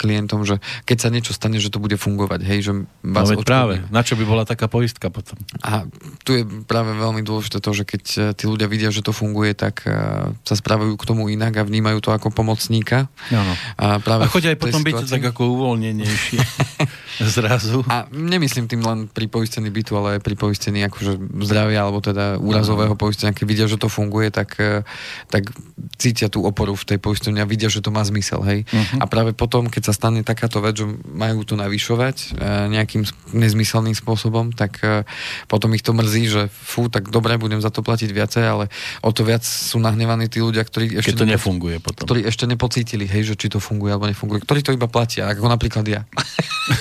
klientom, 0.00 0.48
že 0.48 0.56
keď 0.88 0.96
sa 0.96 1.08
niečo 1.12 1.36
stane, 1.36 1.60
že 1.60 1.68
to 1.68 1.76
bude 1.76 1.94
fungovať, 2.00 2.40
hej, 2.40 2.58
že 2.64 2.72
vás 3.04 3.28
no 3.28 3.44
práve, 3.44 3.84
na 3.92 4.00
čo 4.00 4.16
by 4.16 4.24
bola 4.24 4.48
taká 4.48 4.64
poistka 4.64 5.12
potom? 5.12 5.36
A 5.60 5.84
tu 6.24 6.40
je 6.40 6.48
práve 6.64 6.96
veľmi 6.96 7.20
dôležité 7.20 7.60
to, 7.60 7.70
že 7.76 7.84
keď 7.84 8.02
e, 8.16 8.18
tí 8.32 8.48
ľudia 8.48 8.64
vidia, 8.64 8.88
že 8.88 9.04
to 9.04 9.12
funguje, 9.12 9.52
tak 9.52 9.84
e, 9.84 9.92
sa 10.32 10.54
správajú 10.56 10.96
k 10.96 11.04
tomu 11.04 11.28
inak 11.28 11.52
a 11.60 11.68
vnímajú 11.68 12.00
to 12.00 12.16
ako 12.16 12.32
pomocníka. 12.32 13.12
Ano. 13.28 13.52
A, 13.76 14.00
práve 14.00 14.24
a 14.24 14.32
chodia 14.32 14.56
aj 14.56 14.58
potom 14.58 14.80
byť 14.80 15.04
tak 15.04 15.24
ako 15.36 15.52
uvoľnenejšie 15.52 16.40
zrazu. 17.36 17.84
A 17.92 18.08
nemyslím 18.08 18.64
tým 18.64 18.80
len 18.80 19.04
pri 19.04 19.28
poistení 19.28 19.68
bytu, 19.68 19.92
ale 20.00 20.16
aj 20.16 20.20
pri 20.24 20.34
poistení 20.40 20.80
akože 20.88 21.44
zdravia 21.44 21.84
alebo 21.84 22.00
teda 22.00 22.40
úrazového 22.40 22.96
poistenia, 22.96 23.36
keď 23.36 23.44
vidia, 23.44 23.66
že 23.68 23.76
to 23.76 23.92
funguje, 23.92 24.32
tak, 24.32 24.56
e, 24.56 24.80
tak 25.28 25.52
cítia 26.00 26.32
tú 26.32 26.46
oporu 26.48 26.72
v 26.72 26.84
tej 26.94 26.98
poisťovni 27.02 27.44
a 27.44 27.46
vidia, 27.46 27.68
že 27.68 27.84
to 27.84 27.92
má 27.92 28.00
zmysel, 28.00 28.40
hej. 28.48 28.64
Uh-huh. 28.64 29.02
A 29.02 29.04
práve 29.04 29.36
potom, 29.36 29.68
keď 29.68 29.90
sa 29.90 29.94
stane 29.96 30.24
takáto 30.24 30.64
vec, 30.64 30.80
že 30.80 30.88
majú 31.12 31.44
to 31.44 31.60
navyšovať 31.60 32.16
e, 32.16 32.26
nejakým 32.72 33.04
nezmyselným 33.36 33.92
spôsobom, 33.92 34.56
tak 34.56 34.80
e, 34.80 35.04
potom 35.44 35.76
ich 35.76 35.84
to 35.84 35.92
mrzí, 35.92 36.22
že 36.32 36.42
fú, 36.48 36.88
tak 36.88 37.12
dobre, 37.12 37.36
budem 37.36 37.60
za 37.60 37.68
to 37.68 37.84
platiť 37.84 38.10
viacej, 38.16 38.44
ale 38.48 38.72
o 39.04 39.12
to 39.12 39.28
viac 39.28 39.44
sú 39.44 39.76
nahnevaní 39.76 40.32
tí 40.32 40.40
ľudia, 40.40 40.64
ktorí 40.64 40.96
ešte... 41.04 41.12
Keď 41.12 41.20
to 41.20 41.28
nepo- 41.28 41.36
nefunguje 41.36 41.76
potom. 41.84 42.04
Ktorí 42.08 42.24
ešte 42.24 42.48
nepocítili, 42.48 43.04
hej, 43.04 43.32
že 43.32 43.34
či 43.36 43.52
to 43.52 43.60
funguje 43.60 43.92
alebo 43.92 44.08
nefunguje. 44.08 44.40
Ktorí 44.40 44.60
to 44.64 44.72
iba 44.72 44.88
platia, 44.88 45.28
ako 45.28 45.52
napríklad 45.52 45.84
ja. 45.84 46.08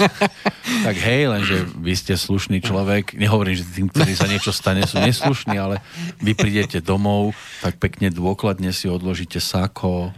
tak 0.88 0.95
hej, 0.95 1.28
lenže 1.28 1.68
vy 1.76 1.93
ste 1.97 2.14
slušný 2.16 2.62
človek. 2.62 3.18
Nehovorím, 3.18 3.55
že 3.57 3.66
tým, 3.66 3.88
ktorí 3.91 4.14
sa 4.14 4.30
niečo 4.30 4.53
stane, 4.53 4.86
sú 4.86 5.01
neslušní, 5.01 5.55
ale 5.57 5.82
vy 6.22 6.38
prídete 6.38 6.80
domov, 6.80 7.34
tak 7.66 7.82
pekne 7.82 8.14
dôkladne 8.14 8.70
si 8.70 8.86
odložíte 9.00 9.39
sako 9.39 10.12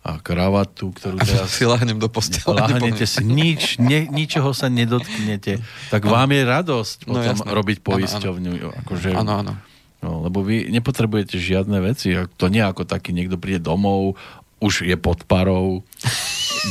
a 0.00 0.16
kravatu, 0.16 0.96
ktorú 0.96 1.20
teraz... 1.20 1.52
si 1.52 1.68
lahnem 1.68 2.00
do 2.00 2.08
postele. 2.08 2.56
Lahnete 2.56 3.04
si, 3.04 3.20
nič, 3.20 3.76
ne, 3.76 4.08
ničoho 4.08 4.56
sa 4.56 4.72
nedotknete. 4.72 5.60
Tak 5.92 6.08
no. 6.08 6.16
vám 6.16 6.30
je 6.32 6.42
radosť 6.46 6.96
no, 7.04 7.20
potom 7.20 7.36
jasné. 7.36 7.50
robiť 7.52 7.78
poisťovňu. 7.84 8.52
Akože, 8.86 9.12
áno, 9.12 9.44
áno. 9.44 9.52
No, 10.00 10.24
lebo 10.24 10.40
vy 10.40 10.72
nepotrebujete 10.72 11.36
žiadne 11.36 11.76
veci. 11.84 12.16
To 12.16 12.48
nie 12.48 12.64
ako 12.64 12.88
taký, 12.88 13.12
niekto 13.12 13.36
príde 13.36 13.60
domov, 13.60 14.16
už 14.60 14.88
je 14.88 14.96
pod 14.96 15.28
parou, 15.28 15.84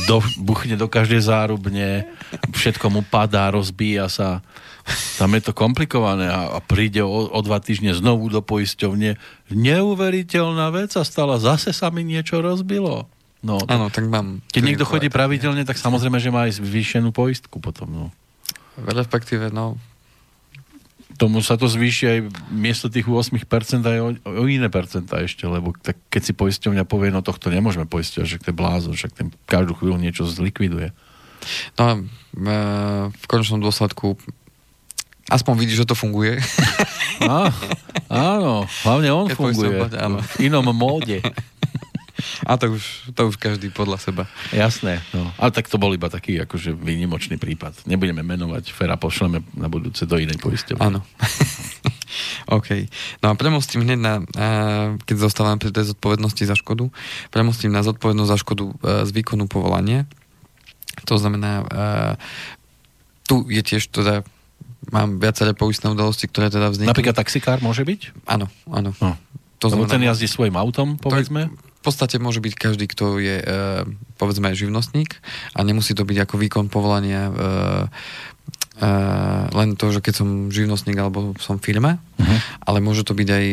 do, 0.06 0.22
buchne 0.38 0.78
do 0.78 0.86
každej 0.86 1.22
zárubne, 1.26 2.06
všetko 2.54 2.86
mu 2.90 3.02
padá, 3.02 3.50
rozbíja 3.50 4.06
sa. 4.06 4.42
Tam 5.18 5.30
je 5.36 5.42
to 5.44 5.52
komplikované 5.52 6.26
a, 6.28 6.56
a 6.56 6.58
príde 6.64 7.04
o, 7.04 7.28
o 7.28 7.40
dva 7.44 7.60
týždne 7.60 7.92
znovu 7.92 8.32
do 8.32 8.40
poisťovne. 8.40 9.20
Neuveriteľná 9.52 10.72
vec 10.72 10.96
a 10.96 11.04
stala, 11.04 11.36
zase 11.36 11.70
sa 11.76 11.92
mi 11.92 12.02
niečo 12.02 12.40
rozbilo. 12.40 13.06
No, 13.40 13.56
Áno, 13.68 13.88
tak 13.88 14.04
mám... 14.04 14.44
Keď 14.52 14.62
niekto 14.62 14.84
chodí 14.84 15.08
pravidelne, 15.08 15.64
tak 15.64 15.80
samozrejme, 15.80 16.20
že 16.20 16.28
má 16.28 16.44
aj 16.44 16.60
zvýšenú 16.60 17.08
poistku 17.08 17.56
potom. 17.56 17.88
No. 17.88 18.04
Respektíve, 18.84 19.48
no, 19.48 19.80
tomu 21.20 21.44
sa 21.44 21.60
to 21.60 21.68
zvýši 21.68 22.04
aj 22.08 22.18
miesto 22.48 22.88
tých 22.88 23.04
8% 23.04 23.36
aj 23.84 23.98
o, 24.00 24.08
o 24.40 24.44
iné 24.48 24.72
percentá 24.72 25.20
ešte, 25.20 25.44
lebo 25.44 25.76
tak 25.76 26.00
keď 26.08 26.22
si 26.24 26.32
poisťovňa 26.32 26.88
povie, 26.88 27.12
no 27.12 27.20
tohto 27.20 27.52
nemôžeme 27.52 27.84
poistiť, 27.84 28.24
že 28.24 28.40
to 28.40 28.48
je 28.48 28.56
blázon, 28.56 28.96
však 28.96 29.12
ten 29.12 29.28
každú 29.44 29.76
chvíľu 29.76 30.00
niečo 30.00 30.24
zlikviduje. 30.24 30.96
No 31.76 31.82
a 31.84 31.92
e, 31.96 32.00
v 33.12 33.26
konečnom 33.28 33.60
dôsledku 33.60 34.16
aspoň 35.30 35.54
vidí, 35.56 35.74
že 35.78 35.86
to 35.86 35.94
funguje. 35.94 36.42
Á, 37.20 37.52
áno, 38.10 38.64
hlavne 38.82 39.08
on 39.12 39.26
Keď 39.28 39.36
funguje. 39.36 39.76
áno. 39.96 40.18
V 40.24 40.50
inom 40.50 40.66
móde. 40.74 41.22
A 42.44 42.56
to 42.60 42.76
už, 42.76 43.12
to 43.16 43.32
už 43.32 43.36
každý 43.40 43.72
podľa 43.72 43.96
seba. 43.96 44.24
Jasné. 44.52 45.00
No. 45.16 45.32
Ale 45.40 45.50
tak 45.56 45.72
to 45.72 45.80
bol 45.80 45.92
iba 45.92 46.12
taký 46.12 46.36
akože 46.44 46.76
výnimočný 46.76 47.40
prípad. 47.40 47.88
Nebudeme 47.88 48.20
menovať, 48.20 48.76
Fera 48.76 49.00
pošleme 49.00 49.40
na 49.56 49.72
budúce 49.72 50.04
do 50.04 50.20
inej 50.20 50.36
poisťovne. 50.36 50.80
Áno. 50.84 51.00
OK. 52.56 52.90
No 53.24 53.32
a 53.32 53.34
premostím 53.38 53.86
hneď 53.86 53.98
na, 54.00 54.14
keď 55.04 55.16
zostávame 55.16 55.62
pri 55.62 55.72
tej 55.72 55.94
zodpovednosti 55.94 56.44
za 56.44 56.56
škodu, 56.58 56.92
premostím 57.32 57.72
na 57.72 57.80
zodpovednosť 57.86 58.30
za 58.30 58.38
škodu 58.40 58.64
e, 58.68 58.74
z 59.06 59.10
výkonu 59.14 59.46
povolania. 59.46 60.04
To 61.06 61.16
znamená, 61.16 61.62
e, 61.62 61.64
tu 63.30 63.46
je 63.46 63.62
tiež 63.62 63.88
teda 63.94 64.26
mám 64.88 65.20
viaceré 65.20 65.52
poistné 65.52 65.92
udalosti, 65.92 66.24
ktoré 66.24 66.48
teda 66.48 66.72
vznikli. 66.72 66.88
Napríklad 66.88 67.16
taxikár 67.20 67.60
môže 67.60 67.84
byť? 67.84 68.24
Áno, 68.24 68.48
áno. 68.72 68.96
No. 69.04 69.20
To 69.60 69.68
znamená, 69.68 69.92
ten 69.92 70.04
jazdí 70.08 70.24
svojim 70.24 70.56
autom, 70.56 70.96
povedzme? 70.96 71.52
To, 71.52 71.68
v 71.80 71.82
podstate 71.84 72.16
môže 72.20 72.44
byť 72.44 72.54
každý, 72.56 72.88
kto 72.88 73.20
je, 73.20 73.40
e, 73.40 73.44
povedzme, 74.20 74.52
živnostník 74.52 75.16
a 75.56 75.64
nemusí 75.64 75.96
to 75.96 76.04
byť 76.04 76.28
ako 76.28 76.34
výkon 76.36 76.66
povolania 76.68 77.28
e, 77.28 77.32
e, 78.80 78.88
len 79.48 79.76
to, 79.80 79.88
že 79.88 80.04
keď 80.04 80.14
som 80.16 80.28
živnostník 80.52 80.96
alebo 80.96 81.32
som 81.40 81.56
firme, 81.56 81.96
uh-huh. 81.96 82.38
ale 82.68 82.84
môže 82.84 83.04
to 83.04 83.16
byť 83.16 83.28
aj 83.28 83.46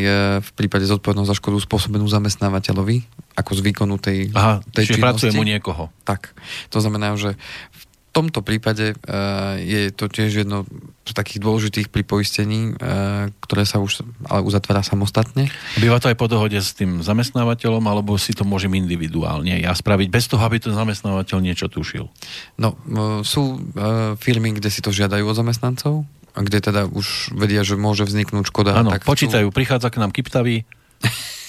v 0.44 0.50
prípade 0.60 0.84
zodpovednosť 0.92 1.32
za 1.32 1.40
škodu 1.40 1.60
spôsobenú 1.64 2.04
zamestnávateľovi, 2.08 3.08
ako 3.40 3.52
z 3.56 3.62
výkonu 3.64 3.96
tej, 3.96 4.32
Aha, 4.36 4.60
tej 4.76 4.92
čiže 4.92 5.00
činnosti. 5.00 5.08
pracuje 5.08 5.32
mu 5.32 5.48
niekoho. 5.48 5.88
Tak. 6.04 6.36
To 6.76 6.84
znamená, 6.84 7.16
že 7.16 7.40
v 7.72 7.84
tomto 8.12 8.42
prípade 8.42 8.94
uh, 8.98 9.56
je 9.62 9.94
to 9.94 10.10
tiež 10.10 10.46
jedno 10.46 10.66
z 11.08 11.14
takých 11.16 11.40
dôležitých 11.40 11.88
pri 11.94 12.04
poistení, 12.04 12.74
uh, 12.74 13.30
ktoré 13.46 13.64
sa 13.64 13.80
už 13.80 14.04
ale 14.28 14.42
uzatvára 14.44 14.82
samostatne. 14.82 15.48
Býva 15.78 16.02
to 16.02 16.10
aj 16.10 16.18
po 16.18 16.28
dohode 16.28 16.58
s 16.58 16.74
tým 16.74 17.06
zamestnávateľom, 17.06 17.84
alebo 17.86 18.18
si 18.18 18.34
to 18.34 18.44
môžem 18.44 18.74
individuálne 18.76 19.56
ja 19.62 19.72
spraviť, 19.72 20.08
bez 20.10 20.26
toho, 20.28 20.42
aby 20.42 20.58
ten 20.58 20.74
zamestnávateľ 20.74 21.38
niečo 21.40 21.70
tušil? 21.70 22.10
No, 22.58 22.76
uh, 22.76 23.22
sú 23.22 23.60
firmy, 24.18 24.56
kde 24.58 24.70
si 24.74 24.82
to 24.84 24.92
žiadajú 24.92 25.24
od 25.28 25.38
zamestnancov, 25.38 26.04
kde 26.34 26.60
teda 26.62 26.86
už 26.90 27.34
vedia, 27.34 27.66
že 27.66 27.80
môže 27.80 28.06
vzniknúť 28.06 28.50
škoda. 28.50 28.78
Áno, 28.78 28.94
počítajú, 28.94 29.50
sú... 29.50 29.56
prichádza 29.56 29.90
k 29.90 30.02
nám 30.02 30.12
Kiptavý, 30.14 30.66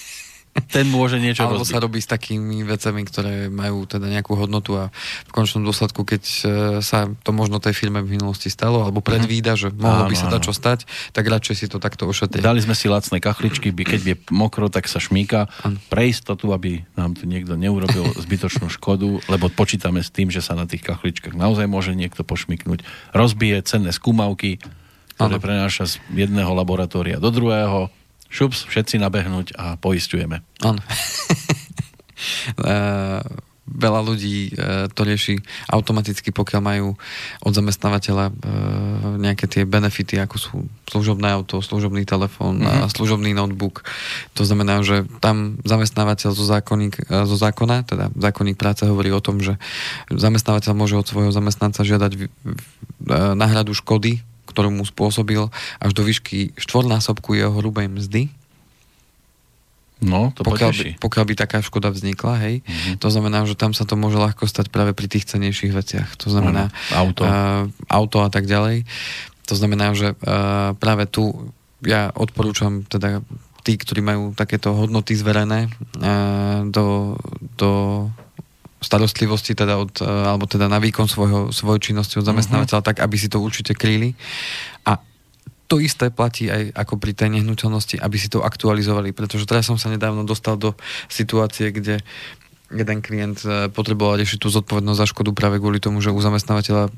ten 0.68 0.86
môže 0.90 1.22
niečo 1.22 1.46
Alebo 1.46 1.62
rozbiť. 1.62 1.72
sa 1.72 1.78
robí 1.78 1.98
s 2.02 2.08
takými 2.10 2.66
vecami, 2.66 3.00
ktoré 3.06 3.34
majú 3.48 3.86
teda 3.86 4.10
nejakú 4.10 4.34
hodnotu 4.34 4.74
a 4.76 4.90
v 5.28 5.32
končnom 5.32 5.62
dôsledku, 5.62 6.02
keď 6.02 6.22
e, 6.24 6.42
sa 6.82 7.06
to 7.22 7.30
možno 7.30 7.62
tej 7.62 7.74
firme 7.76 8.02
v 8.02 8.18
minulosti 8.18 8.50
stalo, 8.50 8.82
alebo 8.82 8.98
predvída, 8.98 9.54
že 9.54 9.70
mohlo 9.70 10.04
áno, 10.06 10.10
by 10.10 10.16
sa 10.18 10.28
dať 10.28 10.42
čo 10.42 10.52
stať, 10.52 10.84
tak 11.14 11.24
radšej 11.24 11.54
si 11.54 11.66
to 11.70 11.78
takto 11.78 12.04
ošetriť. 12.10 12.42
Dali 12.42 12.60
sme 12.60 12.74
si 12.74 12.90
lacné 12.90 13.22
kachličky, 13.22 13.70
by 13.70 13.84
keď 13.86 14.00
je 14.02 14.14
mokro, 14.34 14.66
tak 14.68 14.90
sa 14.90 14.98
šmíka. 14.98 15.46
Pre 15.88 16.02
istotu, 16.04 16.50
aby 16.50 16.82
nám 16.98 17.14
tu 17.14 17.24
niekto 17.24 17.54
neurobil 17.54 18.04
zbytočnú 18.24 18.68
škodu, 18.72 19.22
lebo 19.30 19.46
počítame 19.52 20.02
s 20.02 20.10
tým, 20.10 20.28
že 20.28 20.42
sa 20.42 20.58
na 20.58 20.66
tých 20.66 20.82
kachličkách 20.82 21.38
naozaj 21.38 21.70
môže 21.70 21.94
niekto 21.94 22.26
pošmiknúť. 22.26 22.82
Rozbije 23.14 23.62
cenné 23.64 23.94
skúmavky, 23.94 24.58
ktoré 25.18 25.42
prenáša 25.42 25.90
z 25.90 25.94
jedného 26.14 26.54
laboratória 26.54 27.18
do 27.18 27.34
druhého 27.34 27.90
šups, 28.28 28.68
všetci 28.68 29.00
nabehnúť 29.00 29.56
a 29.56 29.80
poistujeme. 29.80 30.44
Áno. 30.64 30.80
veľa 33.68 34.00
ľudí 34.00 34.48
e, 34.48 34.50
to 34.90 35.04
rieši 35.04 35.44
automaticky, 35.68 36.32
pokiaľ 36.32 36.60
majú 36.64 36.88
od 37.44 37.52
zamestnávateľa 37.52 38.24
e, 38.28 38.32
nejaké 39.20 39.44
tie 39.44 39.68
benefity, 39.68 40.16
ako 40.16 40.36
sú 40.40 40.54
služobné 40.88 41.28
auto, 41.28 41.60
služobný 41.60 42.08
telefón 42.08 42.64
mm-hmm. 42.64 42.82
a 42.82 42.84
mhm. 42.88 42.92
služobný 42.92 43.30
notebook. 43.36 43.84
To 44.40 44.42
znamená, 44.48 44.80
že 44.80 45.04
tam 45.20 45.60
zamestnávateľ 45.68 46.30
zo, 46.32 46.44
zákonník, 46.48 47.08
zo 47.08 47.36
zákona, 47.36 47.84
teda 47.84 48.08
zákonník 48.16 48.56
práce 48.56 48.88
hovorí 48.88 49.12
o 49.12 49.20
tom, 49.20 49.44
že 49.44 49.60
zamestnávateľ 50.08 50.72
môže 50.72 50.96
od 50.96 51.06
svojho 51.06 51.30
zamestnanca 51.30 51.84
žiadať 51.84 52.32
náhradu 53.36 53.76
škody, 53.76 54.24
ktorú 54.48 54.72
mu 54.72 54.88
spôsobil 54.88 55.52
až 55.78 55.90
do 55.92 56.02
výšky 56.02 56.56
štvornásobku 56.56 57.36
jeho 57.36 57.52
hrubej 57.52 57.92
mzdy 57.92 58.32
No, 59.98 60.30
to 60.30 60.46
pokiaľ 60.46 60.70
by, 60.70 60.84
pokiaľ 61.02 61.24
by 61.26 61.34
taká 61.34 61.58
škoda 61.58 61.90
vznikla, 61.90 62.38
hej. 62.46 62.62
Mm-hmm. 62.62 63.02
To 63.02 63.08
znamená, 63.10 63.42
že 63.50 63.58
tam 63.58 63.74
sa 63.74 63.82
to 63.82 63.98
môže 63.98 64.14
ľahko 64.14 64.46
stať 64.46 64.70
práve 64.70 64.94
pri 64.94 65.10
tých 65.10 65.26
cenejších 65.26 65.74
veciach. 65.74 66.14
To 66.22 66.30
znamená 66.30 66.70
mm, 66.70 66.94
auto. 66.94 67.22
Uh, 67.26 67.66
auto 67.90 68.22
a 68.22 68.30
tak 68.30 68.46
ďalej. 68.46 68.86
To 69.50 69.54
znamená, 69.58 69.98
že 69.98 70.14
uh, 70.14 70.78
práve 70.78 71.10
tu 71.10 71.50
ja 71.82 72.14
odporúčam 72.14 72.86
teda 72.86 73.26
tí, 73.66 73.74
ktorí 73.74 73.98
majú 73.98 74.38
takéto 74.38 74.70
hodnoty 74.70 75.18
zverené 75.18 75.66
uh, 75.98 76.62
do, 76.70 77.18
do 77.58 77.70
starostlivosti 78.78 79.58
teda 79.58 79.74
od, 79.78 80.02
alebo 80.02 80.46
teda 80.46 80.70
na 80.70 80.78
výkon 80.78 81.10
svojho, 81.10 81.40
svojej 81.50 81.92
činnosti 81.92 82.18
od 82.18 82.24
mhm. 82.26 82.30
zamestnávateľa, 82.34 82.80
mm-hmm. 82.80 82.90
tak 82.94 83.04
aby 83.04 83.16
si 83.18 83.28
to 83.30 83.42
určite 83.42 83.74
kryli. 83.74 84.14
A 84.86 84.98
to 85.68 85.84
isté 85.84 86.08
platí 86.08 86.48
aj 86.48 86.72
ako 86.72 86.96
pri 86.96 87.12
tej 87.12 87.28
nehnuteľnosti, 87.38 88.00
aby 88.00 88.16
si 88.16 88.32
to 88.32 88.40
aktualizovali, 88.40 89.12
pretože 89.12 89.44
teraz 89.44 89.68
som 89.68 89.76
sa 89.76 89.92
nedávno 89.92 90.24
dostal 90.24 90.56
do 90.56 90.72
situácie, 91.12 91.68
kde 91.68 92.00
jeden 92.72 92.98
klient 93.00 93.44
e, 93.44 93.68
potreboval 93.72 94.20
riešiť 94.20 94.38
tú 94.40 94.48
zodpovednosť 94.52 95.00
za 95.00 95.06
škodu 95.08 95.32
práve 95.32 95.56
kvôli 95.60 95.80
tomu, 95.80 96.04
že 96.04 96.12
u 96.12 96.20
zamestnávateľa 96.20 96.84
e, 96.88 96.92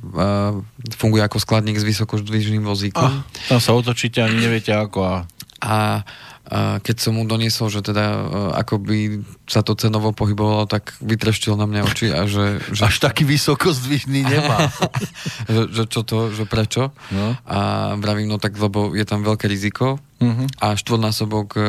funguje 0.98 1.22
ako 1.22 1.38
skladník 1.38 1.78
s 1.78 1.86
vysokoždvižným 1.86 2.62
vozíkom. 2.62 3.06
Ah, 3.06 3.22
tam 3.50 3.58
sa 3.62 3.74
otočíte 3.74 4.22
ani 4.22 4.38
neviete 4.38 4.74
ako 4.74 4.98
a... 5.02 5.14
A 5.60 6.00
keď 6.82 6.96
som 6.98 7.14
mu 7.14 7.22
doniesol, 7.22 7.70
že 7.70 7.78
teda 7.78 8.05
e, 8.11 8.22
ako 8.59 8.82
by 8.82 8.98
sa 9.46 9.62
to 9.62 9.78
cenovo 9.78 10.11
pohybovalo, 10.11 10.66
tak 10.66 10.98
vytreštil 10.98 11.55
na 11.55 11.70
mňa 11.70 11.80
oči 11.86 12.11
a 12.11 12.26
že... 12.26 12.59
že 12.74 12.90
Až 12.90 12.98
taký 12.98 13.22
vysoko 13.22 13.70
zdvižný 13.70 14.26
nemá. 14.26 14.66
že, 15.55 15.62
že 15.70 15.84
čo 15.86 16.03
to, 16.03 16.34
že 16.34 16.51
prečo? 16.51 16.90
No. 17.14 17.38
A 17.46 17.94
vravím, 18.03 18.26
no 18.26 18.42
tak, 18.42 18.59
lebo 18.59 18.98
je 18.98 19.07
tam 19.07 19.22
veľké 19.22 19.46
riziko 19.46 20.03
uh-huh. 20.18 20.46
a 20.59 20.74
štvornásobok 20.74 21.55
e, 21.55 21.62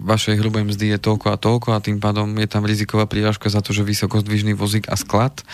vašej 0.00 0.40
hrubej 0.40 0.64
mzdy 0.64 0.96
je 0.96 0.98
toľko 1.04 1.26
a 1.30 1.36
toľko 1.36 1.68
a 1.76 1.84
tým 1.84 2.00
pádom 2.00 2.32
je 2.40 2.48
tam 2.48 2.64
riziková 2.64 3.04
prírážka 3.04 3.52
za 3.52 3.60
to, 3.60 3.76
že 3.76 3.84
vysokozdvižný 3.84 4.56
vozík 4.56 4.88
a 4.88 4.96
sklad, 4.96 5.44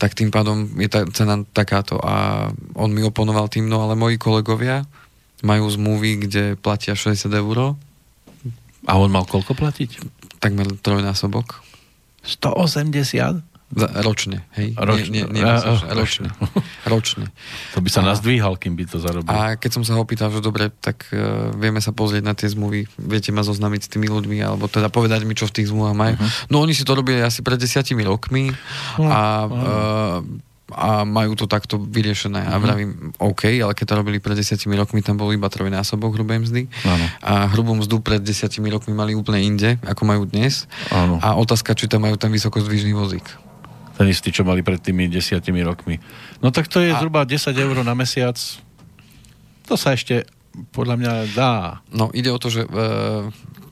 tak 0.00 0.16
tým 0.16 0.32
pádom 0.32 0.64
je 0.80 0.88
tá 0.88 1.04
cena 1.12 1.44
takáto. 1.52 2.00
A 2.00 2.48
on 2.72 2.88
mi 2.88 3.04
oponoval 3.04 3.52
tým, 3.52 3.68
no 3.68 3.84
ale 3.84 4.00
moji 4.00 4.16
kolegovia 4.16 4.88
majú 5.44 5.68
zmluvy, 5.68 6.28
kde 6.28 6.44
platia 6.56 6.96
60 6.96 7.28
eur. 7.32 7.76
A 8.86 8.92
on 8.96 9.10
mal 9.10 9.26
koľko 9.26 9.52
platiť? 9.58 10.00
Takmer 10.38 10.70
trojnásobok. 10.80 11.60
180? 12.22 13.56
Za, 13.66 13.90
ročne, 14.06 14.46
hej? 14.54 14.78
Ročne. 14.78 15.10
Nie, 15.10 15.24
nie, 15.26 15.42
nie, 15.42 15.42
uh, 15.42 15.90
ročne. 15.90 16.30
ročne. 16.94 17.34
To 17.74 17.82
by 17.82 17.90
sa 17.90 18.06
a, 18.06 18.14
nazdvíhal, 18.14 18.54
kým 18.62 18.78
by 18.78 18.86
to 18.86 19.02
zarobil. 19.02 19.26
A 19.26 19.58
keď 19.58 19.70
som 19.74 19.82
sa 19.82 19.98
ho 19.98 20.06
opýtal, 20.06 20.30
že 20.30 20.38
dobre, 20.38 20.70
tak 20.70 21.10
uh, 21.10 21.50
vieme 21.50 21.82
sa 21.82 21.90
pozrieť 21.90 22.22
na 22.22 22.38
tie 22.38 22.46
zmluvy, 22.46 22.86
viete 22.94 23.34
ma 23.34 23.42
zoznamiť 23.42 23.80
s 23.82 23.90
tými 23.90 24.06
ľuďmi, 24.06 24.38
alebo 24.38 24.70
teda 24.70 24.86
povedať 24.86 25.26
mi, 25.26 25.34
čo 25.34 25.50
v 25.50 25.54
tých 25.58 25.74
zmluvách 25.74 25.98
majú. 25.98 26.14
Uh-huh. 26.14 26.46
No 26.46 26.62
oni 26.62 26.78
si 26.78 26.86
to 26.86 26.94
robili 26.94 27.18
asi 27.18 27.42
pred 27.42 27.58
desiatimi 27.58 28.06
rokmi 28.06 28.54
uh-huh. 28.54 29.02
a 29.02 29.22
uh, 29.50 30.18
a 30.74 31.06
majú 31.06 31.38
to 31.38 31.46
takto 31.46 31.78
vyriešené. 31.78 32.42
Mm-hmm. 32.42 32.54
A 32.54 32.58
mhm. 32.58 32.62
vravím, 32.62 32.90
OK, 33.22 33.42
ale 33.62 33.72
keď 33.76 33.86
to 33.86 33.94
robili 33.94 34.18
pred 34.18 34.34
desiatimi 34.34 34.74
rokmi, 34.74 34.98
tam 34.98 35.14
bol 35.14 35.30
iba 35.30 35.46
trojnásobok 35.46 36.18
hrubej 36.18 36.42
mzdy. 36.42 36.62
Ano. 36.82 37.04
A 37.22 37.32
hrubú 37.54 37.78
mzdu 37.78 38.02
pred 38.02 38.18
desiatimi 38.18 38.66
rokmi 38.74 38.90
mali 38.90 39.14
úplne 39.14 39.38
inde, 39.46 39.78
ako 39.86 40.02
majú 40.02 40.22
dnes. 40.26 40.66
Ano. 40.90 41.22
A 41.22 41.38
otázka, 41.38 41.78
či 41.78 41.86
tam 41.86 42.02
majú 42.02 42.18
ten 42.18 42.34
vysokozdvižný 42.34 42.90
vozík. 42.98 43.26
Ten 43.94 44.10
istý, 44.10 44.34
čo 44.34 44.42
mali 44.42 44.60
pred 44.66 44.82
tými 44.82 45.06
desiatimi 45.06 45.62
rokmi. 45.62 46.02
No 46.42 46.50
tak 46.50 46.66
to 46.66 46.82
je 46.82 46.90
a... 46.90 46.98
zhruba 46.98 47.22
10 47.22 47.54
eur 47.54 47.76
na 47.86 47.94
mesiac. 47.94 48.36
To 49.70 49.74
sa 49.78 49.94
ešte 49.94 50.26
podľa 50.72 50.96
mňa 50.98 51.12
dá. 51.36 51.80
No 51.92 52.10
ide 52.16 52.32
o 52.32 52.38
to, 52.40 52.48
že 52.48 52.64
e, 52.64 52.68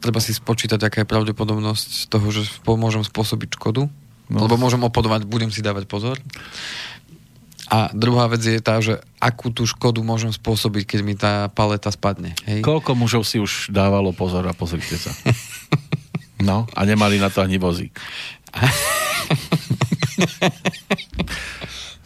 treba 0.05 0.21
si 0.21 0.37
spočítať, 0.37 0.81
aká 0.81 1.03
je 1.03 1.09
pravdepodobnosť 1.09 2.13
toho, 2.13 2.27
že 2.29 2.45
môžem 2.65 3.01
spôsobiť 3.01 3.57
škodu 3.57 3.89
No. 4.35 4.51
Lebo 4.51 4.59
môžem 4.59 4.83
opodovať, 4.83 5.31
budem 5.31 5.55
si 5.55 5.63
dávať 5.63 5.87
pozor. 5.87 6.19
A 7.71 7.89
druhá 7.95 8.29
vec 8.29 8.45
je 8.45 8.61
tá, 8.61 8.83
že 8.83 9.01
akú 9.23 9.49
tú 9.49 9.65
škodu 9.65 10.03
môžem 10.05 10.35
spôsobiť, 10.35 10.85
keď 10.85 11.01
mi 11.01 11.15
tá 11.17 11.49
paleta 11.49 11.89
spadne. 11.89 12.37
Hej? 12.45 12.61
Koľko 12.61 12.93
mužov 12.99 13.25
si 13.25 13.41
už 13.41 13.73
dávalo 13.73 14.13
pozor 14.13 14.45
a 14.45 14.53
pozrite 14.53 14.99
sa. 14.99 15.15
No, 16.45 16.69
a 16.77 16.81
nemali 16.85 17.17
na 17.17 17.33
to 17.33 17.41
ani 17.41 17.57
vozík. 17.57 17.95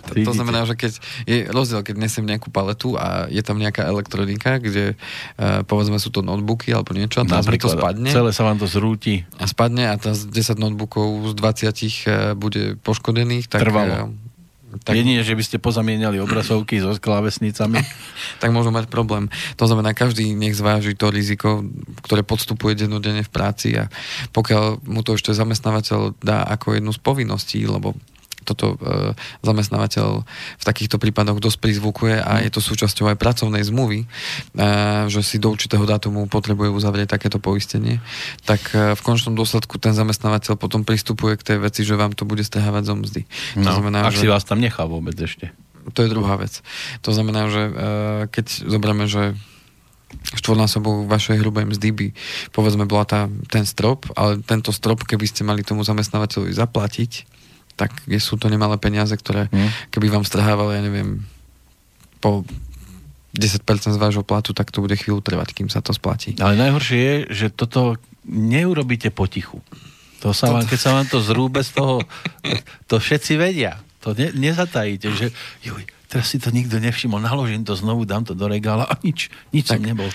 To, 0.08 0.32
to 0.32 0.32
znamená, 0.32 0.64
že 0.64 0.74
keď 0.74 0.92
je 1.28 1.38
rozdiel, 1.48 1.80
keď 1.84 1.96
nesem 2.00 2.24
nejakú 2.24 2.48
paletu 2.48 2.96
a 2.96 3.28
je 3.28 3.40
tam 3.44 3.60
nejaká 3.60 3.84
elektronika, 3.84 4.58
kde 4.58 4.94
uh, 4.94 5.62
povedzme 5.64 6.00
sú 6.00 6.08
to 6.08 6.24
notebooky 6.24 6.72
alebo 6.72 6.96
niečo, 6.96 7.22
a 7.22 7.44
mi 7.44 7.58
to 7.60 7.72
spadne. 7.72 8.10
Celé 8.10 8.30
sa 8.32 8.42
vám 8.48 8.58
to 8.60 8.66
zrúti. 8.66 9.28
A 9.36 9.44
spadne 9.44 9.90
a 9.90 9.94
teraz 10.00 10.24
10 10.24 10.56
notebookov 10.56 11.32
z 11.32 11.34
20 11.36 11.68
uh, 11.68 12.32
bude 12.34 12.76
poškodených. 12.80 13.52
Tak, 13.52 13.60
Trvalo. 13.64 14.10
Uh, 14.10 14.28
tak... 14.84 15.00
Jedine, 15.00 15.24
že 15.24 15.32
by 15.32 15.40
ste 15.44 15.56
pozamieniali 15.56 16.20
obrazovky 16.20 16.76
so 16.76 16.92
klávesnicami. 16.92 17.80
tak 18.42 18.52
môžu 18.52 18.68
mať 18.68 18.92
problém. 18.92 19.32
To 19.56 19.64
znamená, 19.64 19.96
každý 19.96 20.36
nech 20.36 20.52
zváži 20.52 20.92
to 20.92 21.08
riziko, 21.08 21.64
ktoré 22.04 22.20
podstupuje 22.20 22.76
dennodenne 22.76 23.24
v 23.24 23.32
práci 23.32 23.72
a 23.80 23.88
pokiaľ 24.36 24.84
mu 24.84 25.00
to 25.00 25.16
ešte 25.16 25.32
zamestnávateľ 25.32 26.20
dá 26.20 26.44
ako 26.44 26.76
jednu 26.76 26.92
z 26.92 27.00
povinností, 27.00 27.64
lebo 27.64 27.96
toto 28.48 28.80
e, 28.80 29.12
zamestnávateľ 29.44 30.24
v 30.56 30.64
takýchto 30.64 30.96
prípadoch 30.96 31.36
dosť 31.36 31.58
prizvukuje 31.60 32.16
a 32.16 32.40
je 32.40 32.48
to 32.48 32.64
súčasťou 32.64 33.12
aj 33.12 33.20
pracovnej 33.20 33.60
zmluvy, 33.60 34.04
e, 34.04 34.06
že 35.12 35.20
si 35.20 35.36
do 35.36 35.52
určitého 35.52 35.84
dátumu 35.84 36.24
potrebuje 36.32 36.72
uzavrieť 36.72 37.12
takéto 37.12 37.36
poistenie, 37.36 38.00
tak 38.48 38.72
e, 38.72 38.96
v 38.96 39.00
končnom 39.04 39.36
dôsledku 39.36 39.76
ten 39.76 39.92
zamestnávateľ 39.92 40.56
potom 40.56 40.82
pristupuje 40.88 41.36
k 41.36 41.54
tej 41.54 41.58
veci, 41.60 41.84
že 41.84 42.00
vám 42.00 42.16
to 42.16 42.24
bude 42.24 42.40
strhávať 42.40 42.82
zo 42.88 42.94
mzdy. 42.96 43.22
No, 43.60 43.68
to 43.68 43.84
znamená, 43.84 44.08
ak 44.08 44.16
že... 44.16 44.24
si 44.24 44.32
vás 44.32 44.48
tam 44.48 44.64
nechá 44.64 44.88
vôbec 44.88 45.14
ešte. 45.20 45.52
To 45.92 46.04
je 46.04 46.12
druhá 46.12 46.36
vec. 46.36 46.60
To 47.00 47.16
znamená, 47.16 47.48
že 47.48 47.62
keď 48.28 48.46
zoberieme, 48.68 49.08
že 49.08 49.32
štvornásobok 50.36 51.08
vašej 51.08 51.40
hrubej 51.40 51.68
mzdy 51.68 51.88
by 51.92 52.06
povedzme 52.52 52.84
bola 52.88 53.04
tá, 53.04 53.20
ten 53.48 53.64
strop, 53.64 54.08
ale 54.16 54.40
tento 54.44 54.72
strop, 54.72 55.04
keby 55.04 55.24
ste 55.28 55.44
mali 55.44 55.64
tomu 55.64 55.84
zamestnávateľovi 55.84 56.52
zaplatiť, 56.52 57.12
tak 57.78 57.94
sú 58.18 58.34
to 58.34 58.50
nemalé 58.50 58.74
peniaze, 58.82 59.14
ktoré 59.14 59.46
mm. 59.54 59.94
keby 59.94 60.10
vám 60.10 60.26
strhávali, 60.26 60.74
ja 60.74 60.82
neviem, 60.82 61.22
po 62.18 62.42
10% 63.38 63.62
z 63.94 64.00
vášho 64.02 64.26
platu, 64.26 64.50
tak 64.50 64.74
to 64.74 64.82
bude 64.82 64.98
chvíľu 64.98 65.22
trvať, 65.22 65.54
kým 65.54 65.70
sa 65.70 65.78
to 65.78 65.94
splatí. 65.94 66.34
Ale 66.42 66.58
najhoršie 66.58 66.98
je, 66.98 67.14
že 67.30 67.46
toto 67.54 67.94
neurobíte 68.26 69.14
potichu. 69.14 69.62
To 70.26 70.34
sa 70.34 70.50
vám, 70.50 70.66
keď 70.66 70.78
sa 70.82 70.90
vám 70.98 71.06
to 71.06 71.22
zrúbe 71.22 71.62
z 71.62 71.70
toho, 71.78 72.02
to 72.90 72.98
všetci 72.98 73.38
vedia. 73.38 73.78
To 74.02 74.18
ne, 74.18 74.34
nezatajíte, 74.34 75.08
že 75.14 75.26
juj, 75.62 75.86
teraz 76.10 76.34
si 76.34 76.42
to 76.42 76.50
nikto 76.50 76.82
nevšimol, 76.82 77.22
naložím 77.22 77.62
to 77.62 77.78
znovu, 77.78 78.02
dám 78.02 78.26
to 78.26 78.34
do 78.34 78.50
regála 78.50 78.82
a 78.90 78.98
nič, 79.06 79.30
nič 79.54 79.70
tak, 79.70 79.78
som 79.78 79.86
nebol. 79.86 80.10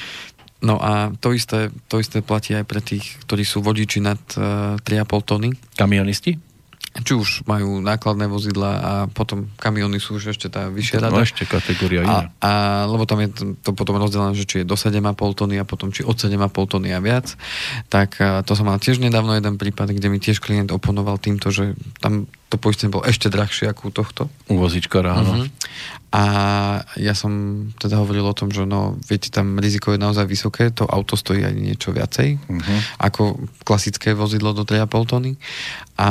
No 0.64 0.80
a 0.80 1.12
to 1.20 1.36
isté, 1.36 1.72
to 1.92 2.00
isté 2.00 2.24
platí 2.24 2.56
aj 2.56 2.64
pre 2.68 2.80
tých, 2.80 3.20
ktorí 3.28 3.44
sú 3.44 3.60
vodiči 3.60 4.00
nad 4.00 4.20
uh, 4.40 4.80
eh, 4.80 5.04
3,5 5.04 5.28
tony. 5.28 5.50
Kamionisti? 5.76 6.53
Či 7.02 7.18
už 7.18 7.50
majú 7.50 7.82
nákladné 7.82 8.30
vozidla 8.30 8.72
a 8.78 8.92
potom 9.10 9.50
kamiony 9.58 9.98
sú 9.98 10.22
už 10.22 10.38
ešte 10.38 10.46
tá 10.54 10.70
vyššia 10.70 11.02
rada. 11.02 11.18
No 11.18 11.26
ešte 11.26 11.50
kategória 11.50 12.06
iná. 12.06 12.30
A, 12.38 12.46
a, 12.46 12.52
lebo 12.86 13.10
tam 13.10 13.18
je 13.26 13.34
to, 13.34 13.44
to 13.66 13.72
potom 13.74 13.98
rozdelené, 13.98 14.38
že 14.38 14.46
či 14.46 14.56
je 14.62 14.70
do 14.70 14.78
7,5 14.78 15.18
tony 15.34 15.58
a 15.58 15.66
potom 15.66 15.90
či 15.90 16.06
od 16.06 16.14
7,5 16.14 16.54
tony 16.70 16.94
a 16.94 17.02
viac. 17.02 17.34
Tak 17.90 18.22
to 18.46 18.54
som 18.54 18.70
mal 18.70 18.78
tiež 18.78 19.02
nedávno 19.02 19.34
jeden 19.34 19.58
prípad, 19.58 19.90
kde 19.90 20.08
mi 20.14 20.22
tiež 20.22 20.38
klient 20.38 20.70
oponoval 20.70 21.18
týmto, 21.18 21.50
že 21.50 21.74
tam 21.98 22.30
to 22.54 22.62
poistenie 22.62 22.94
bolo 22.94 23.10
ešte 23.10 23.34
drahšie 23.34 23.66
ako 23.66 23.90
u 23.90 23.92
tohto. 23.92 24.22
U 24.46 24.62
vozíčkara, 24.62 25.18
áno. 25.18 25.42
Uh-huh. 25.42 25.50
A 26.14 26.24
ja 27.02 27.18
som 27.18 27.66
teda 27.82 27.98
hovoril 27.98 28.22
o 28.22 28.38
tom, 28.38 28.54
že 28.54 28.70
no, 28.70 29.02
viete, 29.10 29.34
tam 29.34 29.58
riziko 29.58 29.90
je 29.90 29.98
naozaj 29.98 30.30
vysoké, 30.30 30.70
to 30.70 30.86
auto 30.86 31.18
stojí 31.18 31.42
aj 31.42 31.58
niečo 31.58 31.90
viacej, 31.90 32.38
uh-huh. 32.38 32.80
ako 33.02 33.50
klasické 33.66 34.14
vozidlo 34.14 34.54
do 34.54 34.62
3,5 34.62 35.10
tony. 35.10 35.34
A 35.98 36.10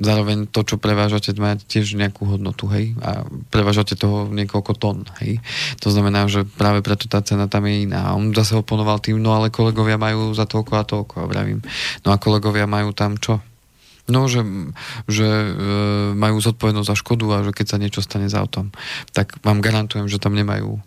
zároveň 0.00 0.48
to, 0.48 0.64
čo 0.64 0.80
prevážate, 0.80 1.36
má 1.36 1.60
tiež 1.60 2.00
nejakú 2.00 2.24
hodnotu, 2.24 2.64
hej. 2.72 2.96
A 3.04 3.28
prevážate 3.52 3.92
toho 3.92 4.32
niekoľko 4.32 4.72
tón, 4.80 5.04
hej. 5.20 5.44
To 5.84 5.92
znamená, 5.92 6.24
že 6.32 6.48
práve 6.48 6.80
preto 6.80 7.04
tá 7.12 7.20
cena 7.20 7.44
tam 7.44 7.68
je 7.68 7.84
iná. 7.84 8.08
A 8.08 8.16
on 8.16 8.32
zase 8.32 8.56
oponoval 8.56 9.04
tým, 9.04 9.20
no 9.20 9.36
ale 9.36 9.52
kolegovia 9.52 10.00
majú 10.00 10.32
za 10.32 10.48
toľko 10.48 10.72
a 10.80 10.84
toľko. 10.88 11.14
A 11.20 11.28
vravím, 11.28 11.60
no 12.00 12.08
a 12.08 12.16
kolegovia 12.16 12.64
majú 12.64 12.96
tam 12.96 13.20
čo? 13.20 13.44
No, 14.04 14.28
že, 14.28 14.44
že 15.08 15.24
e, 15.24 15.50
majú 16.12 16.36
zodpovednosť 16.36 16.88
za 16.92 16.96
škodu 16.96 17.24
a 17.32 17.36
že 17.48 17.56
keď 17.56 17.66
sa 17.66 17.80
niečo 17.80 18.04
stane 18.04 18.28
za 18.28 18.36
autom, 18.36 18.68
tak 19.16 19.40
vám 19.40 19.64
garantujem, 19.64 20.12
že 20.12 20.20
tam 20.20 20.36
nemajú 20.36 20.80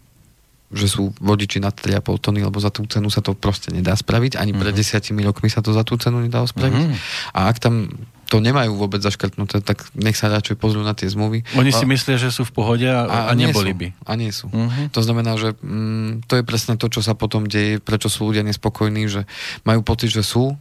že 0.68 0.92
sú 0.92 1.16
vodiči 1.24 1.64
nad 1.64 1.72
3,5 1.72 2.20
tony, 2.20 2.44
lebo 2.44 2.60
za 2.60 2.68
tú 2.68 2.84
cenu 2.92 3.08
sa 3.08 3.24
to 3.24 3.32
proste 3.32 3.72
nedá 3.72 3.96
spraviť. 3.96 4.36
Ani 4.36 4.52
mm-hmm. 4.52 4.60
pred 4.60 4.74
mhm. 4.76 4.80
desiatimi 4.84 5.22
rokmi 5.24 5.48
sa 5.48 5.64
to 5.64 5.72
za 5.72 5.88
tú 5.88 5.96
cenu 5.96 6.20
nedalo 6.20 6.44
spraviť. 6.44 6.84
Mm-hmm. 6.84 7.32
A 7.40 7.40
ak 7.48 7.58
tam 7.64 7.88
to 8.28 8.44
nemajú 8.44 8.76
vôbec 8.76 9.00
zaškrtnuté, 9.00 9.64
tak 9.64 9.88
nech 9.96 10.20
sa 10.20 10.28
radšej 10.28 10.60
pozrú 10.60 10.84
na 10.84 10.92
tie 10.92 11.08
zmluvy. 11.08 11.48
Oni 11.56 11.72
si 11.72 11.88
a, 11.88 11.90
myslia, 11.90 12.20
že 12.20 12.28
sú 12.28 12.44
v 12.44 12.52
pohode 12.52 12.84
a, 12.84 13.08
a, 13.08 13.18
a 13.32 13.34
neboli 13.40 13.72
sú, 13.72 13.80
by. 13.80 13.88
A 14.04 14.12
nie 14.20 14.32
sú. 14.36 14.52
Uh-huh. 14.52 14.92
To 14.92 15.00
znamená, 15.00 15.40
že 15.40 15.56
mm, 15.56 16.28
to 16.28 16.36
je 16.36 16.44
presne 16.44 16.76
to, 16.76 16.92
čo 16.92 17.00
sa 17.00 17.16
potom 17.16 17.48
deje, 17.48 17.80
prečo 17.80 18.12
sú 18.12 18.28
ľudia 18.28 18.44
nespokojní, 18.44 19.08
že 19.08 19.24
majú 19.64 19.80
pocit, 19.80 20.12
že 20.12 20.28
sú 20.28 20.60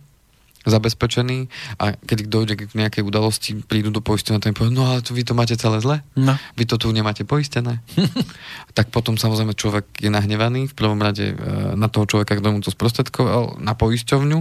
zabezpečení 0.67 1.49
a 1.79 1.95
keď 1.95 2.19
dojde 2.27 2.55
k 2.59 2.75
nejakej 2.75 3.03
udalosti, 3.07 3.51
prídu 3.62 3.95
do 3.95 4.03
poistenia 4.03 4.43
a 4.43 4.53
povie, 4.53 4.75
no 4.75 4.85
ale 4.85 5.01
to, 5.01 5.14
vy 5.14 5.23
to 5.23 5.33
máte 5.33 5.55
celé 5.57 5.79
zle, 5.81 5.97
no. 6.19 6.35
vy 6.59 6.64
to 6.67 6.77
tu 6.77 6.91
nemáte 6.91 7.23
poistené. 7.23 7.81
tak 8.77 8.91
potom 8.91 9.17
samozrejme 9.17 9.55
človek 9.57 9.87
je 10.03 10.11
nahnevaný 10.12 10.69
v 10.71 10.75
prvom 10.77 10.99
rade 10.99 11.33
e, 11.33 11.35
na 11.79 11.87
toho 11.87 12.05
človeka, 12.05 12.37
kto 12.37 12.49
mu 12.53 12.61
to 12.61 12.75
sprostredkoval, 12.75 13.62
na 13.62 13.73
poisťovňu 13.73 14.39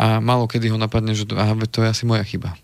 a 0.00 0.18
málo 0.18 0.50
kedy 0.50 0.72
ho 0.72 0.78
napadne, 0.80 1.14
že 1.14 1.28
aha, 1.30 1.54
to 1.68 1.84
je 1.84 1.88
asi 1.92 2.04
moja 2.08 2.24
chyba 2.26 2.56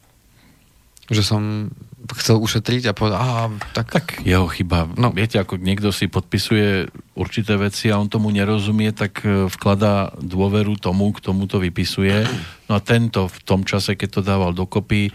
že 1.10 1.22
som 1.26 1.72
chcel 2.18 2.38
ušetriť 2.42 2.90
a 2.90 2.96
povedal, 2.96 3.18
aha, 3.18 3.44
tak... 3.74 3.86
Tak 3.94 4.06
jeho 4.26 4.46
chyba. 4.50 4.90
No. 4.98 5.14
Viete, 5.14 5.38
ako 5.38 5.58
niekto 5.58 5.94
si 5.94 6.10
podpisuje 6.10 6.90
určité 7.14 7.54
veci 7.54 7.88
a 7.88 7.98
on 7.98 8.10
tomu 8.10 8.34
nerozumie, 8.34 8.90
tak 8.90 9.22
e, 9.22 9.46
vkladá 9.46 10.14
dôveru 10.18 10.78
tomu, 10.82 11.14
k 11.14 11.22
tomu 11.22 11.46
to 11.46 11.62
vypisuje. 11.62 12.26
No 12.66 12.78
a 12.78 12.80
tento 12.82 13.30
v 13.30 13.38
tom 13.46 13.62
čase, 13.62 13.94
keď 13.94 14.08
to 14.18 14.20
dával 14.26 14.50
dokopy, 14.50 15.08
e, 15.08 15.12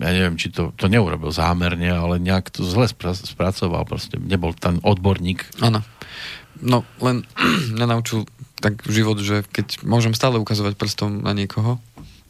ja 0.00 0.10
neviem, 0.10 0.40
či 0.40 0.48
to, 0.48 0.72
to 0.72 0.88
neurobil 0.88 1.28
zámerne, 1.28 1.92
ale 1.92 2.16
nejak 2.16 2.48
to 2.48 2.64
zle 2.64 2.88
spracoval, 2.88 3.84
proste 3.84 4.16
nebol 4.16 4.56
ten 4.56 4.80
odborník. 4.80 5.44
Áno. 5.60 5.84
No, 6.64 6.86
len 7.04 7.28
nenaučil 7.80 8.24
tak 8.64 8.80
život, 8.88 9.20
že 9.20 9.44
keď 9.44 9.84
môžem 9.84 10.16
stále 10.16 10.40
ukazovať 10.40 10.80
prstom 10.80 11.20
na 11.20 11.36
niekoho, 11.36 11.76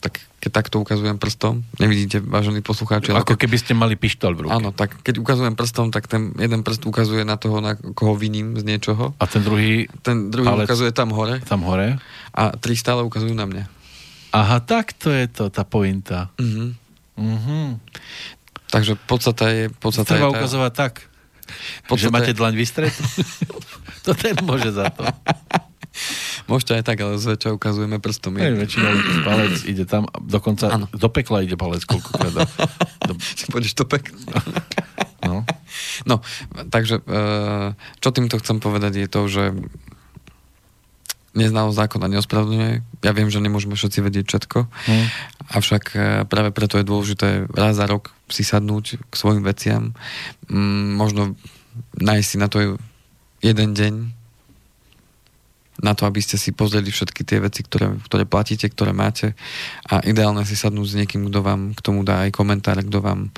tak 0.05 0.21
keď 0.45 0.51
takto 0.53 0.77
ukazujem 0.85 1.17
prstom, 1.17 1.65
nevidíte, 1.81 2.21
vážení 2.21 2.61
poslucháči. 2.61 3.17
Ako 3.17 3.41
keby 3.41 3.57
ste 3.57 3.73
mali 3.73 3.97
pištol 3.97 4.37
v 4.37 4.45
ruke. 4.45 4.53
Áno, 4.53 4.77
tak 4.77 5.01
keď 5.01 5.17
ukazujem 5.17 5.57
prstom, 5.57 5.89
tak 5.89 6.05
ten 6.05 6.37
jeden 6.37 6.61
prst 6.61 6.85
ukazuje 6.85 7.25
na 7.25 7.41
toho, 7.41 7.65
na 7.65 7.81
koho 7.81 8.13
viním 8.13 8.53
z 8.61 8.69
niečoho. 8.69 9.17
A 9.17 9.25
ten 9.25 9.41
druhý? 9.41 9.89
Ten 10.05 10.29
druhý 10.29 10.45
palec, 10.45 10.69
ukazuje 10.69 10.93
tam 10.93 11.09
hore. 11.17 11.41
Tam 11.49 11.65
hore. 11.65 11.97
A 12.37 12.53
tri 12.61 12.77
stále 12.77 13.01
ukazujú 13.01 13.33
na 13.33 13.49
mňa. 13.49 13.65
Aha, 14.37 14.61
tak 14.61 14.93
to 14.93 15.09
je 15.09 15.25
to, 15.33 15.49
tá 15.49 15.65
pointa. 15.65 16.29
Uh-huh. 16.37 16.77
Uh-huh. 17.17 17.81
Takže 18.69 19.01
podstata 19.09 19.49
je... 19.49 19.73
Podstata 19.73 20.21
Treba 20.21 20.29
je 20.29 20.33
tá... 20.37 20.39
ukazovať 20.45 20.73
tak, 20.77 20.93
podstate... 21.89 22.05
že 22.05 22.13
máte 22.13 22.33
dlaň 22.37 22.53
vystretú. 22.53 23.01
to 24.05 24.13
ten 24.13 24.37
môže 24.45 24.69
za 24.77 24.93
to. 24.93 25.09
Môžete 26.45 26.77
aj 26.77 26.85
tak, 26.85 27.01
ale 27.01 27.17
zväčša 27.17 27.57
ukazujeme 27.57 27.97
prstom. 28.01 28.37
Hej, 28.37 28.61
väčšinou 28.61 28.93
palec 29.25 29.65
ide 29.65 29.89
tam, 29.89 30.05
dokonca 30.21 30.69
ano. 30.69 30.87
do 30.93 31.09
pekla 31.09 31.41
ide 31.41 31.57
palec 31.57 31.89
koľkokrát. 31.89 32.45
Do... 33.09 33.21
Si 33.21 33.45
pôjdeš 33.53 33.77
do 33.77 33.85
pekla. 33.85 34.17
No. 35.25 35.45
no, 36.09 36.17
takže 36.73 37.05
e, 37.05 37.13
čo 38.01 38.09
týmto 38.17 38.41
chcem 38.41 38.65
povedať 38.65 38.97
je 38.97 39.09
to, 39.13 39.21
že 39.29 39.45
neznalosť 41.37 41.77
zákona 41.77 42.07
neospravedlňuje. 42.17 42.73
Ja 43.05 43.13
viem, 43.13 43.29
že 43.29 43.43
nemôžeme 43.43 43.75
všetci 43.75 43.99
vedieť 44.01 44.25
všetko, 44.25 44.59
hmm. 44.65 45.07
avšak 45.53 45.85
e, 45.93 45.99
práve 46.31 46.55
preto 46.55 46.81
je 46.81 46.89
dôležité 46.89 47.29
raz 47.53 47.77
za 47.77 47.85
rok 47.85 48.15
si 48.31 48.47
sadnúť 48.47 49.05
k 49.05 49.13
svojim 49.13 49.45
veciam, 49.45 49.93
mm, 50.49 50.97
možno 50.97 51.37
nájsť 51.99 52.27
si 52.27 52.37
na 52.41 52.49
to 52.49 52.79
jeden 53.43 53.71
deň, 53.77 53.95
na 55.85 55.93
to, 55.93 56.09
aby 56.09 56.25
ste 56.25 56.41
si 56.41 56.57
pozreli 56.57 56.89
všetky 56.89 57.29
tie 57.29 57.45
veci, 57.45 57.61
ktoré, 57.61 57.93
ktoré 58.09 58.25
platíte, 58.25 58.65
ktoré 58.73 58.97
máte 58.97 59.37
a 59.85 60.01
ideálne 60.01 60.41
si 60.49 60.57
sadnúť 60.57 60.89
s 60.89 60.97
niekým, 60.97 61.29
kto 61.29 61.45
vám 61.45 61.77
k 61.77 61.81
tomu 61.85 62.01
dá 62.01 62.25
aj 62.25 62.33
komentár, 62.33 62.81
kto 62.81 63.05
vám 63.05 63.29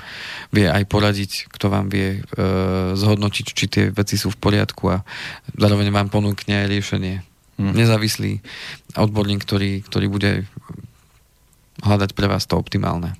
vie 0.55 0.71
aj 0.71 0.87
poradiť, 0.87 1.51
kto 1.51 1.67
vám 1.67 1.91
vie 1.91 2.23
e, 2.23 2.39
zhodnotiť, 2.95 3.45
či 3.51 3.65
tie 3.67 3.85
veci 3.91 4.15
sú 4.15 4.31
v 4.31 4.39
poriadku 4.39 4.87
a 4.87 5.03
zároveň 5.59 5.91
vám 5.91 6.07
ponúkne 6.07 6.63
aj 6.63 6.67
riešenie. 6.71 7.15
Hmm. 7.59 7.75
Nezávislý 7.75 8.39
odborník, 8.95 9.43
ktorý, 9.43 9.83
ktorý 9.83 10.07
bude 10.07 10.31
hľadať 11.83 12.15
pre 12.15 12.31
vás 12.31 12.47
to 12.47 12.55
optimálne. 12.55 13.19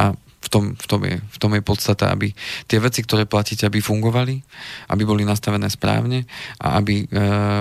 A 0.00 0.16
v 0.42 0.48
tom, 0.50 0.64
v, 0.74 0.86
tom 0.90 1.00
je, 1.06 1.16
v 1.22 1.38
tom 1.38 1.54
je 1.54 1.62
podstata, 1.62 2.10
aby 2.10 2.34
tie 2.66 2.82
veci, 2.82 3.06
ktoré 3.06 3.30
platíte, 3.30 3.62
aby 3.64 3.78
fungovali, 3.78 4.42
aby 4.90 5.02
boli 5.06 5.22
nastavené 5.22 5.70
správne 5.70 6.26
a 6.58 6.82
aby 6.82 7.06
e, 7.06 7.16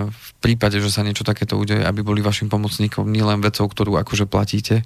v 0.10 0.30
prípade, 0.42 0.82
že 0.82 0.90
sa 0.90 1.06
niečo 1.06 1.22
takéto 1.22 1.62
udeje, 1.62 1.86
aby 1.86 2.02
boli 2.02 2.26
vašim 2.26 2.50
pomocníkom 2.50 3.06
nielen 3.06 3.46
vecou, 3.46 3.70
ktorú 3.70 4.02
akože 4.02 4.26
platíte 4.26 4.82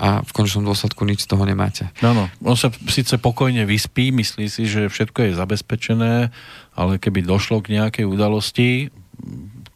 a 0.00 0.24
v 0.24 0.30
končnom 0.32 0.64
dôsledku 0.64 1.04
nič 1.04 1.28
z 1.28 1.36
toho 1.36 1.44
nemáte. 1.44 1.92
No, 2.00 2.16
no. 2.16 2.32
On 2.40 2.56
sa 2.56 2.72
síce 2.88 3.20
pokojne 3.20 3.68
vyspí, 3.68 4.08
myslí 4.16 4.48
si, 4.48 4.64
že 4.64 4.88
všetko 4.88 5.28
je 5.28 5.38
zabezpečené, 5.38 6.32
ale 6.72 6.92
keby 6.96 7.20
došlo 7.20 7.60
k 7.60 7.76
nejakej 7.76 8.08
udalosti, 8.08 8.88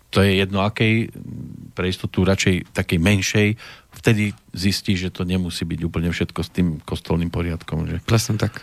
to 0.08 0.24
je 0.24 0.40
jedno 0.40 0.64
akej, 0.64 1.12
pre 1.76 1.92
istotu 1.92 2.24
radšej 2.24 2.72
takej 2.74 2.98
menšej, 2.98 3.48
vtedy 3.98 4.30
zistí, 4.54 4.94
že 4.94 5.10
to 5.10 5.26
nemusí 5.26 5.66
byť 5.66 5.80
úplne 5.82 6.14
všetko 6.14 6.40
s 6.46 6.50
tým 6.54 6.78
kostolným 6.86 7.34
poriadkom. 7.34 7.90
Že? 7.90 7.96
Presne 8.06 8.38
tak. 8.38 8.62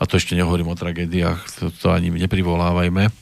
A 0.00 0.08
to 0.08 0.16
ešte 0.16 0.34
nehovorím 0.34 0.72
o 0.72 0.76
tragédiách, 0.76 1.44
to, 1.60 1.70
to 1.70 1.92
ani 1.92 2.10
neprivolávajme. 2.10 3.12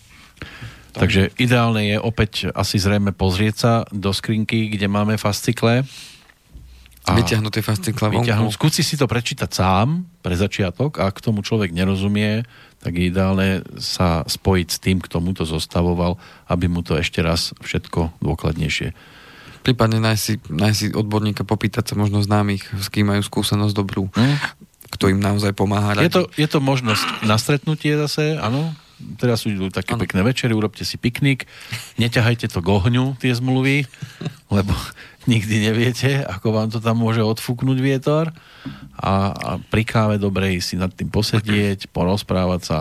Tak. 0.93 1.09
Takže 1.09 1.23
ideálne 1.41 1.83
je 1.89 1.97
opäť 1.99 2.53
asi 2.53 2.77
zrejme 2.77 3.17
pozrieť 3.17 3.55
sa 3.57 3.73
do 3.91 4.13
skrinky, 4.13 4.69
kde 4.69 4.87
máme 4.89 5.17
fascikle. 5.17 5.85
A 7.03 7.11
vyťahnuť 7.19 7.53
tie 7.53 7.65
fascikle 7.67 8.07
vyťahnuť. 8.15 8.55
Skúsi 8.55 8.87
si 8.87 8.95
to 8.95 9.11
prečítať 9.11 9.51
sám 9.51 10.07
pre 10.23 10.39
začiatok 10.39 11.03
a 11.03 11.11
k 11.11 11.19
tomu 11.19 11.43
človek 11.43 11.75
nerozumie, 11.75 12.47
tak 12.79 12.95
je 12.95 13.11
ideálne 13.11 13.67
sa 13.83 14.23
spojiť 14.23 14.69
s 14.71 14.79
tým, 14.79 15.03
kto 15.03 15.19
mu 15.19 15.35
to 15.35 15.43
zostavoval, 15.43 16.21
aby 16.47 16.71
mu 16.71 16.87
to 16.87 16.95
ešte 16.95 17.19
raz 17.25 17.57
všetko 17.59 18.23
dôkladnejšie 18.23 18.95
prípadne 19.63 20.03
nájsť 20.03 20.23
si, 20.23 20.35
nájsť 20.51 20.79
si 20.79 20.87
odborníka, 20.93 21.47
popýtať 21.47 21.93
sa 21.93 21.95
možno 21.95 22.21
známych, 22.21 22.67
s 22.77 22.91
kým 22.91 23.09
majú 23.09 23.23
skúsenosť 23.23 23.75
dobrú, 23.75 24.11
hmm. 24.13 24.37
kto 24.99 25.15
im 25.15 25.23
naozaj 25.23 25.55
pomáha. 25.55 25.97
Je 26.03 26.13
to, 26.13 26.27
je 26.35 26.49
to 26.51 26.59
možnosť 26.59 27.25
na 27.25 27.39
stretnutie 27.39 27.95
zase, 27.95 28.37
áno? 28.37 28.75
Teraz 29.19 29.43
sú 29.43 29.51
také 29.75 29.99
ano. 29.99 30.03
pekné 30.07 30.23
večery, 30.23 30.55
urobte 30.55 30.87
si 30.87 30.95
piknik, 30.95 31.51
neťahajte 31.99 32.47
to 32.47 32.63
k 32.63 32.69
ohňu, 32.71 33.19
tie 33.19 33.35
zmluvy, 33.35 33.87
lebo 34.51 34.75
nikdy 35.33 35.71
neviete, 35.71 36.23
ako 36.23 36.55
vám 36.55 36.69
to 36.71 36.79
tam 36.83 37.03
môže 37.03 37.23
odfúknuť 37.23 37.79
vietor 37.79 38.31
a, 38.99 39.35
a 39.35 39.51
pri 39.59 39.83
káve 39.87 40.17
dobre 40.19 40.59
si 40.59 40.79
nad 40.79 40.91
tým 40.91 41.11
posedieť, 41.11 41.91
porozprávať 41.91 42.61
sa, 42.63 42.79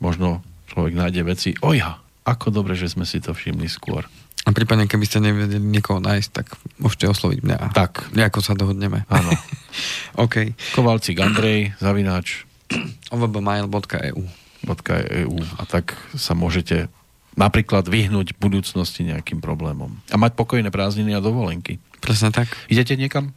možno 0.00 0.44
človek 0.68 0.92
nájde 0.96 1.22
veci, 1.24 1.50
oja, 1.64 2.00
ako 2.24 2.52
dobre, 2.52 2.76
že 2.76 2.88
sme 2.92 3.04
si 3.04 3.20
to 3.20 3.36
všimli 3.36 3.68
skôr. 3.68 4.08
A 4.44 4.52
prípadne, 4.52 4.84
keby 4.84 5.04
ste 5.08 5.24
nevedeli 5.24 5.60
niekoho 5.60 6.04
nájsť, 6.04 6.30
tak 6.30 6.46
môžete 6.76 7.08
osloviť 7.08 7.40
mňa. 7.40 7.58
Tak. 7.72 8.12
Nejako 8.12 8.44
sa 8.44 8.52
dohodneme. 8.52 9.08
Áno. 9.08 9.32
OK. 10.24 10.52
Kovalcik 10.76 11.16
Andrej, 11.24 11.72
zavináč 11.80 12.44
ovbmail.eu 13.14 14.20
.eu 14.64 15.36
a 15.60 15.62
tak 15.68 15.92
sa 16.16 16.32
môžete 16.32 16.88
napríklad 17.36 17.84
vyhnúť 17.84 18.32
v 18.34 18.40
budúcnosti 18.40 19.04
nejakým 19.04 19.42
problémom. 19.42 19.92
A 20.08 20.16
mať 20.16 20.38
pokojné 20.38 20.70
prázdniny 20.72 21.12
a 21.12 21.20
dovolenky. 21.20 21.82
Presne 22.00 22.32
tak. 22.32 22.48
Idete 22.70 22.96
niekam? 22.96 23.34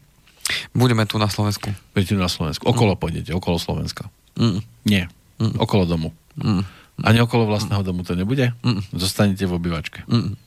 Budeme 0.71 1.03
tu 1.03 1.19
na 1.19 1.27
Slovensku. 1.27 1.73
Budete 1.91 2.15
tu 2.15 2.21
na 2.21 2.31
Slovensku. 2.31 2.63
Okolo 2.63 2.95
mm. 2.95 2.99
pôjdete, 2.99 3.31
okolo 3.35 3.59
Slovenska. 3.59 4.07
Mm. 4.39 4.63
Nie. 4.87 5.11
Mm. 5.41 5.59
Okolo 5.59 5.83
domu. 5.83 6.15
Mm. 6.39 6.63
Ani 7.03 7.19
okolo 7.21 7.45
vlastného 7.45 7.83
domu 7.83 8.01
to 8.07 8.15
nebude? 8.15 8.55
Mm. 8.63 8.81
Zostanete 8.95 9.43
v 9.43 9.53
obývačke. 9.53 10.07
Mm. 10.07 10.39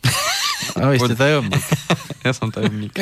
A 0.76 0.92
vy 0.92 0.98
ste 1.00 1.16
tajomník. 1.16 1.64
ja 2.26 2.32
som 2.36 2.52
tajomník. 2.52 2.94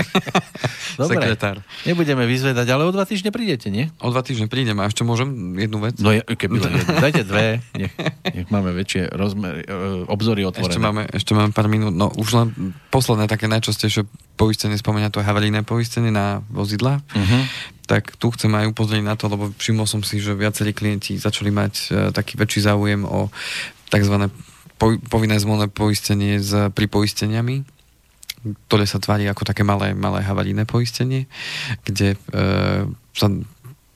Dobre, 1.00 1.14
Sekretár. 1.18 1.56
nebudeme 1.84 2.24
vyzvedať, 2.24 2.66
ale 2.70 2.86
o 2.86 2.90
dva 2.94 3.04
týždne 3.04 3.34
prídete, 3.34 3.68
nie? 3.68 3.90
O 3.98 4.08
dva 4.08 4.22
týždne 4.22 4.46
prídem 4.46 4.78
a 4.80 4.88
ešte 4.88 5.02
môžem 5.02 5.56
jednu 5.58 5.78
vec? 5.82 5.98
No 6.00 6.14
keby 6.14 6.56
len 6.62 6.72
jednu. 6.80 6.94
Dajte 7.04 7.22
dve, 7.26 7.60
nech, 7.76 7.94
nech 8.24 8.48
máme 8.48 8.70
väčšie 8.72 9.12
rozmery, 9.12 9.66
e, 9.66 10.08
obzory 10.08 10.46
otvorené. 10.46 10.70
Ešte 10.70 10.80
máme, 10.80 11.02
ešte 11.10 11.32
máme 11.34 11.50
pár 11.52 11.66
minút, 11.66 11.94
no 11.94 12.08
už 12.14 12.28
len 12.34 12.48
posledné 12.94 13.26
také 13.26 13.50
najčastejšie 13.50 14.06
poistenie 14.38 14.78
spomenia 14.78 15.10
to 15.10 15.20
havarijné 15.20 15.66
poistenie 15.66 16.14
na 16.14 16.46
vozidla. 16.48 17.02
Uh-huh 17.12 17.44
tak 17.88 18.20
tu 18.20 18.28
chcem 18.36 18.52
aj 18.52 18.76
upozorniť 18.76 19.06
na 19.08 19.16
to, 19.16 19.32
lebo 19.32 19.48
všimol 19.56 19.88
som 19.88 20.04
si, 20.04 20.20
že 20.20 20.36
viacerí 20.36 20.76
klienti 20.76 21.16
začali 21.16 21.48
mať 21.48 21.72
uh, 21.72 22.12
taký 22.12 22.36
väčší 22.36 22.68
záujem 22.68 23.08
o 23.08 23.32
tzv 23.88 24.28
po, 24.78 24.94
povinné 25.10 25.36
zmluvné 25.36 25.68
poistenie 25.68 26.38
s 26.38 26.54
pripoisteniami, 26.72 27.66
ktoré 28.70 28.86
sa 28.86 29.02
tvári 29.02 29.26
ako 29.26 29.42
také 29.42 29.66
malé, 29.66 29.92
malé 29.92 30.22
havarijné 30.22 30.62
poistenie, 30.64 31.26
kde 31.82 32.14
e, 32.14 32.18
sa 33.12 33.26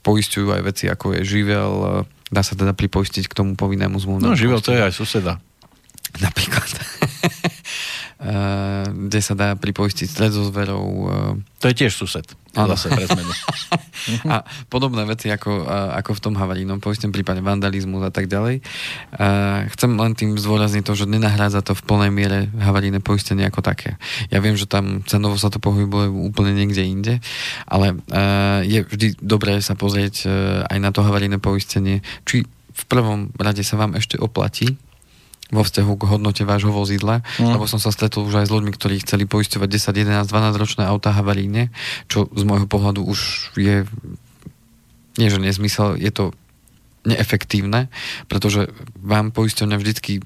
poistujú 0.02 0.50
aj 0.50 0.62
veci 0.66 0.84
ako 0.90 1.14
je 1.16 1.22
živel, 1.22 1.72
e, 1.80 1.90
dá 2.34 2.42
sa 2.42 2.58
teda 2.58 2.74
pripoistiť 2.74 3.30
k 3.30 3.36
tomu 3.38 3.54
povinnému 3.54 3.96
zmluvnému. 3.96 4.34
No 4.34 4.38
živel 4.38 4.58
to 4.58 4.74
je 4.74 4.82
aj 4.82 4.92
suseda. 4.92 5.38
Napríklad. 6.18 6.68
Eh, 8.22 8.86
kde 9.10 9.18
sa 9.18 9.34
dá 9.34 9.58
pripoistiť 9.58 10.06
stred 10.06 10.30
so 10.30 10.46
zverou. 10.46 11.10
Eh. 11.10 11.42
To 11.58 11.66
je 11.66 11.74
tiež 11.74 11.90
sused. 11.90 12.22
Ano. 12.54 12.78
Zase 12.78 12.94
pre 12.94 13.08
a 14.34 14.44
podobné 14.68 15.02
veci 15.08 15.32
ako, 15.32 15.64
ako 15.96 16.10
v 16.12 16.20
tom 16.20 16.34
havarínom 16.36 16.84
poistnom 16.84 17.08
prípade 17.08 17.40
vandalizmu 17.40 17.96
a 18.04 18.12
tak 18.12 18.28
ďalej. 18.28 18.60
Chcem 19.72 19.90
len 19.96 20.12
tým 20.12 20.36
zdôrazniť 20.36 20.84
to, 20.84 20.92
že 20.92 21.08
nenahrádza 21.08 21.64
to 21.64 21.72
v 21.72 21.80
plnej 21.80 22.12
miere 22.12 22.52
havaríne 22.60 23.00
poistenie 23.00 23.48
ako 23.48 23.64
také. 23.64 23.96
Ja 24.28 24.44
viem, 24.44 24.52
že 24.52 24.68
tam 24.68 25.00
cenovo 25.08 25.40
sa 25.40 25.48
to 25.48 25.64
pohybuje 25.64 26.12
úplne 26.12 26.52
niekde 26.52 26.84
inde, 26.84 27.14
ale 27.64 27.96
je 28.68 28.84
vždy 28.84 29.16
dobré 29.24 29.64
sa 29.64 29.72
pozrieť 29.72 30.28
aj 30.68 30.76
na 30.76 30.92
to 30.92 31.00
havaríne 31.00 31.40
poistenie, 31.40 32.04
či 32.28 32.44
v 32.68 32.82
prvom 32.84 33.32
rade 33.40 33.64
sa 33.64 33.80
vám 33.80 33.96
ešte 33.96 34.20
oplatí 34.20 34.76
vo 35.53 35.62
vzťahu 35.62 35.92
k 36.00 36.09
hodnote 36.09 36.42
vášho 36.48 36.72
vozidla, 36.72 37.20
mm. 37.36 37.55
lebo 37.55 37.68
som 37.68 37.76
sa 37.76 37.92
stretol 37.92 38.24
už 38.24 38.42
aj 38.42 38.46
s 38.48 38.55
ľuďmi, 38.57 38.72
ktorí 38.72 39.05
chceli 39.05 39.28
poisťovať 39.28 39.68
10, 39.68 40.24
11, 40.24 40.32
12 40.32 40.57
ročné 40.57 40.82
auta 40.88 41.12
havaríne, 41.12 41.68
čo 42.09 42.26
z 42.32 42.42
môjho 42.48 42.64
pohľadu 42.64 43.05
už 43.05 43.53
je 43.61 43.84
nie 45.20 45.28
že 45.28 45.36
nezmysel, 45.36 46.00
je 46.00 46.09
to 46.09 46.24
neefektívne, 47.03 47.90
pretože 48.30 48.70
vám 48.96 49.34
poisťovňa 49.34 49.76
vždycky 49.76 50.12
e, 50.18 50.22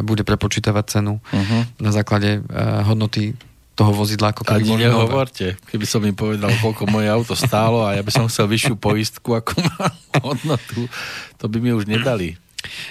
bude 0.00 0.24
prepočítavať 0.24 0.84
cenu 0.88 1.20
uh-huh. 1.20 1.62
na 1.76 1.90
základe 1.92 2.40
uh, 2.40 2.82
hodnoty 2.88 3.36
toho 3.76 3.92
vozidla, 3.92 4.32
ako 4.32 4.48
keby 4.48 4.64
Ani 4.64 4.88
nehovorte, 4.88 5.60
keby 5.68 5.84
som 5.84 6.00
im 6.08 6.16
povedal, 6.16 6.48
koľko 6.64 6.88
moje 6.88 7.12
auto 7.12 7.36
stálo 7.36 7.84
a 7.84 7.92
ja 7.92 8.00
by 8.00 8.08
som 8.08 8.24
chcel 8.32 8.48
vyššiu 8.48 8.80
poistku, 8.80 9.36
ako 9.36 9.60
má 9.60 9.92
hodnotu, 10.24 10.88
to 11.36 11.44
by 11.52 11.60
mi 11.60 11.76
už 11.76 11.84
nedali. 11.84 12.40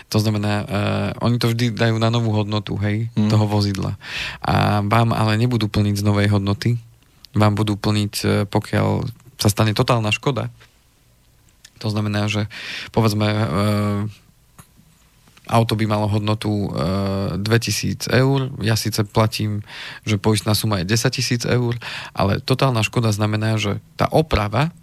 To 0.09 0.17
znamená, 0.19 0.53
uh, 0.63 0.67
oni 1.25 1.37
to 1.39 1.51
vždy 1.51 1.75
dajú 1.75 1.95
na 1.99 2.09
novú 2.09 2.31
hodnotu, 2.35 2.75
hej, 2.81 3.09
mm. 3.13 3.29
toho 3.29 3.45
vozidla. 3.47 3.95
A 4.41 4.85
vám 4.85 5.11
ale 5.15 5.39
nebudú 5.39 5.67
plniť 5.67 6.01
z 6.01 6.03
novej 6.03 6.27
hodnoty. 6.31 6.77
Vám 7.35 7.53
budú 7.55 7.75
plniť, 7.75 8.13
uh, 8.23 8.29
pokiaľ 8.47 9.07
sa 9.39 9.49
stane 9.51 9.75
totálna 9.75 10.09
škoda. 10.15 10.49
To 11.83 11.91
znamená, 11.91 12.31
že 12.31 12.47
povedzme 12.95 13.27
uh, 13.27 13.45
auto 15.45 15.77
by 15.77 15.85
malo 15.85 16.09
hodnotu 16.09 16.71
uh, 16.71 17.37
2000 17.37 18.09
eur, 18.09 18.49
ja 18.65 18.73
síce 18.73 19.05
platím, 19.05 19.61
že 20.07 20.17
poistná 20.17 20.57
suma 20.57 20.81
je 20.81 20.89
10 20.97 21.13
tisíc 21.13 21.41
eur, 21.45 21.77
ale 22.17 22.41
totálna 22.41 22.81
škoda 22.81 23.13
znamená, 23.13 23.61
že 23.61 23.77
tá 23.99 24.09
oprava 24.09 24.73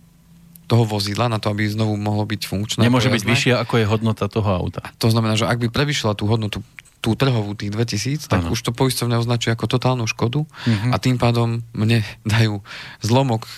toho 0.73 0.89
vozidla 0.89 1.29
na 1.29 1.37
to, 1.37 1.53
aby 1.53 1.69
znovu 1.69 2.01
mohlo 2.01 2.25
byť 2.25 2.49
funkčné. 2.49 2.81
Nemôže 2.81 3.13
byť 3.13 3.29
vyššia, 3.29 3.55
ako 3.61 3.85
je 3.85 3.85
hodnota 3.85 4.25
toho 4.25 4.49
auta. 4.49 4.81
To 5.05 5.13
znamená, 5.13 5.37
že 5.37 5.45
ak 5.45 5.61
by 5.61 5.69
prevyšila 5.69 6.17
tú 6.17 6.25
hodnotu 6.25 6.65
tú 7.03 7.19
trhovú 7.19 7.53
tých 7.59 7.75
2000, 7.75 8.31
tak 8.31 8.47
ano. 8.47 8.55
už 8.55 8.63
to 8.63 8.71
poisťovňa 8.71 9.21
označuje 9.21 9.51
ako 9.53 9.67
totálnu 9.67 10.07
škodu 10.07 10.47
uh-huh. 10.47 10.95
a 10.95 10.97
tým 11.03 11.19
pádom 11.19 11.67
mne 11.75 12.07
dajú 12.23 12.63
zlomok 13.03 13.51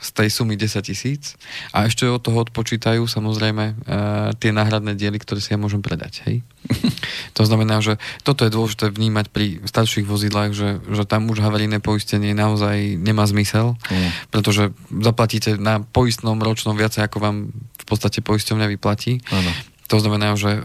z 0.00 0.08
tej 0.16 0.28
sumy 0.32 0.56
10 0.56 0.80
tisíc 0.80 1.36
a 1.76 1.84
ešte 1.84 2.08
od 2.08 2.24
toho 2.24 2.40
odpočítajú 2.48 3.04
samozrejme 3.04 3.64
uh, 3.76 4.32
tie 4.40 4.50
náhradné 4.50 4.96
diely, 4.96 5.20
ktoré 5.20 5.44
si 5.44 5.52
ja 5.52 5.60
môžem 5.60 5.84
predať. 5.84 6.24
Hej? 6.24 6.40
to 7.36 7.44
znamená, 7.44 7.84
že 7.84 8.00
toto 8.24 8.48
je 8.48 8.50
dôležité 8.50 8.88
vnímať 8.88 9.26
pri 9.28 9.60
starších 9.68 10.08
vozidlách, 10.08 10.56
že, 10.56 10.80
že 10.88 11.04
tam 11.04 11.28
už 11.28 11.44
havarijné 11.44 11.84
poistenie 11.84 12.32
naozaj 12.32 12.96
nemá 12.96 13.28
zmysel, 13.28 13.76
mm. 13.76 14.32
pretože 14.32 14.72
zaplatíte 14.88 15.60
na 15.60 15.84
poistnom 15.84 16.40
ročnom 16.40 16.72
viacej, 16.72 17.04
ako 17.04 17.18
vám 17.20 17.36
v 17.52 17.84
podstate 17.84 18.24
poisťovňa 18.24 18.66
vyplatí. 18.72 19.20
Ano. 19.28 19.52
To 19.92 19.98
znamená, 20.00 20.38
že 20.38 20.54
uh, 20.54 20.62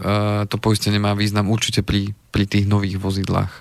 to 0.48 0.56
poistenie 0.56 1.02
má 1.02 1.12
význam 1.12 1.52
určite 1.52 1.84
pri, 1.84 2.16
pri 2.32 2.48
tých 2.48 2.64
nových 2.64 2.96
vozidlách 2.96 3.52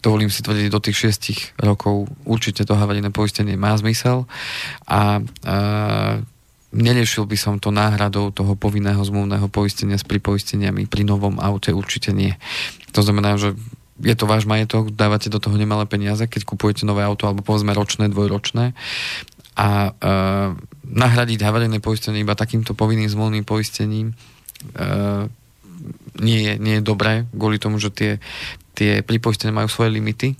dovolím 0.00 0.32
si 0.32 0.40
tvrdiť, 0.40 0.68
do 0.72 0.80
tých 0.80 1.12
6 1.12 1.60
rokov 1.60 2.08
určite 2.24 2.64
to 2.64 2.76
havarijné 2.76 3.12
poistenie 3.12 3.56
má 3.56 3.76
zmysel 3.76 4.24
a, 4.24 4.28
a 4.88 5.00
neriešil 6.72 7.26
by 7.26 7.36
som 7.36 7.54
to 7.58 7.74
náhradou 7.74 8.30
toho 8.30 8.54
povinného 8.54 9.00
zmluvného 9.02 9.46
poistenia 9.50 9.98
s 9.98 10.06
pripoisteniami 10.06 10.86
pri 10.86 11.02
novom 11.02 11.36
aute, 11.42 11.74
určite 11.74 12.14
nie. 12.14 12.38
To 12.94 13.02
znamená, 13.02 13.36
že 13.36 13.58
je 14.00 14.16
to 14.16 14.24
váš 14.24 14.48
majetok, 14.48 14.96
dávate 14.96 15.28
do 15.28 15.36
toho 15.36 15.60
nemalé 15.60 15.84
peniaze, 15.84 16.24
keď 16.24 16.48
kupujete 16.48 16.88
nové 16.88 17.04
auto, 17.04 17.28
alebo 17.28 17.44
povedzme 17.44 17.76
ročné, 17.76 18.08
dvojročné 18.08 18.72
a 19.60 19.68
e, 19.68 19.90
nahradiť 20.88 21.44
havarijné 21.44 21.84
poistenie 21.84 22.24
iba 22.24 22.38
takýmto 22.38 22.72
povinným 22.72 23.12
zmluvným 23.12 23.44
poistením 23.44 24.16
e, 24.72 25.28
nie 26.20 26.40
je, 26.44 26.54
nie 26.60 26.74
je 26.78 26.82
dobré, 26.84 27.24
kvôli 27.32 27.56
tomu, 27.56 27.80
že 27.80 27.92
tie, 27.92 28.12
tie 28.74 29.00
pripoistenia 29.04 29.54
majú 29.54 29.68
svoje 29.68 29.94
limity, 29.94 30.34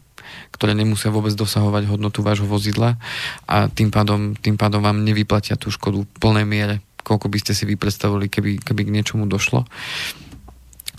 ktoré 0.55 0.77
nemusia 0.77 1.11
vôbec 1.11 1.35
dosahovať 1.35 1.91
hodnotu 1.91 2.23
vášho 2.23 2.47
vozidla 2.47 3.01
a 3.49 3.67
tým 3.67 3.91
pádom, 3.91 4.37
tým 4.39 4.55
pádom 4.55 4.85
vám 4.85 5.03
nevyplatia 5.03 5.59
tú 5.59 5.73
škodu 5.73 6.07
v 6.07 6.19
plnej 6.21 6.47
miere, 6.47 6.75
koľko 7.03 7.27
by 7.33 7.39
ste 7.41 7.53
si 7.57 7.65
vy 7.67 7.75
predstavili, 7.75 8.31
keby, 8.31 8.63
keby 8.63 8.87
k 8.87 8.95
niečomu 8.95 9.27
došlo. 9.27 9.67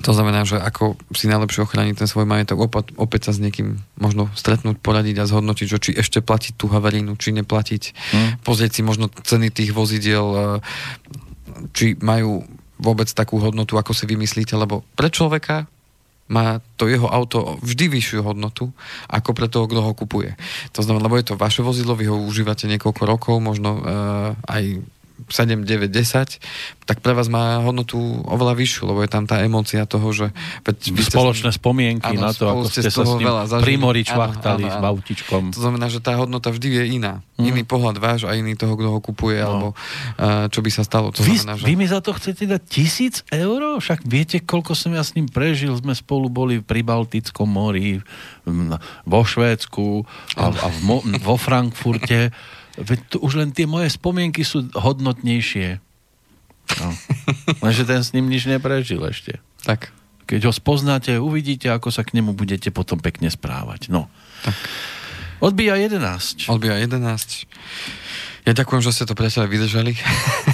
To 0.01 0.17
znamená, 0.17 0.49
že 0.49 0.57
ako 0.57 0.97
si 1.13 1.29
najlepšie 1.29 1.61
ochrániť 1.61 2.01
ten 2.01 2.09
svoj 2.09 2.25
majetok, 2.25 2.65
opäť, 2.65 2.89
opäť 2.97 3.29
sa 3.29 3.37
s 3.37 3.43
niekým 3.43 3.77
možno 4.01 4.33
stretnúť, 4.33 4.81
poradiť 4.81 5.21
a 5.21 5.29
zhodnotiť, 5.29 5.67
že 5.69 5.77
či 5.77 5.91
ešte 5.93 6.25
platiť 6.25 6.57
tú 6.57 6.65
havarínu, 6.73 7.13
či 7.21 7.29
neplatiť. 7.37 7.83
Hmm. 7.93 8.29
Pozrieť 8.41 8.71
si 8.73 8.81
možno 8.81 9.13
ceny 9.13 9.53
tých 9.53 9.77
vozidiel, 9.77 10.25
e, 10.25 10.39
či 11.77 11.93
majú 12.01 12.41
vôbec 12.81 13.05
takú 13.13 13.37
hodnotu, 13.37 13.77
ako 13.77 13.93
si 13.93 14.09
vymyslíte, 14.09 14.57
lebo 14.57 14.81
pre 14.97 15.13
človeka 15.13 15.69
má 16.31 16.63
to 16.79 16.87
jeho 16.87 17.11
auto 17.11 17.59
vždy 17.59 17.91
vyššiu 17.91 18.23
hodnotu 18.23 18.71
ako 19.11 19.35
pre 19.35 19.51
toho, 19.51 19.67
kto 19.67 19.83
ho 19.83 19.91
kupuje. 19.91 20.39
To 20.71 20.79
znamená, 20.79 21.11
lebo 21.11 21.19
je 21.19 21.27
to 21.27 21.35
vaše 21.35 21.59
vozidlo, 21.59 21.99
vy 21.99 22.07
ho 22.07 22.15
užívate 22.23 22.71
niekoľko 22.71 23.03
rokov, 23.03 23.35
možno 23.43 23.69
uh, 23.75 23.83
aj 24.47 24.79
7, 25.29 25.65
9, 25.65 25.91
10, 25.91 26.41
tak 26.85 26.99
pre 26.99 27.13
vás 27.15 27.31
má 27.31 27.61
hodnotu 27.63 27.97
oveľa 28.27 28.57
vyššiu, 28.57 28.83
lebo 28.89 28.99
je 29.05 29.09
tam 29.11 29.23
tá 29.23 29.39
emócia 29.45 29.85
toho, 29.85 30.11
že... 30.11 30.27
Spoločné 31.07 31.53
ním, 31.53 31.57
spomienky 31.57 32.13
áno, 32.17 32.27
na 32.27 32.31
to, 32.33 32.49
ako 32.49 32.67
ste, 32.67 32.89
sa 32.89 33.03
s 33.05 33.15
ním 33.15 33.31
pri 33.63 33.75
mori 33.79 34.01
čvachtali 34.03 34.67
s 34.67 34.75
autičkom. 34.75 35.55
To 35.55 35.61
znamená, 35.61 35.87
že 35.87 36.03
tá 36.03 36.17
hodnota 36.19 36.51
vždy 36.51 36.67
je 36.67 36.83
iná. 36.99 37.23
Mm. 37.39 37.55
Iný 37.55 37.63
pohľad 37.63 37.97
váš 38.01 38.27
a 38.27 38.35
iný 38.35 38.59
toho, 38.59 38.75
kto 38.75 38.89
ho 38.91 38.99
kupuje, 38.99 39.39
no. 39.39 39.47
alebo 39.47 39.67
uh, 39.71 40.51
čo 40.51 40.59
by 40.59 40.69
sa 40.73 40.83
stalo. 40.83 41.15
To 41.15 41.23
vy, 41.23 41.39
znamená, 41.39 41.61
že... 41.61 41.65
vy 41.69 41.73
mi 41.79 41.87
za 41.87 42.03
to 42.03 42.11
chcete 42.11 42.43
dať 42.45 42.61
tisíc 42.67 43.15
eur? 43.31 43.79
Však 43.79 44.03
viete, 44.03 44.37
koľko 44.43 44.75
som 44.75 44.91
ja 44.91 45.01
s 45.01 45.15
ním 45.15 45.31
prežil. 45.31 45.73
Sme 45.77 45.95
spolu 45.95 46.27
boli 46.27 46.59
pri 46.59 46.83
Baltickom 46.83 47.47
mori, 47.47 48.03
vo 49.05 49.21
Švédsku 49.21 50.05
a, 50.37 50.51
a 50.51 50.67
v, 50.69 50.79
vo 51.21 51.35
Frankfurte. 51.39 52.29
Veď 52.79 52.99
to 53.11 53.17
už 53.19 53.41
len 53.41 53.49
tie 53.51 53.67
moje 53.67 53.91
spomienky 53.91 54.47
sú 54.47 54.71
hodnotnejšie. 54.71 55.83
No. 56.79 56.89
Lenže 57.65 57.83
ten 57.83 57.99
s 57.99 58.15
ním 58.15 58.31
nič 58.31 58.47
neprežil 58.47 59.03
ešte. 59.03 59.43
Tak. 59.67 59.91
Keď 60.23 60.47
ho 60.47 60.53
spoznáte, 60.55 61.19
uvidíte, 61.19 61.67
ako 61.67 61.91
sa 61.91 62.07
k 62.07 62.15
nemu 62.15 62.31
budete 62.31 62.71
potom 62.71 63.01
pekne 63.03 63.27
správať. 63.27 63.91
No. 63.91 64.07
Tak. 64.47 64.55
Odbíja 65.41 65.75
11. 65.75 66.47
Odbíja 66.47 66.77
11. 66.79 67.49
Ja 68.41 68.57
ďakujem, 68.57 68.81
že 68.81 68.93
ste 68.93 69.05
to 69.05 69.13
priateľe 69.13 69.45
vydržali. 69.49 69.93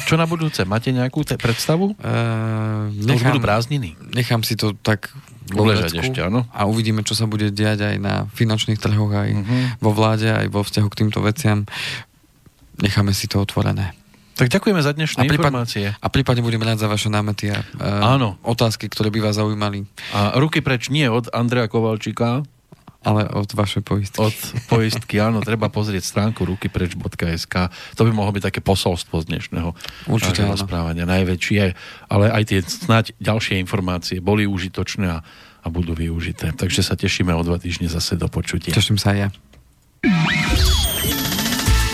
Čo 0.08 0.20
na 0.20 0.28
budúce? 0.28 0.64
Máte 0.68 0.92
nejakú 0.92 1.24
te- 1.24 1.40
predstavu? 1.40 1.96
Uh, 1.96 2.92
nechám, 2.92 3.32
budú 3.32 3.40
prázdniny. 3.40 3.96
Nechám 4.12 4.44
si 4.44 4.60
to 4.60 4.76
tak 4.76 5.12
uležať 5.54 6.04
ešte, 6.04 6.20
áno. 6.24 6.44
A 6.52 6.68
uvidíme, 6.68 7.06
čo 7.06 7.16
sa 7.16 7.30
bude 7.30 7.54
diať 7.54 7.94
aj 7.94 7.96
na 8.02 8.28
finančných 8.36 8.80
trhoch, 8.82 9.12
aj 9.12 9.30
uh-huh. 9.32 9.64
vo 9.80 9.92
vláde, 9.96 10.28
aj 10.28 10.48
vo 10.52 10.66
vzťahu 10.66 10.88
k 10.92 10.98
týmto 11.06 11.20
veciam. 11.24 11.64
Necháme 12.84 13.16
si 13.16 13.32
to 13.32 13.40
otvorené. 13.40 13.96
Tak 14.38 14.54
ďakujeme 14.54 14.82
za 14.86 14.94
dnešné 14.94 15.26
a 15.26 15.26
prípad, 15.26 15.50
informácie. 15.50 15.86
A 15.98 16.08
prípadne 16.14 16.46
budeme 16.46 16.62
rád 16.62 16.78
za 16.78 16.86
vaše 16.86 17.10
námety 17.10 17.50
a 17.50 17.58
uh, 17.58 18.14
Áno. 18.14 18.38
otázky, 18.46 18.86
ktoré 18.86 19.10
by 19.10 19.20
vás 19.26 19.42
zaujímali. 19.42 19.90
A 20.14 20.38
ruky 20.38 20.62
preč 20.62 20.94
nie 20.94 21.10
od 21.10 21.26
Andrea 21.34 21.66
Kovalčíka, 21.66 22.46
ale 23.06 23.30
od 23.30 23.50
vašej 23.52 23.84
poistky. 23.86 24.18
Od 24.20 24.38
poistky, 24.68 25.16
áno, 25.22 25.44
treba 25.46 25.70
pozrieť 25.70 26.04
stránku 26.04 26.44
rukypreč.sk. 26.44 27.56
To 27.96 28.02
by 28.04 28.12
mohlo 28.12 28.32
byť 28.34 28.44
také 28.50 28.60
posolstvo 28.64 29.22
z 29.24 29.26
dnešného 29.34 29.70
Určite, 30.10 30.44
rozprávania. 30.48 31.06
Najväčšie, 31.06 31.64
ale 32.10 32.26
aj 32.34 32.44
tie 32.50 32.60
snáď 32.66 33.14
ďalšie 33.22 33.62
informácie 33.62 34.18
boli 34.20 34.50
užitočné 34.50 35.08
a, 35.08 35.20
a 35.62 35.68
budú 35.68 35.94
využité. 35.94 36.52
Takže 36.56 36.82
sa 36.82 36.98
tešíme 36.98 37.32
o 37.36 37.42
dva 37.46 37.62
týždne 37.62 37.88
zase 37.92 38.18
do 38.18 38.28
počutia. 38.28 38.74
Teším 38.74 38.98
sa 38.98 39.14
aj 39.14 39.18
ja. 39.18 39.28